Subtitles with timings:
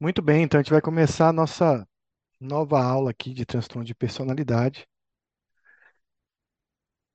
[0.00, 1.86] Muito bem, então a gente vai começar a nossa
[2.40, 4.86] nova aula aqui de transtorno de personalidade.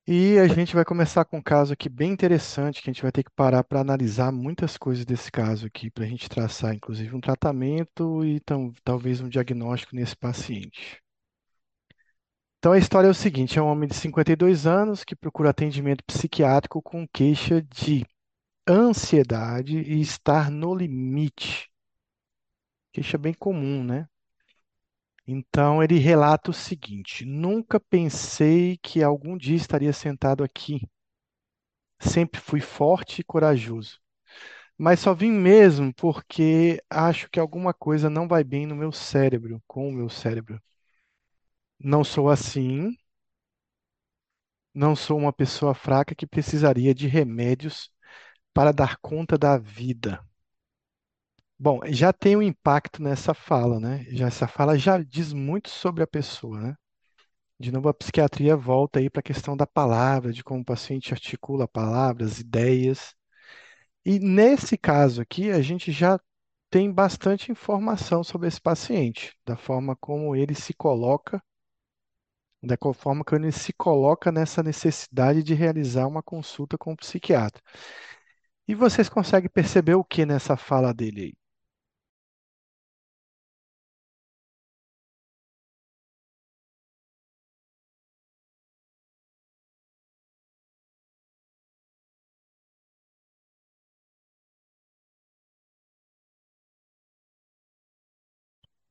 [0.08, 3.12] E a gente vai começar com um caso aqui bem interessante, que a gente vai
[3.12, 7.16] ter que parar para analisar muitas coisas desse caso aqui, para a gente traçar, inclusive,
[7.16, 11.00] um tratamento e tam- talvez um diagnóstico nesse paciente.
[12.60, 16.04] Então a história é o seguinte: é um homem de 52 anos que procura atendimento
[16.04, 18.06] psiquiátrico com queixa de
[18.70, 21.70] ansiedade e estar no limite.
[22.96, 24.08] Queixa bem comum, né?
[25.28, 30.82] Então ele relata o seguinte: Nunca pensei que algum dia estaria sentado aqui.
[32.00, 34.00] Sempre fui forte e corajoso,
[34.78, 39.62] mas só vim mesmo porque acho que alguma coisa não vai bem no meu cérebro,
[39.68, 40.62] com o meu cérebro.
[41.80, 42.98] Não sou assim,
[44.76, 47.90] não sou uma pessoa fraca que precisaria de remédios
[48.54, 50.24] para dar conta da vida.
[51.66, 54.06] Bom, já tem um impacto nessa fala, né?
[54.10, 56.76] Já essa fala já diz muito sobre a pessoa, né?
[57.60, 61.12] De novo, a psiquiatria volta aí para a questão da palavra, de como o paciente
[61.12, 63.16] articula palavras, ideias.
[64.06, 66.20] E nesse caso aqui, a gente já
[66.70, 71.42] tem bastante informação sobre esse paciente, da forma como ele se coloca,
[72.62, 77.60] da forma que ele se coloca nessa necessidade de realizar uma consulta com o psiquiatra.
[78.68, 81.45] E vocês conseguem perceber o que nessa fala dele aí?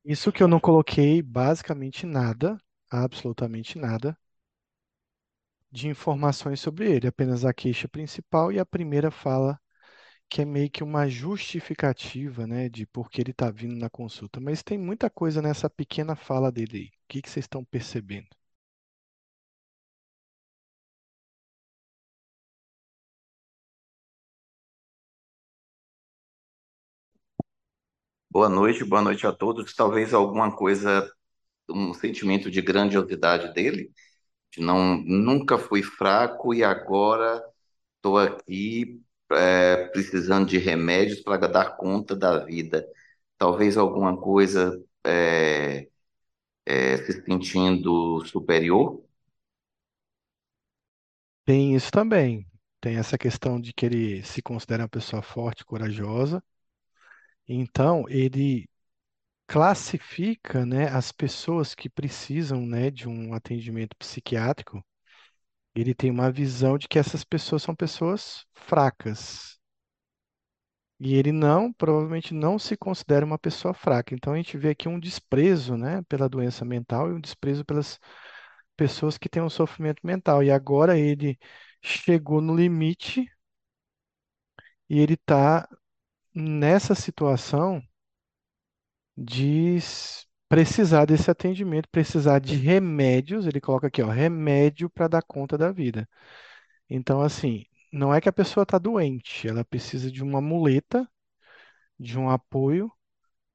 [0.05, 2.57] Isso que eu não coloquei basicamente nada,
[2.89, 4.17] absolutamente nada,
[5.71, 9.59] de informações sobre ele, apenas a queixa principal e a primeira fala,
[10.29, 14.39] que é meio que uma justificativa, né, de por que ele está vindo na consulta.
[14.41, 16.87] Mas tem muita coisa nessa pequena fala dele aí.
[16.87, 18.29] O que que vocês estão percebendo?
[28.35, 29.73] Boa noite, boa noite a todos.
[29.73, 31.09] Talvez alguma coisa,
[31.69, 33.93] um sentimento de grandiosidade dele,
[34.51, 37.41] de não, nunca fui fraco e agora
[37.95, 39.01] estou aqui
[39.31, 42.85] é, precisando de remédios para dar conta da vida.
[43.37, 45.87] Talvez alguma coisa é,
[46.65, 49.01] é, se sentindo superior.
[51.45, 52.45] Tem isso também.
[52.81, 56.43] Tem essa questão de que ele se considera uma pessoa forte, corajosa.
[57.47, 58.67] Então, ele
[59.47, 64.83] classifica, né, as pessoas que precisam, né, de um atendimento psiquiátrico.
[65.75, 69.59] Ele tem uma visão de que essas pessoas são pessoas fracas.
[70.99, 74.13] E ele não, provavelmente não se considera uma pessoa fraca.
[74.15, 77.99] Então a gente vê aqui um desprezo, né, pela doença mental e um desprezo pelas
[78.77, 80.43] pessoas que têm um sofrimento mental.
[80.43, 81.37] E agora ele
[81.83, 83.27] chegou no limite
[84.89, 85.67] e ele está
[86.35, 87.81] nessa situação
[89.17, 89.77] de
[90.49, 93.45] precisar desse atendimento, precisar de remédios.
[93.45, 96.07] Ele coloca aqui, ó, remédio para dar conta da vida.
[96.89, 101.09] Então, assim, não é que a pessoa está doente, ela precisa de uma muleta,
[101.99, 102.91] de um apoio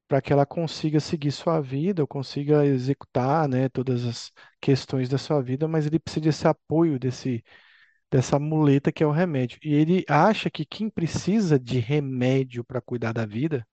[0.09, 5.19] para que ela consiga seguir sua vida, ou consiga executar, né, todas as questões da
[5.19, 7.45] sua vida, mas ele precisa desse apoio, desse,
[8.11, 9.59] dessa muleta que é o remédio.
[9.63, 13.67] E ele acha que quem precisa de remédio para cuidar da vida,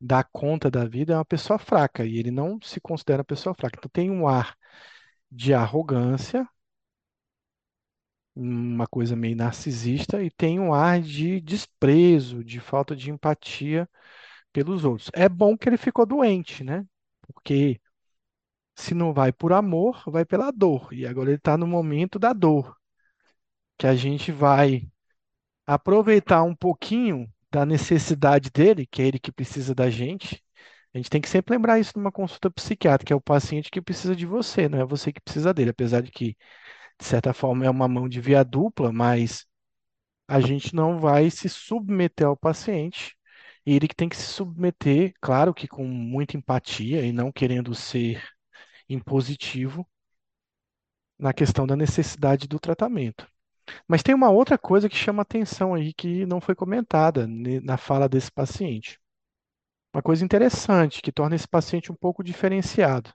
[0.00, 3.54] dar conta da vida, é uma pessoa fraca, e ele não se considera uma pessoa
[3.54, 3.76] fraca.
[3.78, 4.56] Então tem um ar
[5.30, 6.48] de arrogância,
[8.34, 13.88] uma coisa meio narcisista, e tem um ar de desprezo, de falta de empatia
[14.52, 15.10] pelos outros.
[15.14, 16.86] É bom que ele ficou doente, né?
[17.28, 17.80] Porque
[18.76, 20.92] Se não vai por amor, vai pela dor.
[20.92, 22.76] E agora ele está no momento da dor,
[23.78, 24.88] que a gente vai
[25.66, 30.42] aproveitar um pouquinho da necessidade dele, que é ele que precisa da gente.
[30.94, 34.14] A gente tem que sempre lembrar isso numa consulta psiquiátrica, é o paciente que precisa
[34.16, 35.70] de você, não é você que precisa dele.
[35.70, 36.36] Apesar de que,
[36.98, 39.46] de certa forma, é uma mão de via dupla, mas
[40.28, 43.16] a gente não vai se submeter ao paciente.
[43.66, 47.74] E ele que tem que se submeter, claro que com muita empatia e não querendo
[47.74, 48.22] ser
[48.88, 49.88] impositivo,
[51.18, 53.26] na questão da necessidade do tratamento.
[53.88, 58.08] Mas tem uma outra coisa que chama atenção aí que não foi comentada na fala
[58.08, 59.00] desse paciente.
[59.94, 63.12] Uma coisa interessante que torna esse paciente um pouco diferenciado.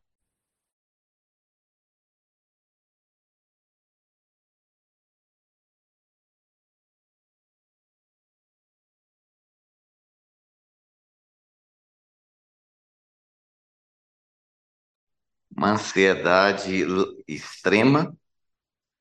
[15.56, 16.84] Uma ansiedade
[17.28, 18.16] extrema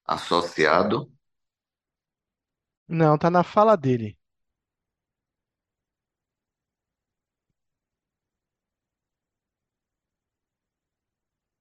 [0.06, 1.10] associado
[2.88, 4.18] não, tá na fala dele.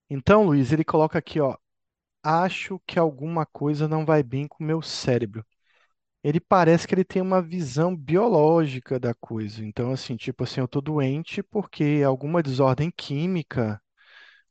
[0.10, 1.56] Então, Luiz, ele coloca aqui, ó,
[2.24, 5.46] acho que alguma coisa não vai bem com o meu cérebro.
[6.24, 9.66] Ele parece que ele tem uma visão biológica da coisa.
[9.66, 13.82] Então, assim, tipo assim, eu tô doente porque alguma desordem química,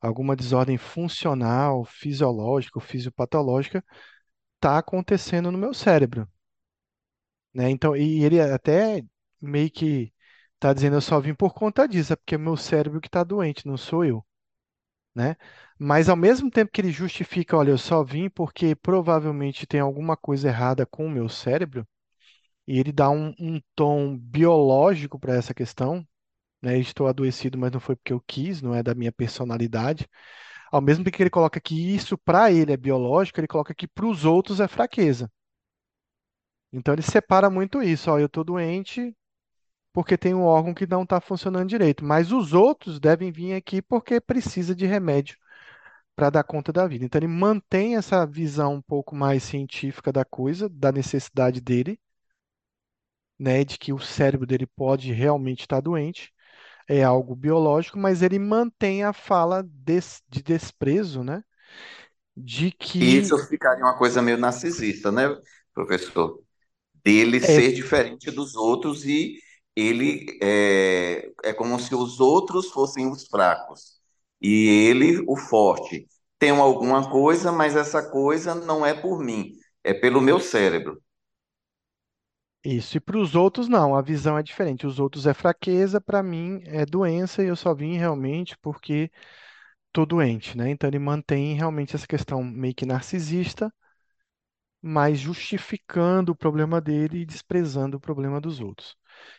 [0.01, 3.85] alguma desordem funcional, fisiológica ou fisiopatológica
[4.61, 6.29] tá acontecendo no meu cérebro,
[7.57, 7.71] né?
[7.71, 9.03] Então, e ele até
[9.41, 10.13] meio que
[10.59, 13.25] tá dizendo eu só vim por conta disso, é porque é meu cérebro que tá
[13.25, 14.25] doente, não sou eu,
[15.15, 15.37] né?
[15.79, 20.17] Mas ao mesmo tempo que ele justifica, olha, eu só vim porque provavelmente tem alguma
[20.17, 21.87] coisa errada com o meu cérebro,
[22.67, 26.07] e ele dá um, um tom biológico para essa questão,
[26.63, 26.79] né?
[26.79, 30.09] Estou adoecido, mas não foi porque eu quis, não é da minha personalidade.
[30.73, 33.89] Ao mesmo tempo que ele coloca que isso para ele é biológico, ele coloca que
[33.89, 35.31] para os outros é fraqueza.
[36.73, 38.11] Então ele separa muito isso.
[38.11, 39.15] Ó, eu estou doente
[39.93, 43.83] porque tem um órgão que não está funcionando direito, mas os outros devem vir aqui
[43.83, 45.37] porque precisa de remédio
[46.17, 47.05] para dar conta da vida.
[47.07, 51.99] Então ele mantém essa visão um pouco mais científica da coisa, da necessidade dele,
[53.39, 56.33] né, de que o cérebro dele pode realmente estar doente,
[56.89, 61.43] é algo biológico, mas ele mantém a fala des- de desprezo, né,
[62.37, 65.23] de E isso que ficaria uma coisa meio narcisista, né,
[65.75, 66.43] professor?
[67.07, 69.39] Dele é ser diferente dos outros e
[69.77, 73.95] ele é, é como se os outros fossem os fracos
[74.41, 76.09] e ele o forte.
[76.39, 79.53] Tenho alguma coisa, mas essa coisa não é por mim,
[79.85, 81.01] é pelo meu cérebro.
[82.65, 82.97] isso.
[82.97, 84.87] E para os outros não, a visão é diferente.
[84.87, 89.11] Os outros é fraqueza, para mim é doença e eu só vim realmente porque
[89.93, 90.71] tô doente, né?
[90.71, 93.73] Então ele mantém realmente essa questão meio que narcisista,
[94.87, 98.97] mas justificando o problema dele e desprezando o problema dos outros.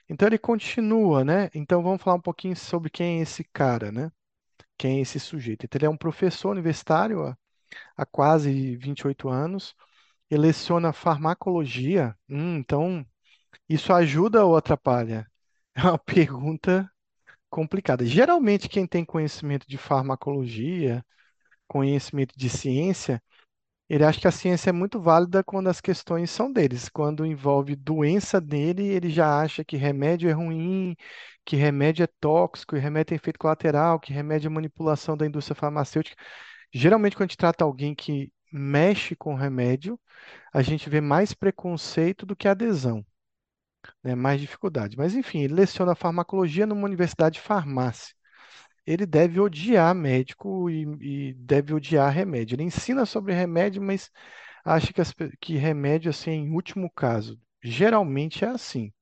[0.09, 1.49] Então ele continua, né?
[1.55, 4.11] Então vamos falar um pouquinho sobre quem é esse cara, né?
[4.77, 5.65] Quem é esse sujeito?
[5.65, 7.37] Então, ele é um professor universitário há,
[7.97, 9.75] há quase 28 anos,
[10.29, 12.15] ele leciona farmacologia.
[12.29, 13.05] Hum, então,
[13.69, 15.27] isso ajuda ou atrapalha?
[15.75, 16.89] É uma pergunta
[17.49, 18.05] complicada.
[18.05, 21.05] Geralmente, quem tem conhecimento de farmacologia,
[21.67, 23.21] conhecimento de ciência,
[23.89, 26.89] ele acha que a ciência é muito válida quando as questões são deles.
[26.89, 30.95] Quando envolve doença dele, ele já acha que remédio é ruim,
[31.45, 35.55] que remédio é tóxico, que remédio tem efeito colateral, que remédio é manipulação da indústria
[35.55, 36.15] farmacêutica.
[36.73, 39.99] Geralmente, quando a gente trata alguém que mexe com remédio,
[40.53, 43.05] a gente vê mais preconceito do que adesão,
[44.03, 44.15] né?
[44.15, 44.97] Mais dificuldade.
[44.97, 48.16] Mas, enfim, ele leciona farmacologia numa universidade de farmácia.
[48.87, 50.83] Ele deve odiar médico e,
[51.29, 52.55] e deve odiar remédio.
[52.55, 54.09] Ele ensina sobre remédio, mas
[54.65, 57.39] acha que, as que remédio assim, é em último caso.
[57.63, 58.93] Geralmente é assim.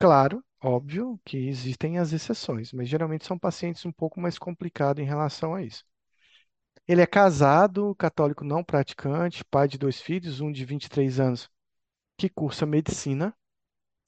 [0.00, 5.06] Claro, óbvio que existem as exceções, mas geralmente são pacientes um pouco mais complicados em
[5.06, 5.84] relação a isso.
[6.88, 11.50] Ele é casado, católico não praticante, pai de dois filhos, um de 23 anos
[12.18, 13.34] que cursa medicina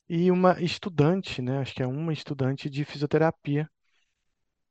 [0.09, 1.59] e uma estudante, né?
[1.61, 3.71] Acho que é uma estudante de fisioterapia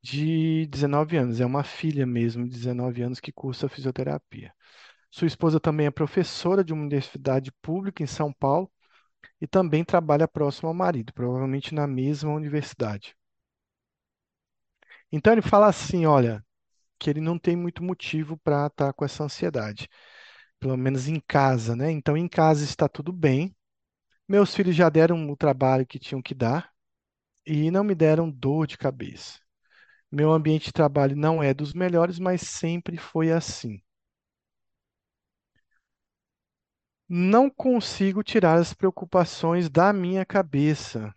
[0.06, 1.40] de 19 anos.
[1.40, 4.52] É uma filha mesmo de 19 anos que cursa fisioterapia.
[5.10, 8.70] Sua esposa também é professora de uma universidade pública em São Paulo
[9.40, 13.16] e também trabalha próximo ao marido, provavelmente na mesma universidade.
[15.10, 16.44] Então ele fala assim, olha,
[16.98, 19.88] que ele não tem muito motivo para estar com essa ansiedade,
[20.60, 21.90] pelo menos em casa, né?
[21.92, 23.56] Então em casa está tudo bem.
[24.28, 26.72] Meus filhos já deram o trabalho que tinham que dar
[27.46, 29.40] e não me deram dor de cabeça.
[30.10, 33.80] Meu ambiente de trabalho não é dos melhores, mas sempre foi assim.
[37.08, 41.14] Não consigo tirar as preocupações da minha cabeça,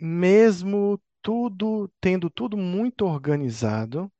[0.00, 4.12] mesmo tudo tendo tudo muito organizado,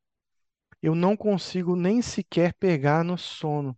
[0.82, 3.76] eu não consigo nem sequer pegar no sono.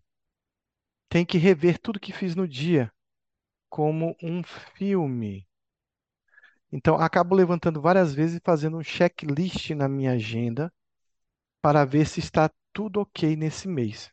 [1.09, 2.93] Tem que rever tudo que fiz no dia,
[3.69, 5.47] como um filme.
[6.73, 10.73] Então, acabo levantando várias vezes e fazendo um checklist na minha agenda
[11.62, 14.12] para ver se está tudo ok nesse mês.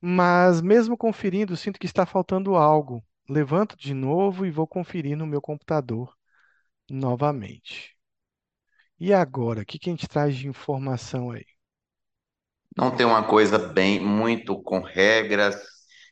[0.00, 3.02] Mas, mesmo conferindo, sinto que está faltando algo.
[3.28, 6.14] Levanto de novo e vou conferir no meu computador
[6.90, 7.96] novamente.
[8.98, 11.46] E agora, o que a gente traz de informação aí?
[12.76, 15.56] Não tem uma coisa bem muito com regras,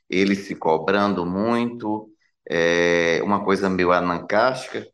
[0.09, 2.09] ele se cobrando muito,
[2.49, 4.87] é, uma coisa meio anancástica.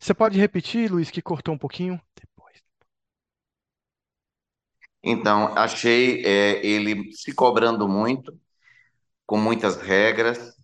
[0.00, 2.00] Você pode repetir, Luiz, que cortou um pouquinho?
[2.20, 2.60] Depois.
[5.02, 8.38] Então, achei é, ele se cobrando muito,
[9.26, 10.54] com muitas regras,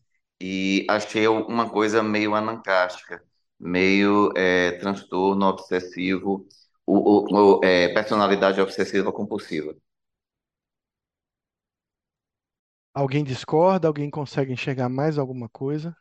[0.40, 3.22] e achei uma coisa meio anancástica,
[3.60, 6.46] meio é, transtorno obsessivo,
[6.86, 9.74] o, o- o, é, personalidade obsessiva compulsiva.
[12.92, 13.86] Alguém discorda?
[13.86, 15.96] Alguém consegue enxergar mais alguma coisa?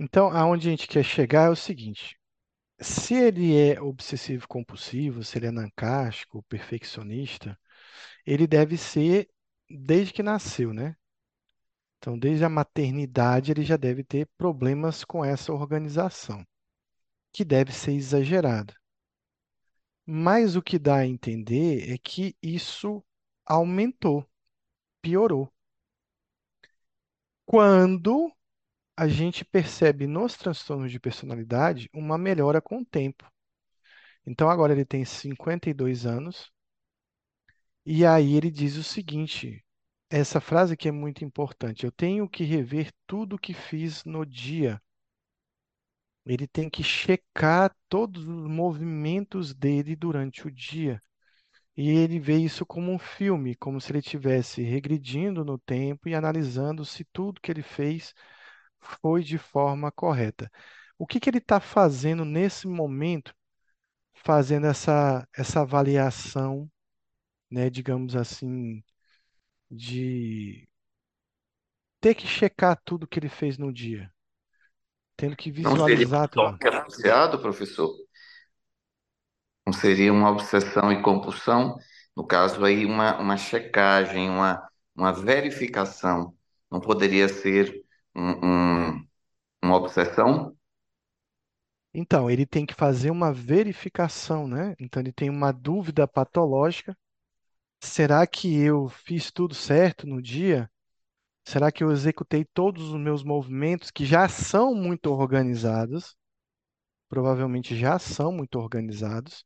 [0.00, 2.16] Então, aonde a gente quer chegar é o seguinte:
[2.80, 7.58] se ele é obsessivo compulsivo, se ele é narcástico, perfeccionista,
[8.24, 9.28] ele deve ser
[9.68, 10.96] desde que nasceu, né?
[11.98, 16.46] Então, desde a maternidade, ele já deve ter problemas com essa organização,
[17.32, 18.72] que deve ser exagerada.
[20.06, 23.04] Mas o que dá a entender é que isso
[23.44, 24.24] aumentou,
[25.02, 25.52] piorou.
[27.44, 28.32] Quando
[28.98, 33.30] a gente percebe nos transtornos de personalidade uma melhora com o tempo.
[34.26, 36.50] Então, agora ele tem 52 anos,
[37.86, 39.64] e aí ele diz o seguinte:
[40.10, 41.84] essa frase aqui é muito importante.
[41.84, 44.82] Eu tenho que rever tudo o que fiz no dia.
[46.26, 51.00] Ele tem que checar todos os movimentos dele durante o dia.
[51.76, 56.16] E ele vê isso como um filme, como se ele estivesse regredindo no tempo e
[56.16, 58.12] analisando se tudo que ele fez
[58.80, 60.50] foi de forma correta.
[60.98, 63.34] O que que ele está fazendo nesse momento,
[64.14, 66.70] fazendo essa, essa avaliação,
[67.50, 68.82] né, digamos assim,
[69.70, 70.68] de
[72.00, 74.12] ter que checar tudo que ele fez no dia,
[75.18, 76.60] tendo que Não seria visualizar tudo.
[76.82, 77.94] associado, professor?
[79.66, 81.76] Não seria uma obsessão e compulsão?
[82.16, 84.66] No caso aí, uma, uma checagem, uma,
[84.96, 86.34] uma verificação.
[86.70, 87.84] Não poderia ser
[88.18, 89.08] um, um-
[89.64, 90.56] uma obsessão?
[91.92, 94.74] Então, ele tem que fazer uma verificação, né?
[94.78, 96.96] Então, ele tem uma dúvida patológica.
[97.82, 100.70] Será que eu fiz tudo certo no dia?
[101.46, 106.16] Será que eu executei todos os meus movimentos que já são muito organizados?
[107.08, 109.44] Provavelmente já são muito organizados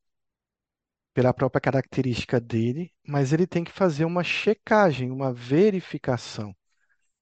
[1.15, 6.55] pela própria característica dele, mas ele tem que fazer uma checagem, uma verificação,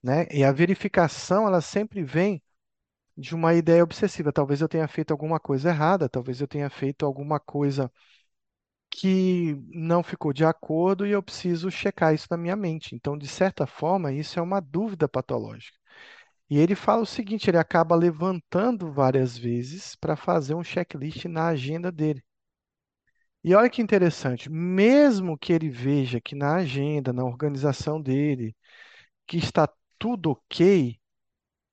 [0.03, 0.27] né?
[0.31, 2.43] E a verificação, ela sempre vem
[3.17, 4.33] de uma ideia obsessiva.
[4.33, 7.91] Talvez eu tenha feito alguma coisa errada, talvez eu tenha feito alguma coisa
[8.91, 12.95] que não ficou de acordo e eu preciso checar isso na minha mente.
[12.95, 15.77] Então, de certa forma, isso é uma dúvida patológica.
[16.51, 21.49] E ele fala o seguinte: ele acaba levantando várias vezes para fazer um checklist na
[21.49, 22.23] agenda dele.
[23.43, 28.55] E olha que interessante, mesmo que ele veja que na agenda, na organização dele,
[29.27, 29.69] que está
[30.01, 30.99] tudo ok,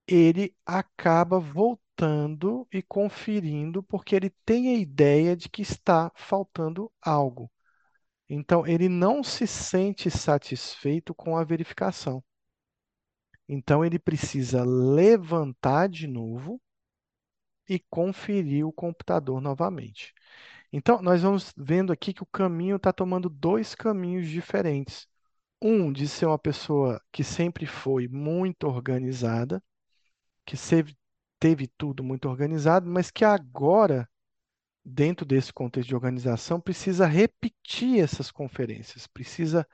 [0.08, 7.52] ele acaba voltando e conferindo porque ele tem a ideia de que está faltando algo.
[8.30, 12.24] Então, ele não se sente satisfeito com a verificação.
[13.48, 16.62] Então, ele precisa levantar de novo
[17.70, 20.14] e conferir o computador novamente.
[20.72, 25.08] Então, nós vamos vendo aqui que o caminho está tomando dois caminhos diferentes.
[25.62, 29.62] Um de ser uma pessoa que sempre foi muito organizada,
[30.46, 30.56] que
[31.40, 34.10] teve tudo muito organizado, mas que agora,
[34.84, 39.68] dentro desse contexto de organização, precisa repetir essas conferências, precisa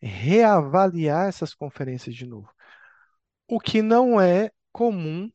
[0.00, 2.52] reavaliar essas conferências de novo.
[3.48, 5.30] O que não é comum,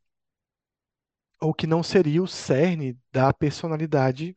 [1.41, 4.35] ou que não seria o cerne da personalidade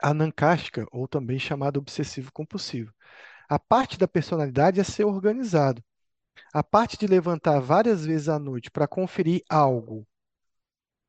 [0.00, 2.93] anancástica, ou também chamado obsessivo-compulsivo.
[3.48, 5.82] A parte da personalidade é ser organizado.
[6.52, 10.06] A parte de levantar várias vezes à noite para conferir algo,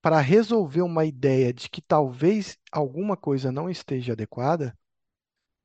[0.02, 4.78] para resolver uma ideia de que talvez alguma coisa não esteja adequada,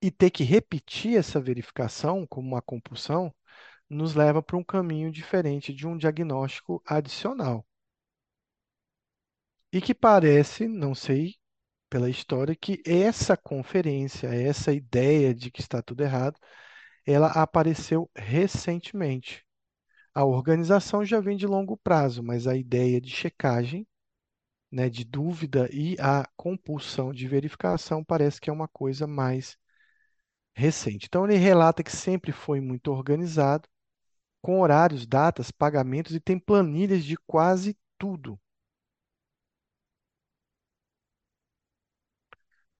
[0.02, 3.34] e ter que repetir essa verificação como uma compulsão,
[3.88, 7.66] nos leva para um caminho diferente de um diagnóstico adicional.
[9.72, 11.39] E que parece, não sei
[11.90, 16.38] pela história, que essa conferência, essa ideia de que está tudo errado,
[17.06, 19.44] ela apareceu recentemente.
[20.14, 23.86] A organização já vem de longo prazo, mas a ideia de checagem,
[24.70, 29.56] né, de dúvida e a compulsão de verificação parece que é uma coisa mais
[30.54, 31.06] recente.
[31.06, 33.68] Então, ele relata que sempre foi muito organizado,
[34.42, 38.38] com horários, datas, pagamentos e tem planilhas de quase tudo.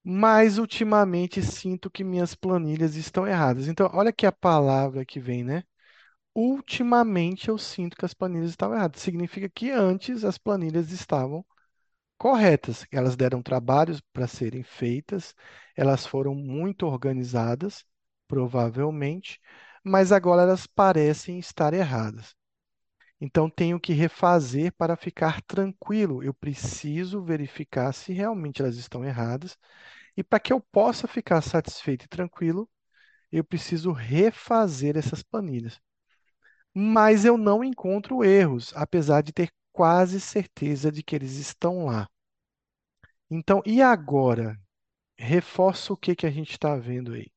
[0.03, 3.67] Mas ultimamente sinto que minhas planilhas estão erradas.
[3.67, 5.63] Então, olha aqui a palavra que vem, né?
[6.35, 9.01] Ultimamente eu sinto que as planilhas estavam erradas.
[9.01, 11.45] Significa que antes as planilhas estavam
[12.17, 12.85] corretas.
[12.91, 15.35] Elas deram trabalhos para serem feitas,
[15.75, 17.85] elas foram muito organizadas,
[18.27, 19.39] provavelmente,
[19.83, 22.35] mas agora elas parecem estar erradas.
[23.21, 26.23] Então tenho que refazer para ficar tranquilo.
[26.23, 29.57] Eu preciso verificar se realmente elas estão erradas.
[30.17, 32.69] E para que eu possa ficar satisfeito e tranquilo,
[33.31, 35.79] eu preciso refazer essas planilhas.
[36.73, 42.09] Mas eu não encontro erros, apesar de ter quase certeza de que eles estão lá.
[43.31, 44.59] Então, e agora?
[45.17, 47.31] Reforça o que que a gente está vendo aí.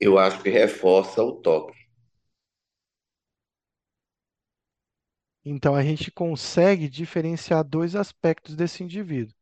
[0.00, 1.78] Eu acho que reforça o toque.
[5.44, 9.34] Então, a gente consegue diferenciar dois aspectos desse indivíduo.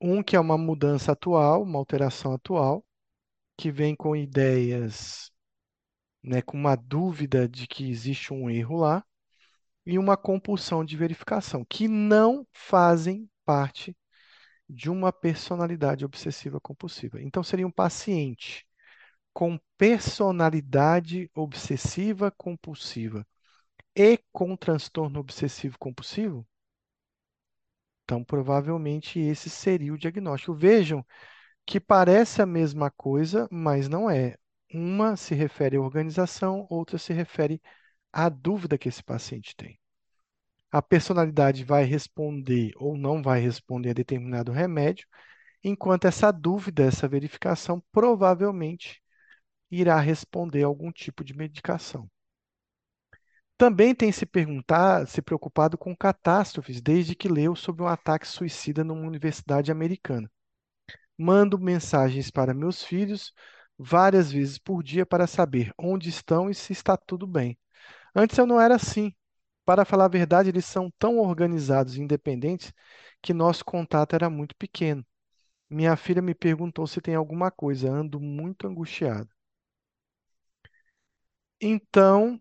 [0.00, 2.84] Um que é uma mudança atual, uma alteração atual,
[3.58, 5.32] que vem com ideias,
[6.22, 9.04] né, com uma dúvida de que existe um erro lá,
[9.86, 13.96] e uma compulsão de verificação, que não fazem parte
[14.68, 17.22] de uma personalidade obsessiva compulsiva.
[17.22, 18.66] Então, seria um paciente
[19.34, 23.26] com personalidade obsessiva compulsiva
[23.94, 26.46] e com transtorno obsessivo compulsivo?
[28.04, 30.54] Então, provavelmente esse seria o diagnóstico.
[30.54, 31.04] Vejam
[31.66, 34.36] que parece a mesma coisa, mas não é.
[34.72, 37.60] Uma se refere à organização, outra se refere
[38.12, 39.78] à dúvida que esse paciente tem.
[40.70, 45.06] A personalidade vai responder ou não vai responder a determinado remédio,
[45.62, 49.03] enquanto essa dúvida, essa verificação, provavelmente
[49.80, 52.08] irá responder a algum tipo de medicação.
[53.56, 58.82] Também tem se perguntar, se preocupado com catástrofes desde que leu sobre um ataque suicida
[58.84, 60.30] numa universidade americana.
[61.18, 63.32] Mando mensagens para meus filhos
[63.78, 67.58] várias vezes por dia para saber onde estão e se está tudo bem.
[68.14, 69.14] Antes eu não era assim.
[69.64, 72.72] Para falar a verdade, eles são tão organizados e independentes
[73.22, 75.04] que nosso contato era muito pequeno.
[75.70, 79.28] Minha filha me perguntou se tem alguma coisa, ando muito angustiado.
[81.64, 82.40] Então,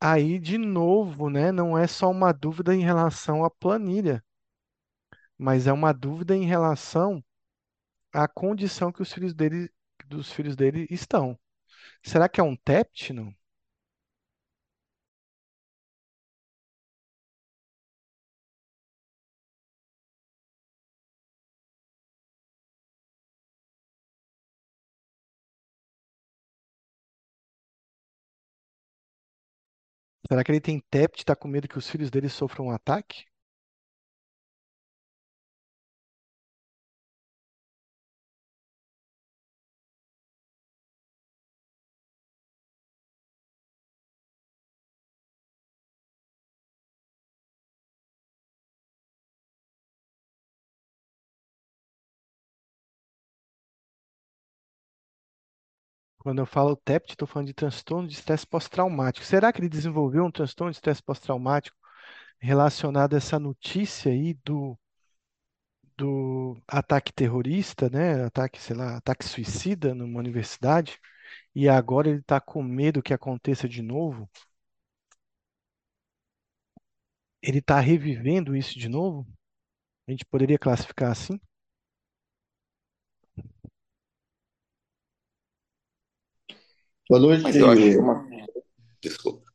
[0.00, 4.24] aí de novo, né, não é só uma dúvida em relação à planilha,
[5.36, 7.22] mas é uma dúvida em relação
[8.12, 9.70] à condição que os filhos dele,
[10.06, 11.38] dos filhos dele estão.
[12.04, 13.34] Será que é um TEPT, não?
[30.28, 32.70] Será que ele tem TEPT e está com medo que os filhos dele sofram um
[32.70, 33.24] ataque?
[56.28, 59.24] Quando eu falo TEPT, estou falando de transtorno de estresse pós-traumático.
[59.24, 61.74] Será que ele desenvolveu um transtorno de estresse pós-traumático
[62.38, 64.78] relacionado a essa notícia aí do,
[65.96, 68.24] do ataque terrorista, né?
[68.24, 71.00] Ataque, sei lá, ataque suicida numa universidade,
[71.54, 74.28] e agora ele está com medo que aconteça de novo?
[77.42, 79.26] Ele está revivendo isso de novo?
[80.08, 81.40] A gente poderia classificar assim?
[87.08, 87.98] Boa Mas eu acho noite.
[87.98, 88.26] uma.
[89.02, 89.48] Desculpa.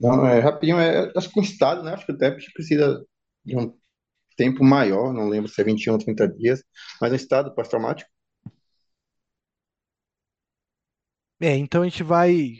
[0.00, 1.94] Não, é rapidinho, é, acho que o estado, né?
[1.94, 3.04] Acho que o TEPT precisa
[3.44, 3.76] de um
[4.36, 6.62] tempo maior, não lembro se é 21 ou 30 dias,
[7.00, 8.10] mas um estado pós-traumático.
[11.40, 12.58] É, então a gente vai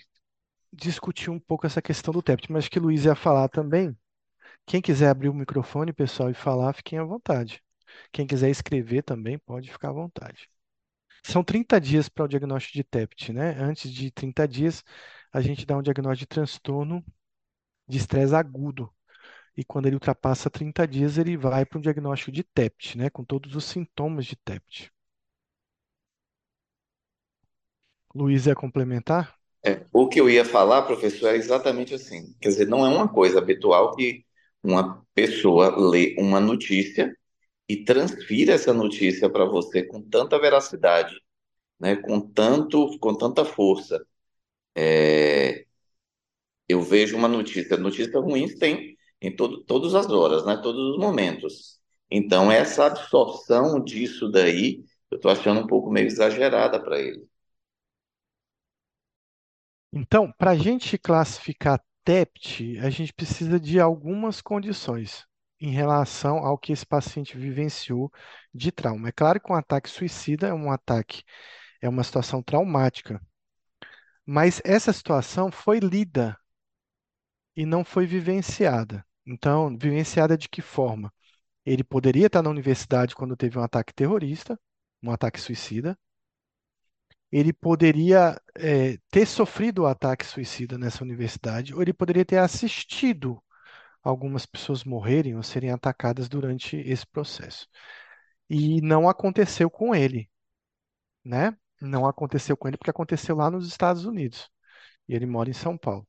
[0.73, 3.97] discutir um pouco essa questão do TEPT, mas que o Luiz ia falar também.
[4.67, 7.63] Quem quiser abrir o microfone, pessoal, e falar, fiquem à vontade.
[8.13, 10.49] Quem quiser escrever também pode ficar à vontade.
[11.27, 13.57] São 30 dias para o diagnóstico de TEPT, né?
[13.59, 14.85] Antes de 30 dias,
[15.33, 17.05] a gente dá um diagnóstico de transtorno
[17.89, 18.93] de estresse agudo.
[19.57, 23.09] E quando ele ultrapassa 30 dias, ele vai para um diagnóstico de TEPT, né?
[23.09, 24.93] Com todos os sintomas de TEPT.
[28.15, 29.35] Luiz ia complementar?
[29.93, 32.35] O que eu ia falar, professor, é exatamente assim.
[32.41, 34.25] Quer dizer, não é uma coisa habitual que
[34.63, 37.17] uma pessoa lê uma notícia
[37.69, 41.15] e transfira essa notícia para você com tanta veracidade,
[41.81, 41.97] né?
[41.97, 44.05] Com tanto, com tanta força.
[44.77, 45.67] É,
[46.69, 50.57] eu vejo uma notícia, notícias ruins tem em todo, todas as horas, né?
[50.63, 51.81] Todos os momentos.
[52.11, 57.27] Então, essa absorção disso daí, eu estou achando um pouco meio exagerada para ele.
[59.93, 65.25] Então, para a gente classificar TEPT, a gente precisa de algumas condições
[65.65, 68.13] em relação ao que esse paciente vivenciou
[68.53, 69.09] de trauma.
[69.09, 71.23] É claro que um ataque suicida é um ataque,
[71.81, 73.19] é uma situação traumática,
[74.27, 76.39] mas essa situação foi lida
[77.57, 79.07] e não foi vivenciada.
[79.27, 81.11] Então, vivenciada de que forma?
[81.65, 84.61] Ele poderia estar na universidade quando teve um ataque terrorista,
[85.03, 85.99] um ataque suicida.
[87.33, 93.43] Ele poderia é, ter sofrido o ataque suicida nessa universidade, ou ele poderia ter assistido
[94.05, 97.67] algumas pessoas morrerem ou serem atacadas durante esse processo.
[98.49, 100.31] E não aconteceu com ele,
[101.25, 101.57] né?
[101.81, 104.51] Não aconteceu com ele porque aconteceu lá nos Estados Unidos.
[105.09, 106.07] E ele mora em São Paulo.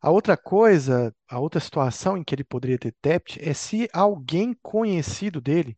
[0.00, 4.54] A outra coisa, a outra situação em que ele poderia ter TEPT é se alguém
[4.62, 5.76] conhecido dele,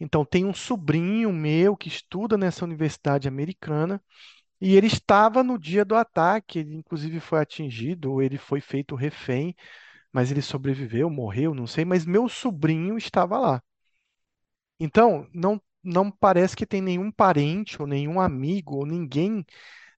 [0.00, 4.02] então tem um sobrinho meu que estuda nessa universidade americana
[4.60, 8.96] e ele estava no dia do ataque, ele inclusive foi atingido ou ele foi feito
[8.96, 9.54] refém,
[10.12, 13.62] mas ele sobreviveu, morreu, não sei, mas meu sobrinho estava lá.
[14.78, 19.44] Então, não não parece que tem nenhum parente ou nenhum amigo ou ninguém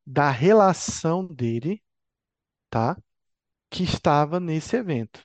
[0.07, 1.83] da relação dele,
[2.71, 2.97] tá?
[3.71, 5.25] que estava nesse evento.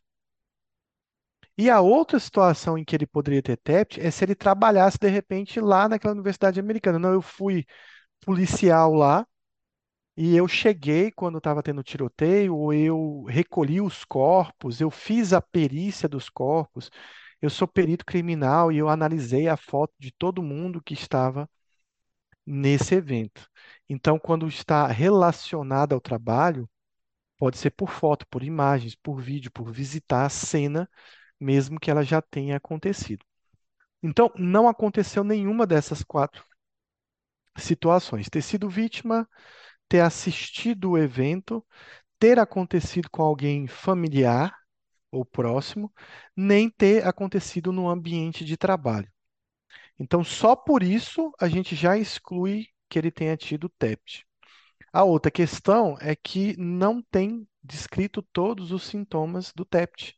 [1.58, 5.10] E a outra situação em que ele poderia ter TEPT é se ele trabalhasse de
[5.10, 6.98] repente lá naquela universidade americana.
[6.98, 7.66] Não, eu fui
[8.26, 9.28] policial lá
[10.20, 16.10] e eu cheguei quando estava tendo tiroteio, eu recolhi os corpos, eu fiz a perícia
[16.10, 16.90] dos corpos,
[17.42, 21.50] eu sou perito criminal e eu analisei a foto de todo mundo que estava
[22.46, 23.48] nesse evento.
[23.90, 26.70] Então, quando está relacionado ao trabalho,
[27.38, 30.90] Pode ser por foto, por imagens, por vídeo, por visitar a cena,
[31.40, 33.26] mesmo que ela já tenha acontecido.
[34.04, 36.46] Então, não aconteceu nenhuma dessas quatro
[37.58, 38.30] situações.
[38.30, 39.28] Ter sido vítima,
[39.90, 41.66] ter assistido o evento,
[42.20, 44.56] ter acontecido com alguém familiar
[45.12, 45.92] ou próximo,
[46.36, 49.12] nem ter acontecido no ambiente de trabalho.
[50.00, 54.26] Então, só por isso a gente já exclui que ele tenha tido TEPT.
[54.94, 60.16] A outra questão é que não tem descrito todos os sintomas do TEPT,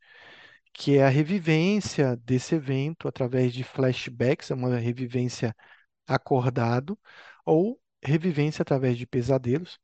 [0.73, 5.55] que é a revivência desse evento através de flashbacks, é uma revivência
[6.07, 6.97] acordado,
[7.45, 9.79] ou revivência através de pesadelos.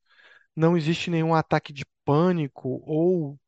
[0.55, 3.39] Não existe nenhum ataque de pânico ou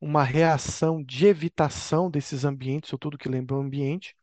[0.00, 4.16] uma reação de evitação desses ambientes, ou tudo que lembra o ambiente.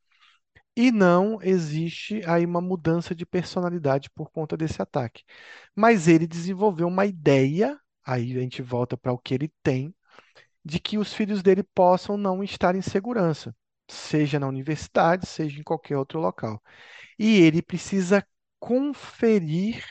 [0.76, 5.24] E não existe aí uma mudança de personalidade por conta desse ataque.
[5.76, 9.94] Mas ele desenvolveu uma ideia, aí a gente volta para o que ele tem,
[10.64, 13.56] de que os filhos dele possam não estar em segurança,
[13.90, 16.62] seja na universidade, seja em qualquer outro local.
[17.20, 18.26] E ele precisa
[18.62, 19.84] conferir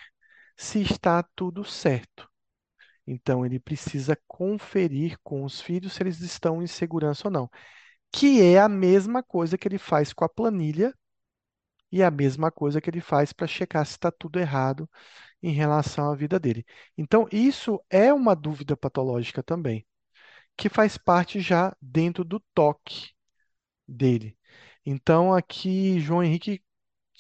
[0.57, 2.31] se está tudo certo.
[3.07, 7.51] Então, ele precisa conferir com os filhos se eles estão em segurança ou não
[8.13, 10.95] que é a mesma coisa que ele faz com a planilha
[11.93, 14.89] e a mesma coisa que ele faz para checar se está tudo errado
[15.43, 16.65] em relação à vida dele.
[16.97, 19.87] Então, isso é uma dúvida patológica também,
[20.57, 23.11] que faz parte já dentro do toque
[23.89, 24.39] dele.
[24.87, 26.63] Então, aqui, João Henrique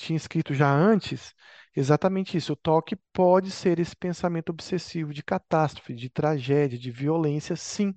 [0.01, 1.35] tinha escrito já antes
[1.77, 2.53] exatamente isso.
[2.53, 7.95] O toque pode ser esse pensamento obsessivo de catástrofe, de tragédia, de violência, sim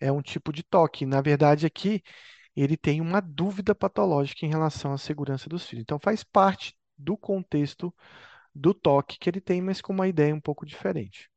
[0.00, 1.06] é um tipo de toque.
[1.06, 2.02] Na verdade, aqui
[2.56, 5.82] ele tem uma dúvida patológica em relação à segurança dos filhos.
[5.82, 7.94] Então, faz parte do contexto
[8.54, 11.28] do toque que ele tem, mas com uma ideia um pouco diferente.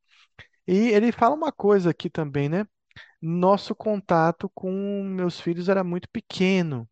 [0.66, 2.66] E ele fala uma coisa aqui também, né?
[3.22, 4.70] Nosso contato com
[5.04, 6.88] meus filhos era muito pequeno.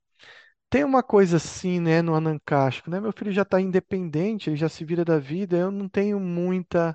[0.76, 3.00] Tem uma coisa assim, né, no Anancástico, né?
[3.00, 6.94] Meu filho já está independente, ele já se vira da vida, eu não tenho muita,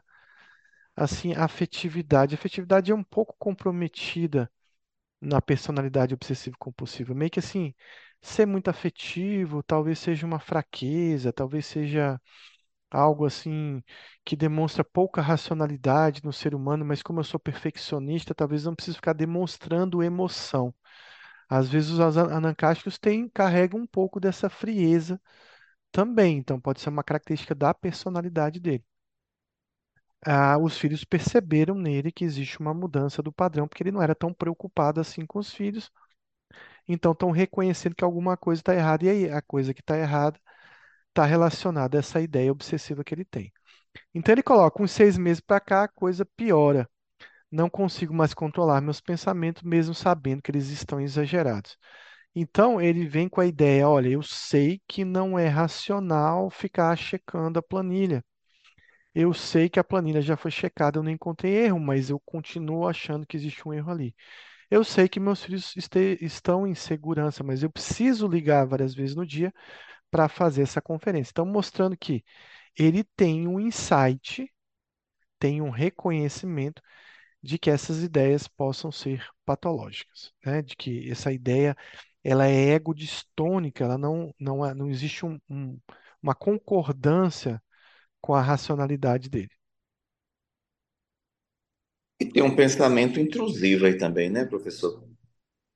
[0.95, 2.35] assim, afetividade.
[2.35, 4.51] A afetividade é um pouco comprometida
[5.21, 7.13] na personalidade obsessivo-compulsiva.
[7.15, 7.73] Meio que assim,
[8.21, 12.21] ser muito afetivo talvez seja uma fraqueza, talvez seja
[12.91, 13.83] algo assim
[14.25, 18.97] que demonstra pouca racionalidade no ser humano, mas como eu sou perfeccionista, talvez não preciso
[18.97, 20.73] ficar demonstrando emoção.
[21.51, 25.21] Às vezes os anancásticos têm, carregam um pouco dessa frieza
[25.91, 28.83] também, então pode ser uma característica da personalidade dele.
[30.25, 34.15] ah, os filhos perceberam nele que existe uma mudança do padrão, porque ele não era
[34.15, 35.91] tão preocupado assim com os filhos,
[36.87, 40.39] então estão reconhecendo que alguma coisa está errada, e aí a coisa que está errada
[41.09, 43.51] está relacionada a essa ideia obsessiva que ele tem.
[44.13, 46.89] Então ele coloca uns seis meses para cá, a coisa piora.
[47.51, 51.77] Não consigo mais controlar meus pensamentos, mesmo sabendo que eles estão exagerados.
[52.35, 57.59] Então ele vem com a ideia: olha, eu sei que não é racional ficar checando
[57.59, 58.23] a planilha.
[59.13, 62.87] Eu sei que a planilha já foi checada, eu não encontrei erro, mas eu continuo
[62.87, 64.15] achando que existe um erro ali.
[64.71, 69.15] Eu sei que meus filhos este- estão em segurança, mas eu preciso ligar várias vezes
[69.15, 69.53] no dia
[70.11, 71.31] para fazer essa conferência.
[71.31, 72.23] Então, mostrando que
[72.77, 74.51] ele tem um insight,
[75.39, 76.81] tem um reconhecimento
[77.43, 80.61] de que essas ideias possam ser patológicas, né?
[80.61, 81.75] De que essa ideia
[82.23, 85.79] ela é ego-distônica, ela não, não, é- não existe um- um-
[86.21, 87.61] uma concordância
[88.21, 89.51] com a racionalidade dele.
[92.21, 95.03] E tem um pensamento intrusivo aí também, né, professor?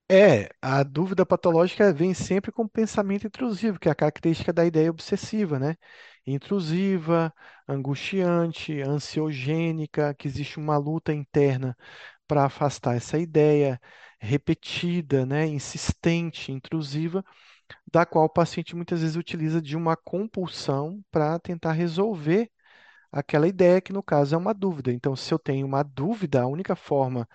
[0.10, 4.92] É, a dúvida patológica vem sempre com pensamento intrusivo, que é a característica da ideia
[4.92, 5.76] obsessiva, né?
[6.28, 7.34] Intrusiva,
[7.68, 11.76] angustiante, ansiogênica, que existe uma luta interna
[12.28, 13.82] para afastar essa ideia,
[14.20, 15.48] repetida, né?
[15.48, 17.24] Insistente, intrusiva,
[17.92, 22.50] da qual o paciente muitas vezes utiliza de uma compulsão para tentar resolver
[23.12, 24.92] aquela ideia, que no caso é uma dúvida.
[24.92, 27.28] Então, se eu tenho uma dúvida, a única forma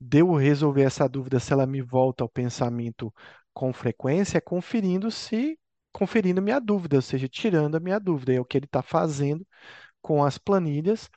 [0.00, 3.12] de eu resolver essa dúvida se ela me volta ao pensamento
[3.52, 5.58] com frequência é conferindo se
[5.92, 8.32] conferindo minha dúvida, ou seja, tirando a minha dúvida.
[8.34, 9.46] É o que ele está fazendo
[10.02, 11.10] com as planilhas,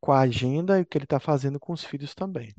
[0.00, 2.54] com a agenda e o que ele está fazendo com os filhos também.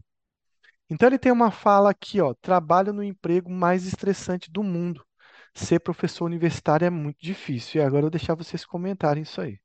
[0.89, 5.05] Então ele tem uma fala aqui, ó, trabalho no emprego mais estressante do mundo.
[5.53, 7.81] Ser professor universitário é muito difícil.
[7.81, 9.59] E agora eu vou deixar vocês comentarem isso aí.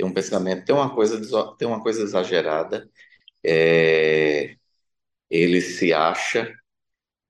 [0.00, 1.20] Tem um pensamento, tem uma coisa,
[1.58, 2.88] tem uma coisa exagerada.
[3.44, 4.56] É,
[5.30, 6.52] ele se acha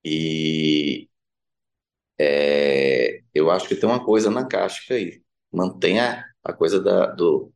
[0.04, 1.08] e
[2.18, 5.22] é, eu acho que tem uma coisa na caixa aí.
[5.52, 7.52] Mantenha a coisa da, do,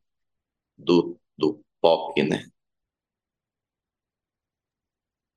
[0.77, 2.45] do, do POC, né?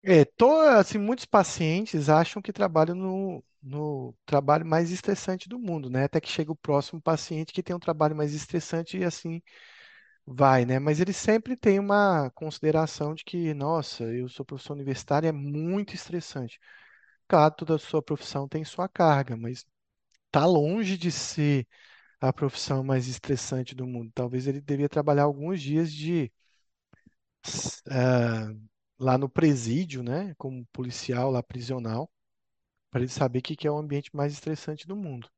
[0.03, 5.91] É, tô, assim, muitos pacientes acham que trabalham no, no trabalho mais estressante do mundo,
[5.91, 6.05] né?
[6.05, 9.43] Até que chega o próximo paciente que tem um trabalho mais estressante e assim
[10.27, 10.79] vai, né?
[10.81, 15.95] Mas ele sempre tem uma consideração de que, nossa, eu sou professor universitário, é muito
[15.95, 16.61] estressante.
[17.29, 19.67] Claro, toda sua profissão tem sua carga, mas
[20.31, 21.67] tá longe de ser
[22.21, 24.13] a profissão mais estressante do mundo.
[24.15, 26.33] Talvez ele devia trabalhar alguns dias de
[27.91, 28.49] ah,
[28.99, 30.35] lá no presídio, né?
[30.39, 32.11] Como policial lá prisional
[32.91, 35.31] para ele saber que que é o ambiente mais estressante do mundo.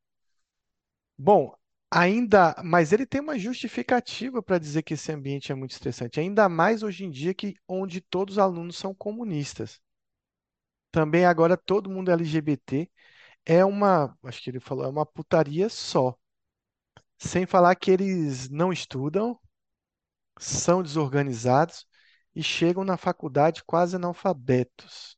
[1.16, 1.54] Bom,
[1.90, 6.48] ainda, mas ele tem uma justificativa para dizer que esse ambiente é muito estressante, ainda
[6.48, 9.80] mais hoje em dia que onde todos os alunos são comunistas.
[10.92, 12.90] Também agora todo mundo LGBT
[13.46, 16.16] é uma, acho que ele falou, é uma putaria só.
[17.18, 19.38] Sem falar que eles não estudam,
[20.38, 21.86] são desorganizados
[22.34, 25.16] e chegam na faculdade quase analfabetos.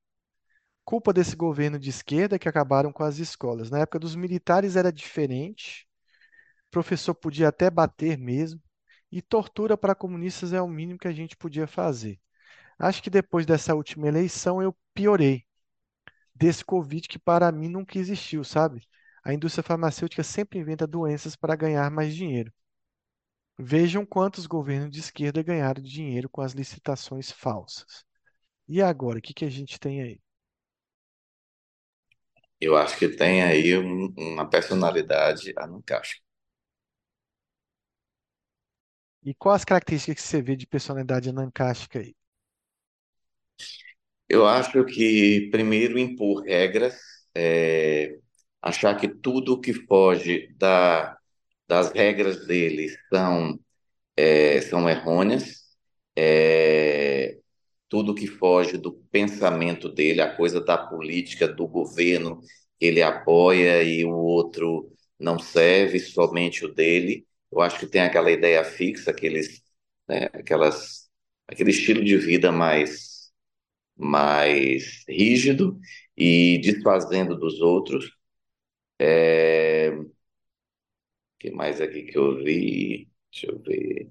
[0.85, 3.71] Culpa desse governo de esquerda que acabaram com as escolas.
[3.71, 5.87] Na época dos militares era diferente.
[6.71, 8.61] professor podia até bater mesmo,
[9.11, 12.21] e tortura para comunistas é o mínimo que a gente podia fazer.
[12.79, 15.45] Acho que depois dessa última eleição eu piorei
[16.35, 18.89] desse Covid que para mim nunca existiu, sabe?
[19.25, 22.53] A indústria farmacêutica sempre inventa doenças para ganhar mais dinheiro.
[23.59, 28.05] Vejam quantos governos de esquerda ganharam dinheiro com as licitações falsas.
[28.69, 30.21] E agora, o que que a gente tem aí?
[32.61, 36.17] Eu acho que tem aí um- uma personalidade a não caixa.
[39.25, 42.15] E quais as características que você vê de personalidade anancástica aí?
[44.29, 46.95] Eu acho que, primeiro, impor regras,
[47.35, 48.19] é,
[48.63, 51.19] achar que tudo que foge da,
[51.73, 53.59] das regras dele são,
[54.17, 55.63] é, são errôneas,
[56.15, 57.39] é,
[57.89, 62.41] tudo que foge do pensamento dele, a coisa da política, do governo
[62.79, 67.27] ele apoia e o outro não serve, somente o dele.
[67.51, 69.63] Eu acho que tem aquela ideia fixa, aqueles,
[70.09, 71.09] né, aquelas,
[71.49, 73.13] aquele estilo de vida mais
[73.97, 75.79] mais rígido
[76.17, 78.11] e desfazendo dos outros.
[78.99, 79.93] É...
[81.43, 83.09] Que mais aqui que eu vi?
[83.33, 84.11] Deixa eu ver.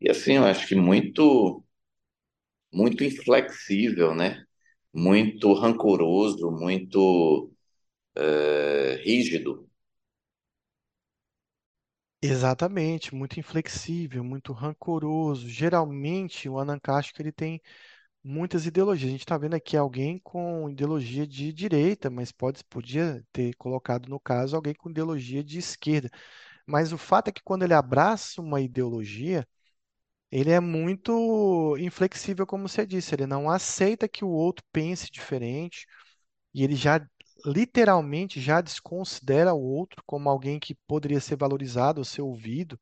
[0.00, 1.64] E assim, eu acho que muito,
[2.72, 4.44] muito inflexível, né?
[4.94, 7.50] Muito rancoroso, muito
[8.16, 9.68] é, rígido.
[12.22, 15.48] Exatamente, muito inflexível, muito rancoroso.
[15.48, 17.60] Geralmente, o anancástico ele tem
[18.24, 19.08] muitas ideologias.
[19.08, 24.08] A gente está vendo aqui alguém com ideologia de direita, mas pode, podia ter colocado
[24.08, 26.10] no caso alguém com ideologia de esquerda.
[26.66, 29.46] Mas o fato é que quando ele abraça uma ideologia,
[30.30, 33.14] ele é muito inflexível, como você disse.
[33.14, 35.86] Ele não aceita que o outro pense diferente
[36.54, 37.06] e ele já
[37.46, 42.78] literalmente já desconsidera o outro como alguém que poderia ser valorizado ou ser ouvido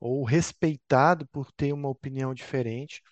[0.00, 3.02] ou respeitado por ter uma opinião diferente.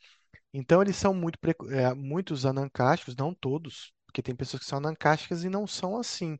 [0.53, 1.39] Então, eles são muito,
[1.71, 6.39] é, muitos anancásticos, não todos, porque tem pessoas que são anancásticas e não são assim.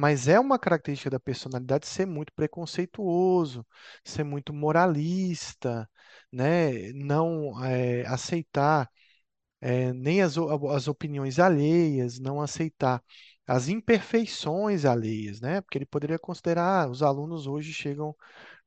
[0.00, 3.66] Mas é uma característica da personalidade ser muito preconceituoso,
[4.04, 5.88] ser muito moralista,
[6.32, 6.92] né?
[6.92, 8.90] Não é, aceitar
[9.60, 13.02] é, nem as, as opiniões alheias, não aceitar
[13.46, 15.60] as imperfeições alheias, né?
[15.60, 18.14] Porque ele poderia considerar, ah, os alunos hoje chegam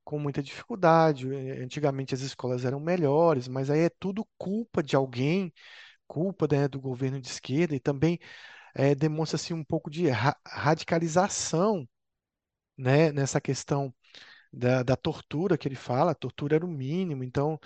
[0.04, 1.32] com muita dificuldade.
[1.34, 5.54] eh, Antigamente as escolas eram melhores, mas aí é tudo culpa de alguém,
[6.08, 8.20] culpa, né, do governo de esquerda e também
[8.76, 11.88] eh, demonstra-se um pouco de ra- radicalização,
[12.78, 13.94] né, nessa questão
[14.54, 16.12] da, da tortura que ele fala.
[16.12, 17.60] A tortura era o mínimo, então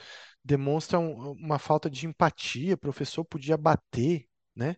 [0.43, 2.76] demonstra um- uma falta de empatia.
[2.76, 4.78] O professor podia bater, né?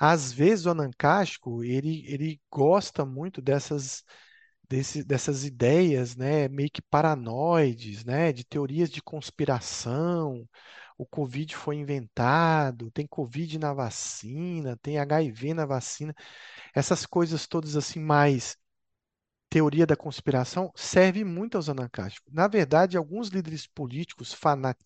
[0.00, 4.04] Às vezes o Anancástico, ele, ele gosta muito dessas
[4.68, 10.48] desse- dessas ideias, né, meio que paranoides, né, de teorias de conspiração.
[10.98, 16.14] O Covid foi inventado, tem Covid na vacina, tem HIV na vacina.
[16.74, 18.56] Essas coisas todas assim mais
[19.50, 22.32] teoria da conspiração serve muito aos anancásticos.
[22.32, 24.78] Na verdade, alguns líderes políticos fanat,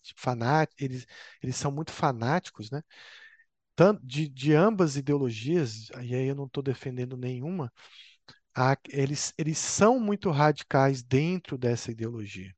[0.79, 1.05] eles,
[1.41, 2.81] eles são muito fanáticos, né?
[4.03, 7.71] De, de ambas ideologias, e aí eu não estou defendendo nenhuma,
[8.89, 12.53] eles, eles são muito radicais dentro dessa ideologia.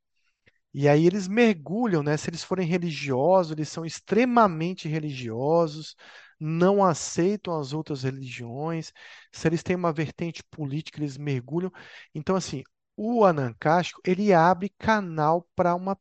[0.74, 2.18] E aí eles mergulham, né?
[2.18, 5.96] Se eles forem religiosos, eles são extremamente religiosos,
[6.40, 8.92] não aceitam as outras religiões.
[9.32, 11.72] Se eles têm uma vertente política, eles mergulham.
[12.14, 12.64] Então, assim,
[12.98, 15.94] o anancástico, ele abre canal para um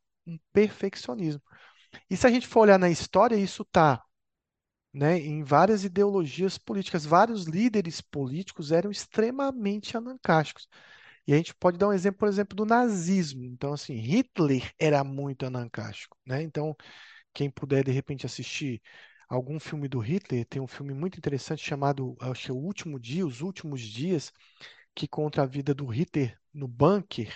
[0.51, 1.41] perfeccionismo.
[2.09, 4.03] E se a gente for olhar na história, isso está,
[4.93, 7.05] né, em várias ideologias políticas.
[7.05, 10.67] Vários líderes políticos eram extremamente anancásticos.
[11.27, 13.45] E a gente pode dar um exemplo, por exemplo, do nazismo.
[13.45, 16.41] Então, assim, Hitler era muito anancástico, né?
[16.43, 16.75] Então,
[17.33, 18.81] quem puder de repente assistir
[19.29, 22.99] algum filme do Hitler, tem um filme muito interessante chamado, acho que é O Último
[22.99, 24.31] Dia, Os Últimos Dias,
[24.95, 27.33] que conta a vida do Hitler no bunker.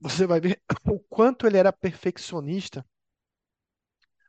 [0.00, 2.84] Você vai ver o quanto ele era perfeccionista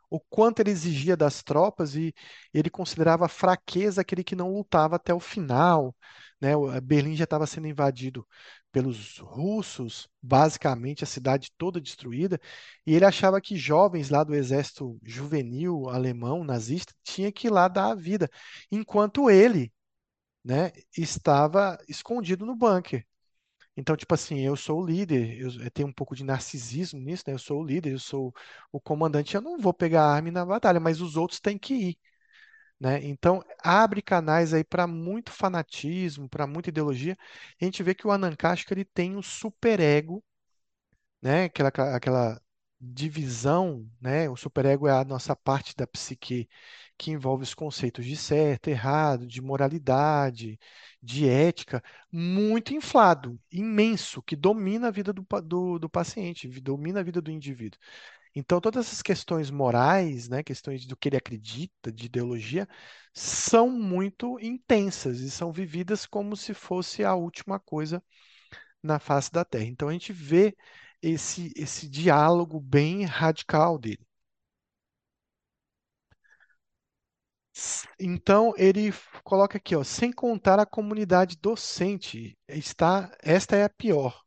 [0.09, 2.13] o quanto ele exigia das tropas e
[2.53, 5.95] ele considerava fraqueza aquele que não lutava até o final,
[6.39, 6.55] né?
[6.55, 8.27] O- Berlim já estava sendo invadido
[8.71, 12.39] pelos russos, basicamente a cidade toda destruída,
[12.85, 17.67] e ele achava que jovens lá do exército juvenil alemão nazista tinha que ir lá
[17.67, 18.29] dar a vida,
[18.71, 19.73] enquanto ele,
[20.43, 23.05] né, estava escondido no bunker.
[23.75, 27.33] Então, tipo assim, eu sou o líder, eu, tenho um pouco de narcisismo nisso, né?
[27.33, 28.33] Eu sou o líder, eu sou
[28.71, 31.97] o comandante, eu não vou pegar arma na batalha, mas os outros têm que ir,
[32.81, 32.99] né?
[33.05, 37.17] Então, abre canais aí para muito fanatismo, para muita ideologia.
[37.61, 40.23] A gente vê que o Anand Kashka, ele tem um superego
[41.21, 41.45] né?
[41.45, 42.41] Aquela, aquela
[42.79, 44.29] divisão, né?
[44.29, 46.49] O superego é a nossa parte da psique
[46.97, 50.59] que envolve os conceitos de certo, errado, de moralidade,
[51.01, 57.03] de ética, muito inflado, imenso, que domina a vida do, do, do paciente, domina a
[57.03, 57.79] vida do indivíduo.
[58.35, 62.67] Então, todas essas questões morais, né, questões do que ele acredita, de ideologia,
[63.13, 68.01] são muito intensas e são vividas como se fosse a última coisa
[68.83, 69.65] na face da Terra.
[69.65, 70.55] Então a gente vê
[71.01, 74.05] esse, esse diálogo bem radical dele.
[77.99, 78.91] Então ele
[79.23, 84.21] coloca aqui, ó, sem contar a comunidade docente, está, esta é a pior.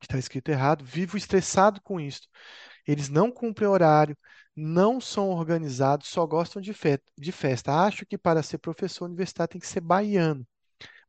[0.00, 0.84] Está escrito errado.
[0.84, 2.28] Vivo estressado com isso.
[2.86, 4.16] Eles não cumprem horário,
[4.56, 7.72] não são organizados, só gostam de, fe- de festa.
[7.84, 10.46] Acho que para ser professor universitário tem que ser baiano.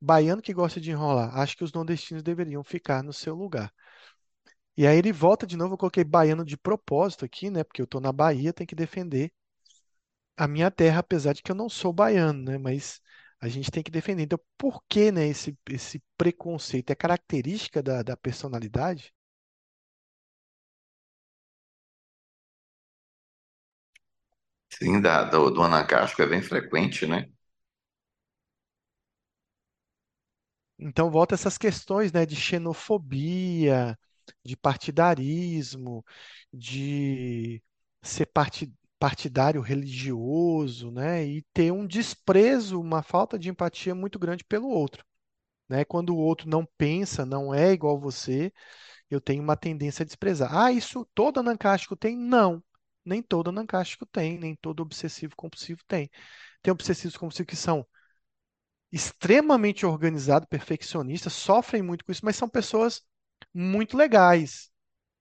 [0.01, 1.37] Baiano que gosta de enrolar.
[1.37, 3.71] Acho que os nordestinos deveriam ficar no seu lugar.
[4.77, 7.61] E aí ele volta de novo, eu coloquei baiano de propósito aqui, né?
[7.63, 9.31] Porque eu tô na Bahia, tem que defender
[10.37, 12.57] a minha terra, apesar de que eu não sou baiano, né?
[12.57, 13.01] Mas
[13.39, 14.23] a gente tem que defender.
[14.23, 16.91] Então, por que, né, esse, esse preconceito?
[16.91, 19.13] É característica da, da personalidade?
[24.69, 27.27] Sim, da, do, do anacástico é bem frequente, né?
[30.77, 33.97] Então, volta essas questões, né, de xenofobia,
[34.43, 36.03] de partidarismo,
[36.53, 37.61] de
[38.03, 44.43] ser parti- partidário religioso, né, e ter um desprezo, uma falta de empatia muito grande
[44.43, 45.05] pelo outro,
[45.69, 45.85] né?
[45.85, 48.53] Quando o outro não pensa, não é igual você,
[49.11, 50.55] eu tenho uma tendência a desprezar.
[50.55, 52.17] Ah, isso todo anancástico tem?
[52.17, 52.63] Não.
[53.05, 56.09] Nem todo anancástico tem, nem todo obsessivo compulsivo tem.
[56.63, 57.85] Tem obsessivos compulsivos que são
[58.91, 63.01] extremamente organizados, perfeccionistas, sofrem muito com isso, mas são pessoas
[63.53, 64.71] muito legais,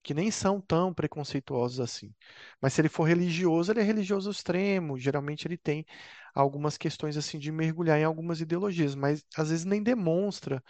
[0.02, 2.14] que nem são tão preconceituosos assim.
[2.60, 4.98] Mas se ele for religioso, ele é religioso extremo.
[4.98, 5.86] Geralmente ele tem
[6.34, 10.62] algumas questões assim de mergulhar em algumas ideologias, mas às vezes nem demonstra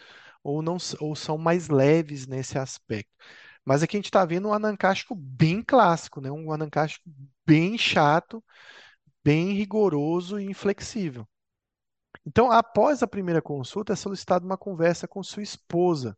[0.44, 3.12] ou não ou são mais leves nesse aspecto.
[3.64, 6.30] Mas aqui a gente está vendo um anancástico bem clássico, né?
[6.30, 7.08] Um anancástico
[7.46, 8.42] bem chato,
[9.24, 11.26] bem rigoroso e inflexível.
[12.26, 16.16] Então, após a primeira consulta, é solicitada uma conversa com sua esposa,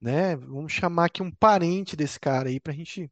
[0.00, 0.36] né?
[0.36, 3.10] Vamos chamar aqui um parente desse cara aí para a gente,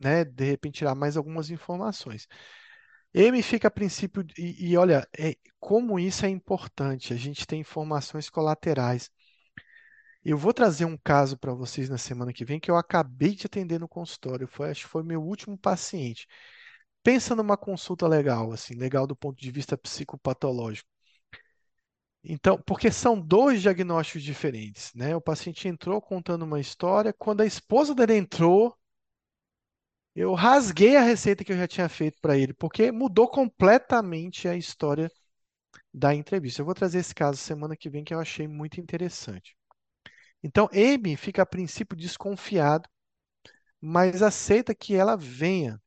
[0.00, 2.28] né, de repente tirar mais algumas informações.
[3.14, 7.60] M fica a princípio, e, e olha, é, como isso é importante, a gente tem
[7.60, 9.10] informações colaterais.
[10.28, 13.46] Eu vou trazer um caso para vocês na semana que vem que eu acabei de
[13.46, 16.26] atender no consultório, foi, acho que foi meu último paciente.
[17.02, 20.88] Pensa numa consulta legal, assim, legal do ponto de vista psicopatológico.
[22.24, 25.14] Então, porque são dois diagnósticos diferentes, né?
[25.14, 28.76] O paciente entrou contando uma história, quando a esposa dele entrou,
[30.14, 34.56] eu rasguei a receita que eu já tinha feito para ele, porque mudou completamente a
[34.56, 35.08] história
[35.94, 36.62] da entrevista.
[36.62, 39.55] Eu vou trazer esse caso semana que vem que eu achei muito interessante.
[40.42, 42.88] Então, Amy fica a princípio desconfiado,
[43.80, 45.80] mas aceita que ela venha.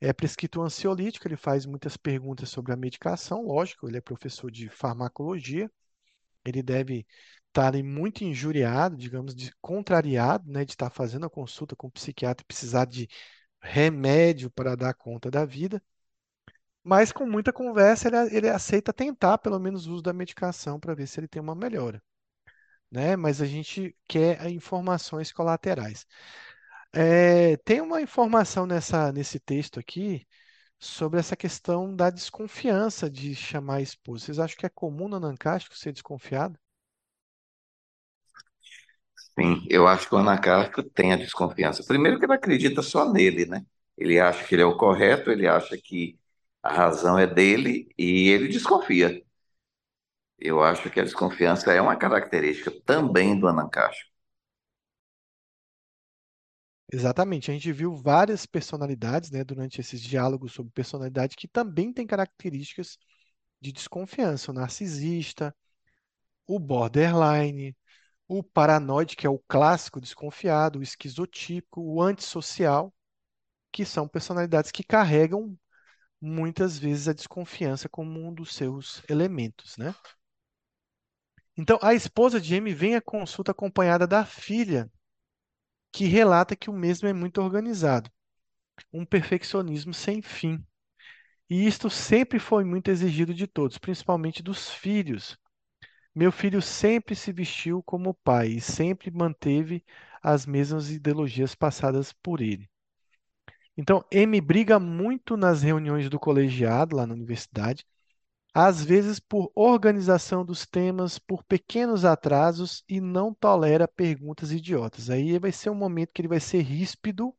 [0.00, 4.50] É prescrito um ansiolítico, ele faz muitas perguntas sobre a medicação, lógico, ele é professor
[4.50, 5.70] de farmacologia,
[6.44, 7.06] ele deve
[7.48, 11.90] estar ali muito injuriado, digamos, de, contrariado, né, de estar fazendo a consulta com o
[11.90, 13.08] psiquiatra e precisar de
[13.60, 15.82] remédio para dar conta da vida.
[16.82, 20.94] Mas com muita conversa, ele, ele aceita tentar pelo menos o uso da medicação para
[20.94, 22.02] ver se ele tem uma melhora.
[22.94, 23.16] Né?
[23.16, 26.06] Mas a gente quer informações colaterais.
[26.92, 30.26] É, tem uma informação nessa, nesse texto aqui
[30.78, 34.26] sobre essa questão da desconfiança de chamar a esposa.
[34.26, 36.58] Vocês acham que é comum no anancástico ser desconfiado?
[39.38, 41.84] Sim, eu acho que o anacárquico tem a desconfiança.
[41.84, 43.64] Primeiro que ele acredita só nele, né?
[43.96, 46.18] Ele acha que ele é o correto, ele acha que
[46.62, 49.22] a razão é dele e ele desconfia.
[50.44, 54.12] Eu acho que a desconfiança é uma característica também do anancástico.
[56.92, 57.50] Exatamente.
[57.50, 62.98] A gente viu várias personalidades, né, durante esses diálogos sobre personalidade que também têm características
[63.60, 64.50] de desconfiança.
[64.50, 65.54] O narcisista,
[66.46, 67.76] o borderline,
[68.28, 72.94] o paranoide, que é o clássico desconfiado, o esquizotípico, o antissocial,
[73.72, 75.58] que são personalidades que carregam
[76.20, 79.94] muitas vezes a desconfiança como um dos seus elementos, né?
[81.56, 84.90] Então, a esposa de Amy vem à consulta acompanhada da filha,
[85.92, 88.10] que relata que o mesmo é muito organizado,
[88.92, 90.64] um perfeccionismo sem fim.
[91.48, 95.38] E isto sempre foi muito exigido de todos, principalmente dos filhos.
[96.14, 99.84] Meu filho sempre se vestiu como o pai e sempre manteve
[100.22, 102.68] as mesmas ideologias passadas por ele.
[103.76, 107.84] Então, M briga muito nas reuniões do colegiado lá na universidade,
[108.54, 115.10] às vezes por organização dos temas, por pequenos atrasos e não tolera perguntas idiotas.
[115.10, 117.34] Aí vai ser um momento que ele vai ser ríspido,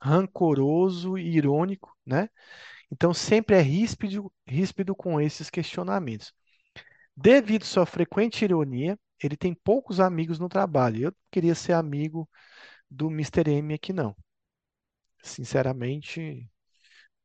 [0.00, 2.28] rancoroso e irônico, né?
[2.90, 6.32] Então sempre é ríspido, ríspido com esses questionamentos.
[7.16, 11.04] Devido à sua frequente ironia, ele tem poucos amigos no trabalho.
[11.08, 12.28] Eu queria ser amigo
[12.90, 13.50] do Mr.
[13.50, 14.16] M aqui, não.
[15.22, 16.48] Sinceramente,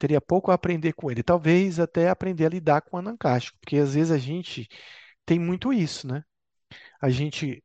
[0.01, 1.21] teria pouco a aprender com ele.
[1.23, 4.67] Talvez até aprender a lidar com o anancástico, porque às vezes a gente
[5.25, 6.23] tem muito isso, né?
[7.01, 7.63] A gente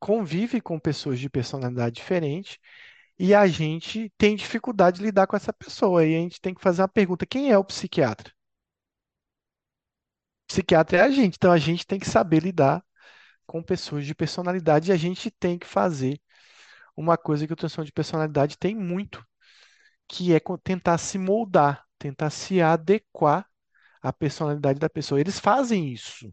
[0.00, 2.60] convive com pessoas de personalidade diferente
[3.18, 6.06] e a gente tem dificuldade de lidar com essa pessoa.
[6.06, 8.32] E a gente tem que fazer uma pergunta: quem é o psiquiatra?
[10.44, 12.84] O psiquiatra é a gente, então a gente tem que saber lidar
[13.46, 16.20] com pessoas de personalidade e a gente tem que fazer
[16.96, 19.24] uma coisa que o transtorno de personalidade tem muito,
[20.08, 23.46] que é tentar se moldar, tentar se adequar
[24.02, 25.20] à personalidade da pessoa.
[25.20, 26.32] Eles fazem isso.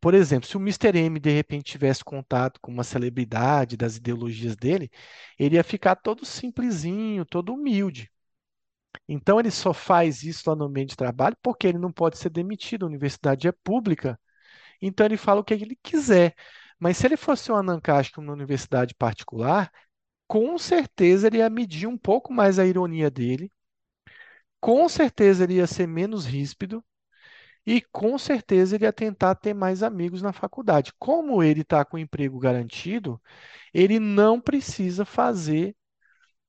[0.00, 0.98] Por exemplo, se o Mr.
[0.98, 4.90] M de repente tivesse contato com uma celebridade das ideologias dele,
[5.38, 8.10] ele ia ficar todo simplesinho, todo humilde.
[9.08, 12.30] Então ele só faz isso lá no meio de trabalho porque ele não pode ser
[12.30, 12.84] demitido.
[12.84, 14.18] A universidade é pública
[14.80, 16.34] então ele fala o que ele quiser.
[16.78, 19.70] Mas se ele fosse um anancástico numa universidade particular,
[20.26, 23.50] com certeza ele ia medir um pouco mais a ironia dele,
[24.60, 26.84] com certeza ele ia ser menos ríspido
[27.66, 30.92] e com certeza ele ia tentar ter mais amigos na faculdade.
[30.98, 33.20] Como ele está com emprego garantido,
[33.72, 35.76] ele não precisa fazer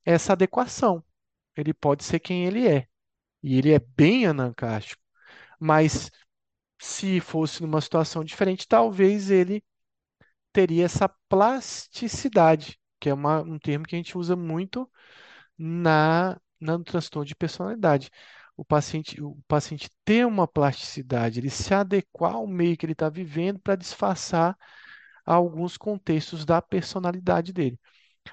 [0.06, 1.04] essa adequação.
[1.56, 2.88] Ele pode ser quem ele é.
[3.44, 5.02] E ele é bem anancástico.
[5.60, 6.12] Mas
[6.80, 9.64] se fosse numa situação diferente, talvez ele
[10.54, 14.90] teria essa plasticidade, que é uma, um termo que a gente usa muito
[15.58, 18.10] na, na no transtorno de personalidade.
[18.58, 23.08] O paciente, o paciente ter uma plasticidade, ele se adequar ao meio que ele está
[23.08, 24.58] vivendo para disfarçar
[25.24, 27.80] alguns contextos da personalidade dele.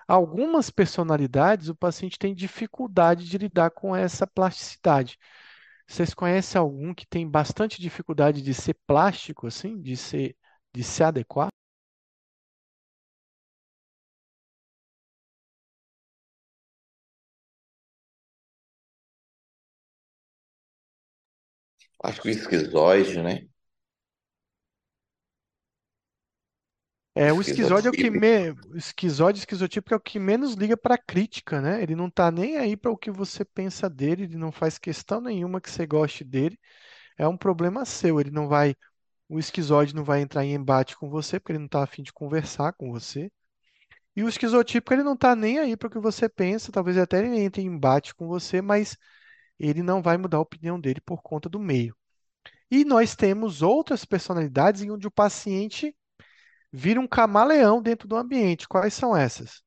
[0.09, 5.19] Algumas personalidades, o paciente tem dificuldade de lidar com essa plasticidade.
[5.87, 10.35] Vocês conhecem algum que tem bastante dificuldade de ser plástico, assim, de ser,
[10.75, 11.52] de se adequar?
[22.03, 23.47] Acho que o esquizoide, né?
[27.15, 28.11] É, o esquizóide é o que Esquizotípico.
[28.11, 28.53] me...
[28.53, 31.83] o esquizóide, esquizotípico é o que menos liga para crítica, né?
[31.83, 35.21] Ele não tá nem aí para o que você pensa dele, ele não faz questão
[35.21, 36.59] nenhuma que você goste dele.
[37.19, 38.77] É um problema seu, ele não vai,
[39.29, 42.03] o esquizóide não vai entrar em embate com você, porque ele não está a fim
[42.03, 43.31] de conversar com você.
[44.17, 47.19] E o esquizotípico, ele não tá nem aí para o que você pensa, talvez até
[47.21, 48.97] ele entre em embate com você, mas
[49.63, 51.97] ele não vai mudar a opinião dele por conta do meio.
[52.71, 55.97] E nós temos outras personalidades em onde o paciente
[56.73, 58.69] vira um camaleão dentro do ambiente.
[58.69, 59.63] Quais são essas?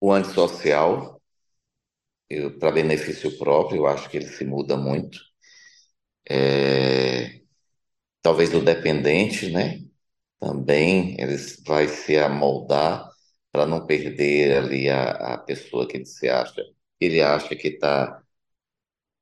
[0.00, 1.20] O antissocial,
[2.58, 5.18] para benefício próprio, eu acho que ele se muda muito.
[6.30, 7.40] É,
[8.22, 9.80] talvez o dependente, né?
[10.40, 11.36] Também ele
[11.66, 13.08] vai se amoldar
[13.52, 16.62] para não perder ali a, a pessoa que ele se acha.
[17.00, 18.22] Ele acha que tá,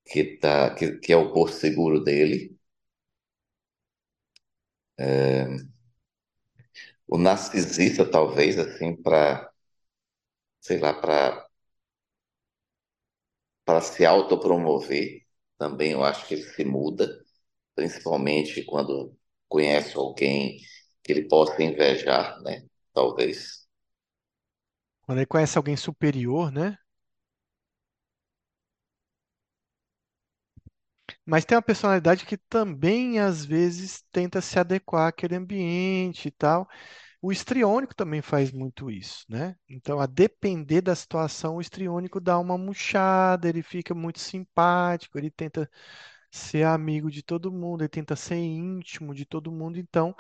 [0.05, 2.57] que tá, que, que é o porto seguro dele.
[7.09, 9.51] O narcisista, talvez, assim, para,
[10.61, 11.47] sei lá, para
[13.65, 15.23] para se autopromover,
[15.59, 17.09] também eu acho que ele se muda,
[17.75, 19.17] principalmente quando
[19.49, 20.61] conhece alguém
[21.03, 22.65] que ele possa invejar, né?
[22.95, 23.67] Talvez.
[25.01, 26.77] Quando ele conhece alguém superior, né?
[31.27, 36.69] Mas tem uma personalidade que também, às vezes, tenta se adequar àquele ambiente e tal.
[37.23, 39.57] O histriônico também faz muito isso, né?
[39.69, 45.31] Então, a depender da situação, o histriônico dá uma murchada, ele fica muito simpático, ele
[45.31, 45.71] tenta
[46.31, 49.79] ser amigo de todo mundo, ele tenta ser íntimo de todo mundo.
[49.79, 50.15] Então,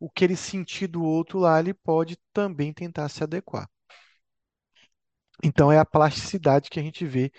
[0.00, 3.68] o que ele sentir do outro lá, ele pode também tentar se adequar.
[5.42, 7.32] Então, é a plasticidade que a gente vê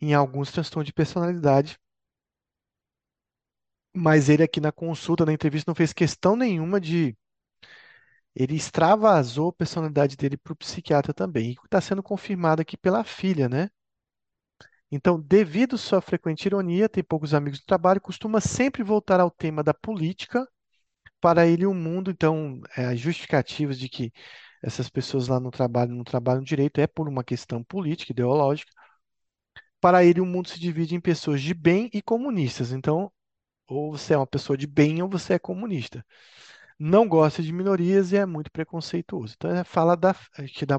[0.00, 1.78] em alguns transtornos de personalidade.
[3.94, 7.16] Mas ele aqui na consulta, na entrevista, não fez questão nenhuma de.
[8.34, 11.50] Ele extravasou a personalidade dele para o psiquiatra também.
[11.50, 13.70] E está sendo confirmado aqui pela filha, né?
[14.90, 19.30] Então, devido à sua frequente ironia, tem poucos amigos no trabalho, costuma sempre voltar ao
[19.30, 20.46] tema da política.
[21.20, 24.12] Para ele, o mundo, então, é, as justificativas de que
[24.62, 28.72] essas pessoas lá no trabalho não trabalham direito é por uma questão política, ideológica.
[29.80, 32.72] Para ele, o mundo se divide em pessoas de bem e comunistas.
[32.72, 33.12] Então,
[33.68, 36.04] ou você é uma pessoa de bem ou você é comunista.
[36.78, 39.34] Não gosta de minorias e é muito preconceituoso.
[39.36, 40.12] Então, é fala da,
[40.66, 40.78] dá-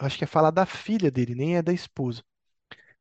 [0.00, 2.22] acho que é fala da filha dele, nem é da esposa.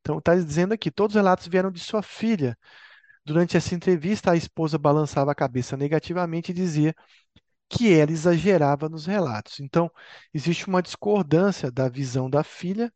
[0.02, 2.58] Então, está dizendo aqui, todos os relatos vieram de sua filha.
[3.26, 6.96] Durante essa entrevista, a esposa balançava a cabeça negativamente e dizia
[7.70, 9.60] que ela exagerava nos relatos.
[9.60, 9.92] Então,
[10.34, 12.92] existe uma discordância da visão da filha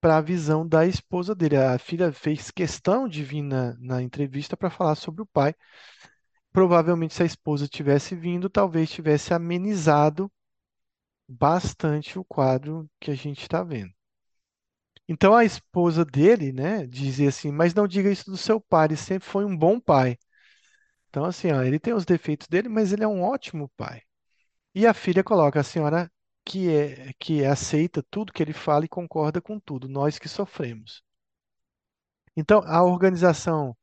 [0.00, 1.56] para a visão da esposa dele.
[1.56, 5.54] A filha fez questão de vir na, na entrevista para falar sobre o pai.
[6.52, 10.30] Provavelmente, se a esposa tivesse vindo, talvez tivesse amenizado
[11.28, 13.92] bastante o quadro que a gente está vendo.
[15.08, 18.96] Então, a esposa dele, né, dizia assim: Mas não diga isso do seu pai, ele
[18.96, 20.18] sempre foi um bom pai.
[21.08, 24.02] Então, assim, ó, ele tem os defeitos dele, mas ele é um ótimo pai.
[24.74, 26.10] E a filha coloca a senhora
[26.48, 31.02] que é que aceita tudo que ele fala e concorda com tudo, nós que sofremos.
[32.34, 33.76] Então, a organização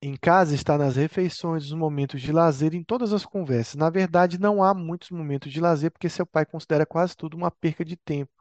[0.00, 3.74] em casa está nas refeições, nos momentos de lazer, em todas as conversas.
[3.76, 7.50] Na verdade, não há muitos momentos de lazer, porque seu pai considera quase tudo uma
[7.50, 8.32] perca de tempo,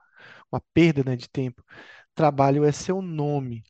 [0.51, 1.63] uma perda, né, de tempo.
[2.15, 3.63] Trabalho é seu nome.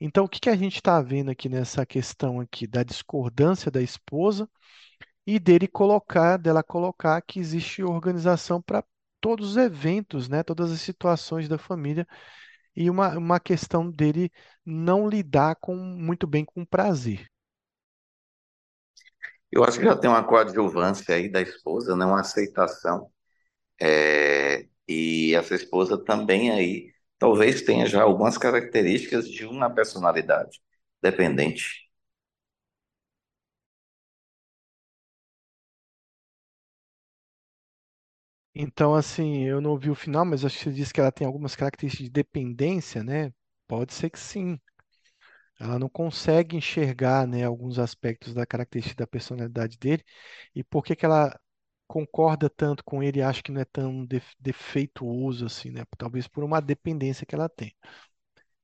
[0.00, 3.82] Então, o que que a gente está vendo aqui nessa questão aqui da discordância da
[3.82, 4.48] esposa
[5.26, 8.84] e dele colocar, dela colocar que existe organização para
[9.26, 10.44] todos os eventos, né?
[10.44, 12.06] Todas as situações da família
[12.76, 14.30] e uma, uma questão dele
[14.64, 17.28] não lidar com muito bem com prazer.
[19.50, 22.04] Eu acho que já tem uma coadjuvância aí da esposa, né?
[22.04, 23.10] Uma aceitação.
[23.80, 30.60] É, e essa esposa também aí talvez tenha já algumas características de uma personalidade
[31.02, 31.85] dependente.
[38.56, 41.26] Então, assim, eu não vi o final, mas acho que você disse que ela tem
[41.26, 43.32] algumas características de dependência, né?
[43.68, 44.58] Pode ser que sim.
[45.58, 50.04] Ela não consegue enxergar, né, alguns aspectos da característica da personalidade dele.
[50.54, 51.38] E por que que ela
[51.86, 55.84] concorda tanto com ele e acha que não é tão def- defeituoso assim, né?
[55.96, 57.74] Talvez por uma dependência que ela tem.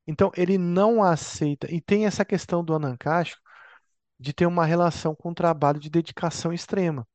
[0.07, 1.73] Então, ele não aceita.
[1.73, 3.37] E tem essa questão do Anankash
[4.21, 7.07] de ter uma relação com o trabalho de dedicação extrema,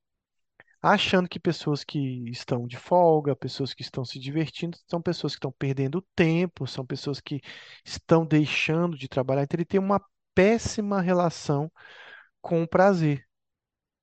[0.82, 2.00] achando que pessoas que
[2.30, 6.86] estão de folga, pessoas que estão se divertindo, são pessoas que estão perdendo tempo, são
[6.86, 7.42] pessoas que
[7.86, 9.44] estão deixando de trabalhar.
[9.44, 10.02] Então, ele tem uma
[10.36, 11.72] péssima relação
[12.42, 13.26] com o prazer,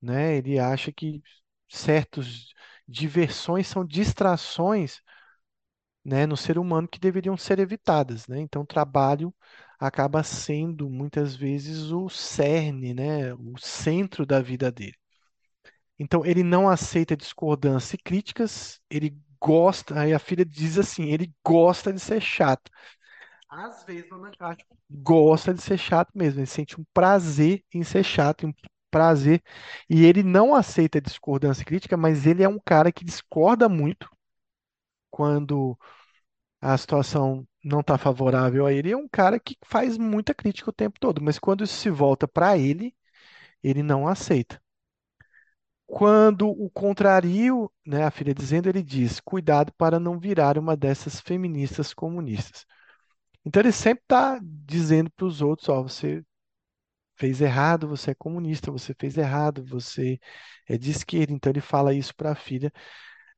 [0.02, 0.36] né?
[0.36, 1.22] Ele acha que
[1.68, 2.48] certas
[2.88, 5.00] diversões são distrações,
[6.04, 8.40] né, no ser humano que deveriam ser evitadas, né?
[8.40, 9.34] Então, o trabalho
[9.78, 14.96] acaba sendo muitas vezes o cerne, né, o centro da vida dele.
[15.98, 21.32] Então, ele não aceita discordância e críticas, ele gosta, aí a filha diz assim, ele
[21.44, 22.70] gosta de ser chato.
[23.48, 28.04] Às vezes, o Anankártico gosta de ser chato mesmo, ele sente um prazer em ser
[28.04, 28.52] chato, um
[28.90, 29.42] prazer,
[29.88, 34.08] e ele não aceita discordância e crítica, mas ele é um cara que discorda muito
[35.10, 35.78] quando
[36.60, 40.72] a situação não está favorável a ele, é um cara que faz muita crítica o
[40.72, 42.94] tempo todo, mas quando isso se volta para ele,
[43.62, 44.60] ele não aceita.
[45.86, 51.20] Quando o contrário, né, a filha dizendo, ele diz: cuidado para não virar uma dessas
[51.20, 52.64] feministas comunistas.
[53.44, 56.24] Então ele sempre está dizendo para os outros: ó, você
[57.16, 60.18] fez errado, você é comunista, você fez errado, você
[60.68, 61.32] é de esquerda.
[61.32, 62.72] Então ele fala isso para a filha,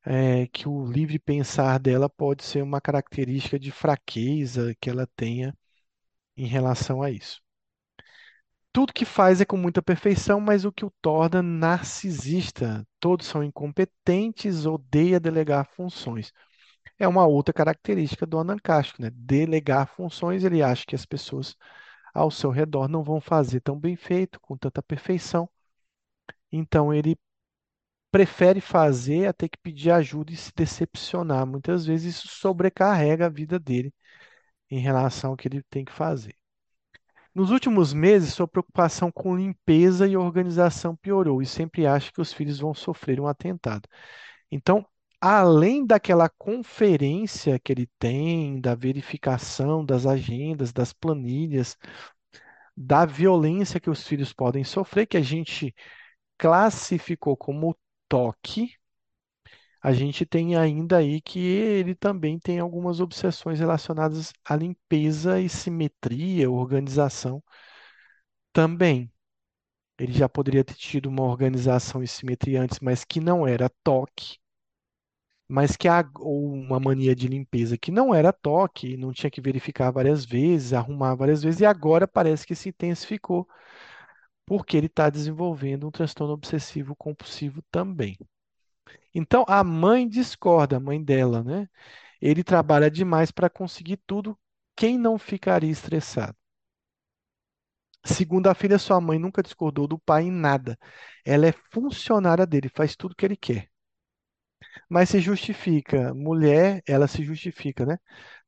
[0.05, 5.55] é, que o livre pensar dela pode ser uma característica de fraqueza que ela tenha
[6.37, 7.41] em relação a isso.
[8.71, 12.85] Tudo que faz é com muita perfeição, mas o que o torna narcisista.
[12.99, 16.31] Todos são incompetentes, odeia delegar funções.
[16.99, 19.09] É uma outra característica do anancástico, né?
[19.13, 21.55] Delegar funções, ele acha que as pessoas
[22.13, 25.49] ao seu redor não vão fazer tão bem feito, com tanta perfeição.
[26.51, 27.17] Então ele
[28.11, 31.45] prefere fazer até que pedir ajuda e se decepcionar.
[31.45, 33.93] Muitas vezes isso sobrecarrega a vida dele
[34.71, 36.35] em relação ao que ele tem que fazer.
[37.37, 42.33] Nos últimos meses, sua preocupação com limpeza e organização piorou e sempre acha que os
[42.33, 43.87] filhos vão sofrer um atentado.
[44.51, 44.83] Então,
[45.21, 51.77] além daquela conferência que ele tem, da verificação das agendas, das planilhas,
[52.75, 55.75] da violência que os filhos podem sofrer, que a gente
[56.39, 57.77] classificou como
[58.09, 58.71] toque,
[59.81, 65.49] a gente tem ainda aí que ele também tem algumas obsessões relacionadas à limpeza e
[65.49, 67.43] simetria, organização
[68.53, 69.09] também.
[69.99, 74.37] Ele já poderia ter tido uma organização e simetria antes, mas que não era toque,
[75.47, 75.87] mas que
[76.19, 80.73] ou uma mania de limpeza que não era toque, não tinha que verificar várias vezes,
[80.73, 83.47] arrumar várias vezes, e agora parece que se intensificou,
[84.45, 88.17] porque ele está desenvolvendo um transtorno obsessivo compulsivo também.
[89.17, 91.67] Então a mãe discorda, a mãe dela, né?
[92.21, 94.37] Ele trabalha demais para conseguir tudo.
[94.75, 96.37] Quem não ficaria estressado?
[98.05, 100.79] Segundo a filha, sua mãe nunca discordou do pai em nada.
[101.23, 103.69] Ela é funcionária dele, faz tudo que ele quer.
[104.89, 107.97] Mas se justifica, mulher, ela se justifica, né?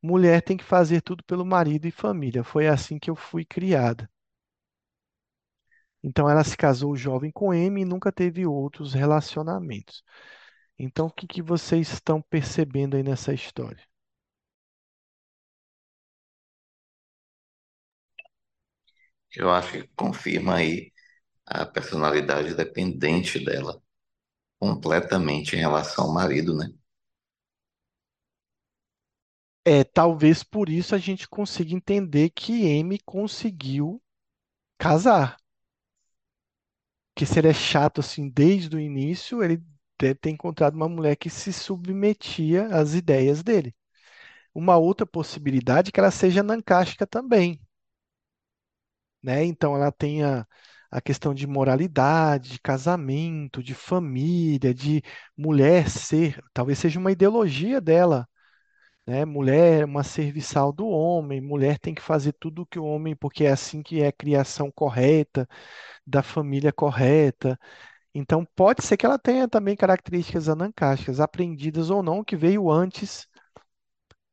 [0.02, 2.44] Mulher tem que fazer tudo pelo marido e família.
[2.44, 4.10] Foi assim que eu fui criada.
[6.04, 10.04] Então ela se casou jovem com M e nunca teve outros relacionamentos.
[10.80, 13.88] Então o que que vocês estão percebendo aí nessa história?
[19.36, 20.92] Eu acho que confirma aí
[21.46, 23.82] a personalidade dependente dela,
[24.60, 26.70] completamente em relação ao marido, né?
[29.66, 34.02] É, talvez por isso a gente consiga entender que M conseguiu
[34.80, 35.38] casar.
[37.16, 39.62] Que se ele é chato assim desde o início, ele
[40.00, 43.76] deve ter encontrado uma mulher que se submetia às ideias dele.
[44.54, 47.62] Uma outra possibilidade é que ela seja nancástica também.
[49.22, 49.44] né?
[49.46, 50.46] Então ela tem a,
[50.92, 55.02] a questão de moralidade, de casamento, de família, de
[55.38, 58.28] mulher ser, talvez seja uma ideologia dela,
[59.08, 59.26] né?
[59.26, 63.16] Mulher é uma serviçal do homem, mulher tem que fazer tudo o que o homem,
[63.16, 65.48] porque é assim que é a criação correta,
[66.08, 67.60] da família correta.
[68.14, 73.28] Então pode ser que ela tenha também características anancásticas, aprendidas ou não, que veio antes,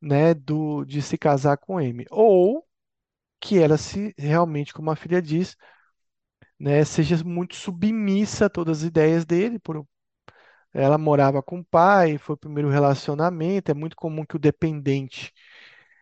[0.01, 2.05] né, do, de se casar com M.
[2.11, 2.65] Ou
[3.41, 5.57] que ela se realmente, como a filha diz,
[6.59, 9.59] né, seja muito submissa a todas as ideias dele.
[9.59, 9.85] Por,
[10.73, 13.71] ela morava com o pai, foi o primeiro relacionamento.
[13.71, 15.33] É muito comum que o dependente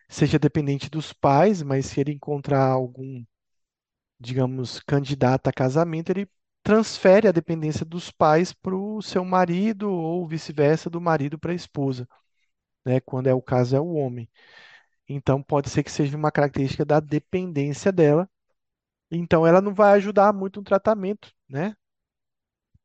[0.08, 3.24] seja dependente dos pais, mas se ele encontrar algum,
[4.20, 6.28] digamos, candidato a casamento, ele
[6.66, 11.54] transfere a dependência dos pais para o seu marido ou vice-versa, do marido para a
[11.54, 12.08] esposa,
[12.86, 14.28] né, quando é o caso é o homem.
[15.08, 18.28] Então pode ser que seja uma característica da dependência dela
[19.10, 21.76] Então ela não vai ajudar muito no tratamento, né?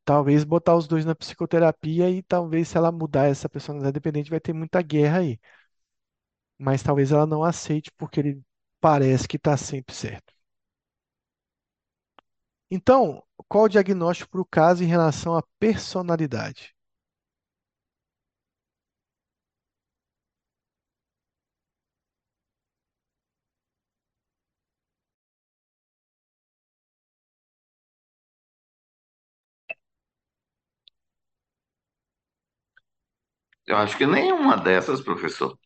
[0.05, 4.39] Talvez botar os dois na psicoterapia e talvez se ela mudar essa personalidade dependente vai
[4.39, 5.39] ter muita guerra aí.
[6.57, 8.41] Mas talvez ela não aceite porque ele
[8.79, 10.33] parece que está sempre certo.
[12.71, 16.75] Então, qual o diagnóstico para o caso em relação à personalidade?
[33.65, 35.57] Eu acho que nenhuma dessas, professor.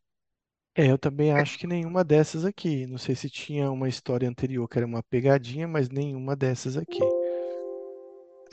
[0.78, 2.86] É, eu também acho que nenhuma dessas aqui.
[2.86, 7.14] Não sei se tinha uma história anterior que era uma pegadinha, mas nenhuma dessas aqui.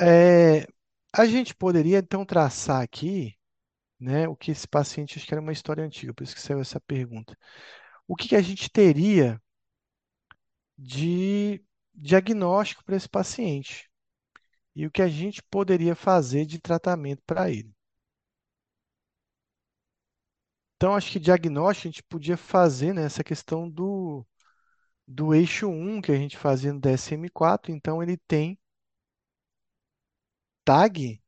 [0.01, 0.66] É,
[1.12, 3.36] a gente poderia então traçar aqui
[4.03, 4.28] né?
[4.28, 6.80] O que esse paciente, acho que era uma história antiga, por isso que saiu essa
[6.80, 7.38] pergunta.
[8.07, 9.40] O que que a gente teria
[10.76, 11.64] de
[11.95, 13.90] diagnóstico para esse paciente?
[14.76, 17.72] E o que a gente poderia fazer de tratamento para ele?
[20.76, 24.26] Então, acho que diagnóstico a gente podia fazer nessa questão do,
[25.07, 27.70] do eixo 1 que a gente fazia no DSM-4.
[27.70, 28.59] Então, ele tem
[30.64, 31.22] TAG,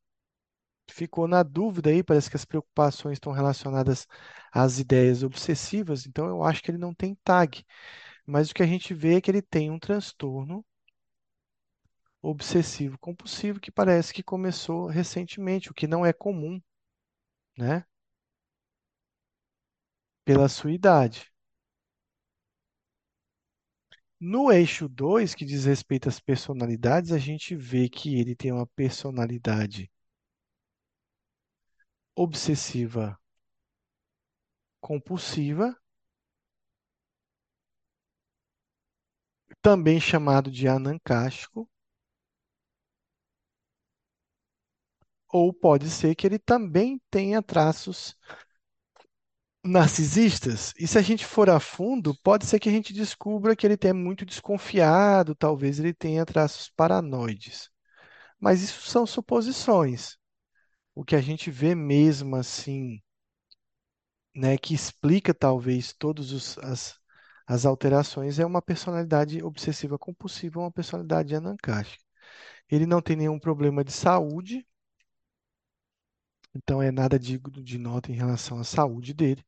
[0.90, 4.06] ficou na dúvida aí, parece que as preocupações estão relacionadas
[4.52, 7.64] às ideias obsessivas, então eu acho que ele não tem TAG.
[8.26, 10.64] Mas o que a gente vê é que ele tem um transtorno
[12.20, 16.60] obsessivo compulsivo que parece que começou recentemente, o que não é comum,
[17.58, 17.84] né?
[20.22, 21.32] Pela sua idade.
[24.26, 28.66] No eixo 2, que diz respeito às personalidades, a gente vê que ele tem uma
[28.66, 29.90] personalidade
[32.16, 33.16] obsessiva
[34.80, 35.76] compulsiva,
[39.60, 41.68] também chamado de anancástico,
[45.28, 48.16] ou pode ser que ele também tenha traços
[49.64, 50.72] narcisistas.
[50.78, 53.78] E se a gente for a fundo, pode ser que a gente descubra que ele
[53.80, 57.70] é muito desconfiado, talvez ele tenha traços paranoides.
[58.40, 60.16] Mas isso são suposições.
[60.94, 63.00] O que a gente vê mesmo assim,
[64.34, 66.98] né, que explica talvez todas as,
[67.46, 72.04] as alterações é uma personalidade obsessiva compulsiva, uma personalidade anancástica.
[72.70, 74.66] Ele não tem nenhum problema de saúde,
[76.54, 79.44] então é nada de, de nota em relação à saúde dele.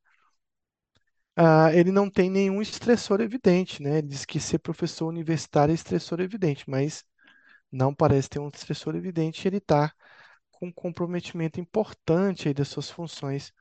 [1.39, 3.99] Ah, ele não tem nenhum estressor evidente, né?
[3.99, 7.03] Ele diz que ser professor universitário é estressor evidente, mas
[7.71, 9.47] não parece ter um estressor evidente.
[9.47, 9.93] Ele está
[10.51, 13.53] com um comprometimento importante aí das suas funções.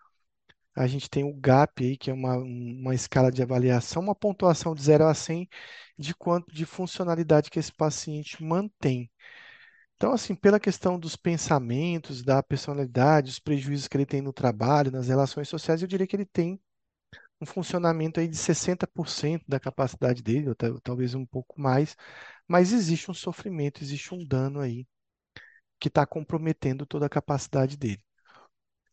[0.77, 4.75] A gente tem o GAP aí, que é uma, uma escala de avaliação, uma pontuação
[4.75, 5.49] de 0 a 100
[5.99, 9.11] de quanto de funcionalidade que esse paciente mantém.
[9.97, 14.91] Então, assim, pela questão dos pensamentos, da personalidade, os prejuízos que ele tem no trabalho,
[14.93, 16.61] nas relações sociais, eu diria que ele tem
[17.41, 21.97] um funcionamento aí de 60% da capacidade dele, ou talvez um pouco mais,
[22.49, 24.87] mas existe um sofrimento, existe um dano aí
[25.81, 28.03] que está comprometendo toda a capacidade dele.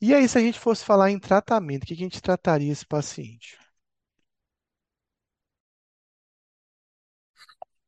[0.02, 2.86] E aí, se a gente fosse falar em tratamento, o que a gente trataria esse
[2.86, 3.58] paciente?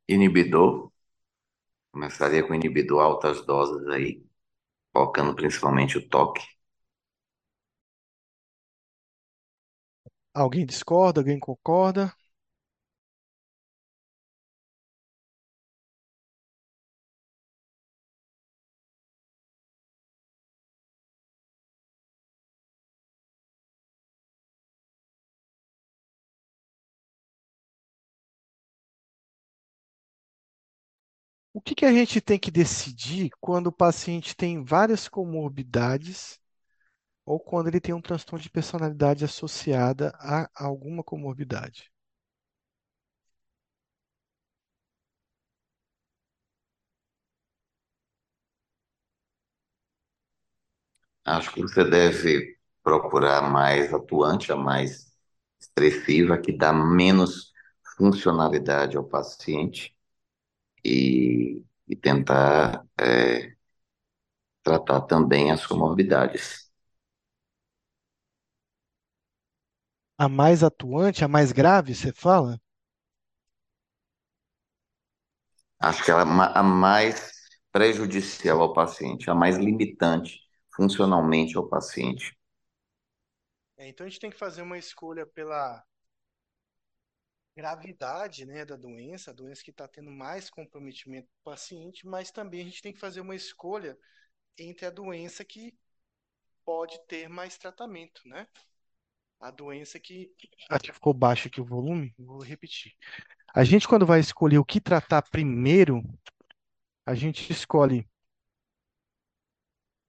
[0.07, 0.91] Inibidor.
[1.91, 4.23] Começaria com inibidor altas doses aí,
[4.93, 6.43] focando principalmente o toque.
[10.35, 11.19] Alguém discorda?
[11.21, 12.13] Alguém concorda?
[31.51, 36.39] O que que a gente tem que decidir quando o paciente tem várias comorbidades
[37.25, 41.91] ou quando ele tem um transtorno de personalidade associada a alguma comorbidade?
[51.25, 55.11] Acho que você deve procurar mais atuante, a mais
[55.59, 57.51] expressiva, que dá menos
[57.97, 59.95] funcionalidade ao paciente
[60.85, 63.55] e, e tentar é,
[64.63, 66.64] tratar também as comorbidades.
[70.17, 72.59] A mais atuante, a mais grave, você fala?
[75.79, 77.31] Acho que ela é a mais
[77.71, 80.39] prejudicial ao paciente, a mais limitante
[80.75, 82.35] funcionalmente ao paciente.
[83.77, 85.83] É, então a gente tem que fazer uma escolha pela
[87.55, 92.61] gravidade, né, da doença, a doença que está tendo mais comprometimento do paciente, mas também
[92.61, 93.97] a gente tem que fazer uma escolha
[94.57, 95.77] entre a doença que
[96.65, 98.47] pode ter mais tratamento, né?
[99.39, 100.31] A doença que.
[100.69, 102.93] Acho ficou baixo aqui o volume, vou repetir.
[103.53, 106.03] A gente, quando vai escolher o que tratar primeiro,
[107.05, 108.07] a gente escolhe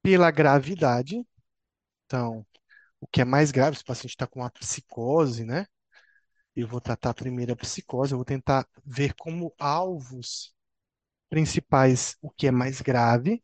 [0.02, 1.26] pela gravidade.
[2.06, 2.46] Então,
[3.00, 5.66] o que é mais grave, se o paciente está com uma psicose, né?
[6.56, 10.54] Eu vou tratar primeiro a psicose, eu vou tentar ver como alvos
[11.28, 13.42] principais o que é mais grave,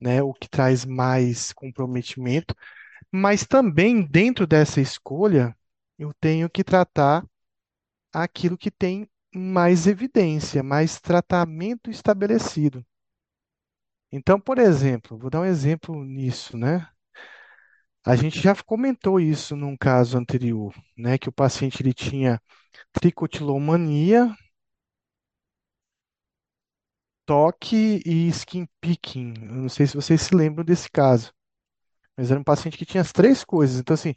[0.00, 0.22] né?
[0.22, 2.54] O que traz mais comprometimento,
[3.12, 5.56] mas também dentro dessa escolha,
[5.98, 7.26] eu tenho que tratar
[8.12, 12.84] aquilo que tem mais evidência, mais tratamento estabelecido.
[14.12, 16.88] Então, por exemplo, vou dar um exemplo nisso, né?
[18.04, 21.16] A gente já comentou isso num caso anterior, né?
[21.18, 22.40] Que o paciente ele tinha
[22.92, 24.34] tricotilomania,
[27.26, 29.34] toque e skin picking.
[29.42, 31.32] Eu não sei se vocês se lembram desse caso,
[32.18, 33.80] mas era um paciente que tinha as três coisas.
[33.80, 34.14] Então, assim,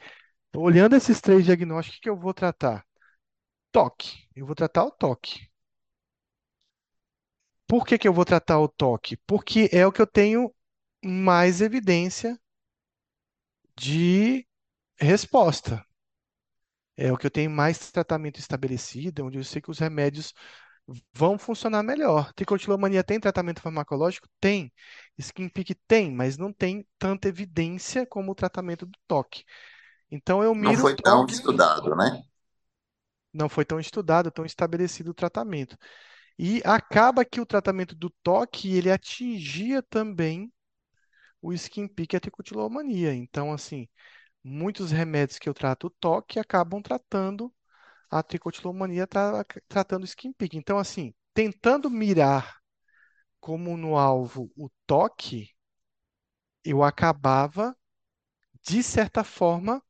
[0.56, 2.86] olhando esses três diagnósticos, o que eu vou tratar?
[3.72, 4.28] Toque.
[4.36, 5.50] Eu vou tratar o toque.
[7.68, 9.18] Por que que eu vou tratar o toque?
[9.26, 10.54] Porque é o que eu tenho
[11.04, 12.40] mais evidência
[13.76, 14.48] de
[15.00, 15.86] resposta.
[16.98, 20.34] É o que eu tenho mais tratamento estabelecido, onde eu sei que os remédios
[21.14, 22.34] vão funcionar melhor.
[22.34, 24.28] Tricotilomania tem tratamento farmacológico?
[24.40, 24.72] Tem.
[25.18, 29.44] Skin Peak tem, mas não tem tanta evidência como o tratamento do toque.
[30.12, 32.24] Então eu Não miro o foi tão toque, estudado, né?
[33.34, 35.78] não foi tão estudado, tão estabelecido o tratamento.
[36.40, 40.52] E acaba que o tratamento do toque, ele atingia também
[41.42, 43.14] o skin peak e a tricotilomania.
[43.16, 43.88] Então, assim,
[44.44, 47.54] muitos remédios que eu trato o toque acabam tratando
[48.12, 50.58] a tricotilomania, tra- tratando skin peak.
[50.58, 52.58] Então, assim, tentando mirar
[53.42, 55.50] como no alvo o toque,
[56.64, 57.76] eu acabava,
[58.64, 59.84] de certa forma,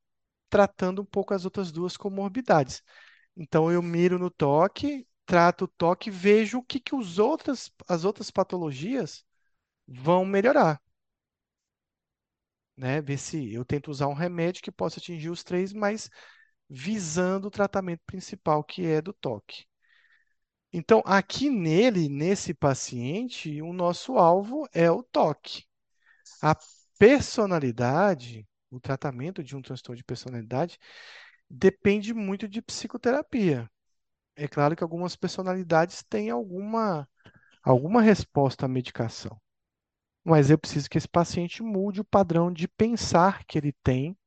[0.49, 2.83] tratando um pouco as outras duas comorbidades.
[3.37, 8.05] Então, eu miro no toque, trato o toque, vejo o que que os outras, as
[8.05, 9.25] outras patologias
[9.87, 10.81] vão melhorar,
[12.75, 13.01] né?
[13.01, 16.09] Ver se eu tento usar um remédio que possa atingir os três, mas
[16.73, 19.65] visando o tratamento principal, que é do toque.
[20.71, 25.65] Então, aqui nele, nesse paciente, o nosso alvo é o toque.
[26.41, 26.55] A
[26.97, 30.79] personalidade, o tratamento de um transtorno de personalidade,
[31.49, 33.69] depende muito de psicoterapia.
[34.33, 37.07] É claro que algumas personalidades têm alguma,
[37.61, 39.37] alguma resposta à medicação,
[40.23, 44.17] mas eu preciso que esse paciente mude o padrão de pensar que ele tem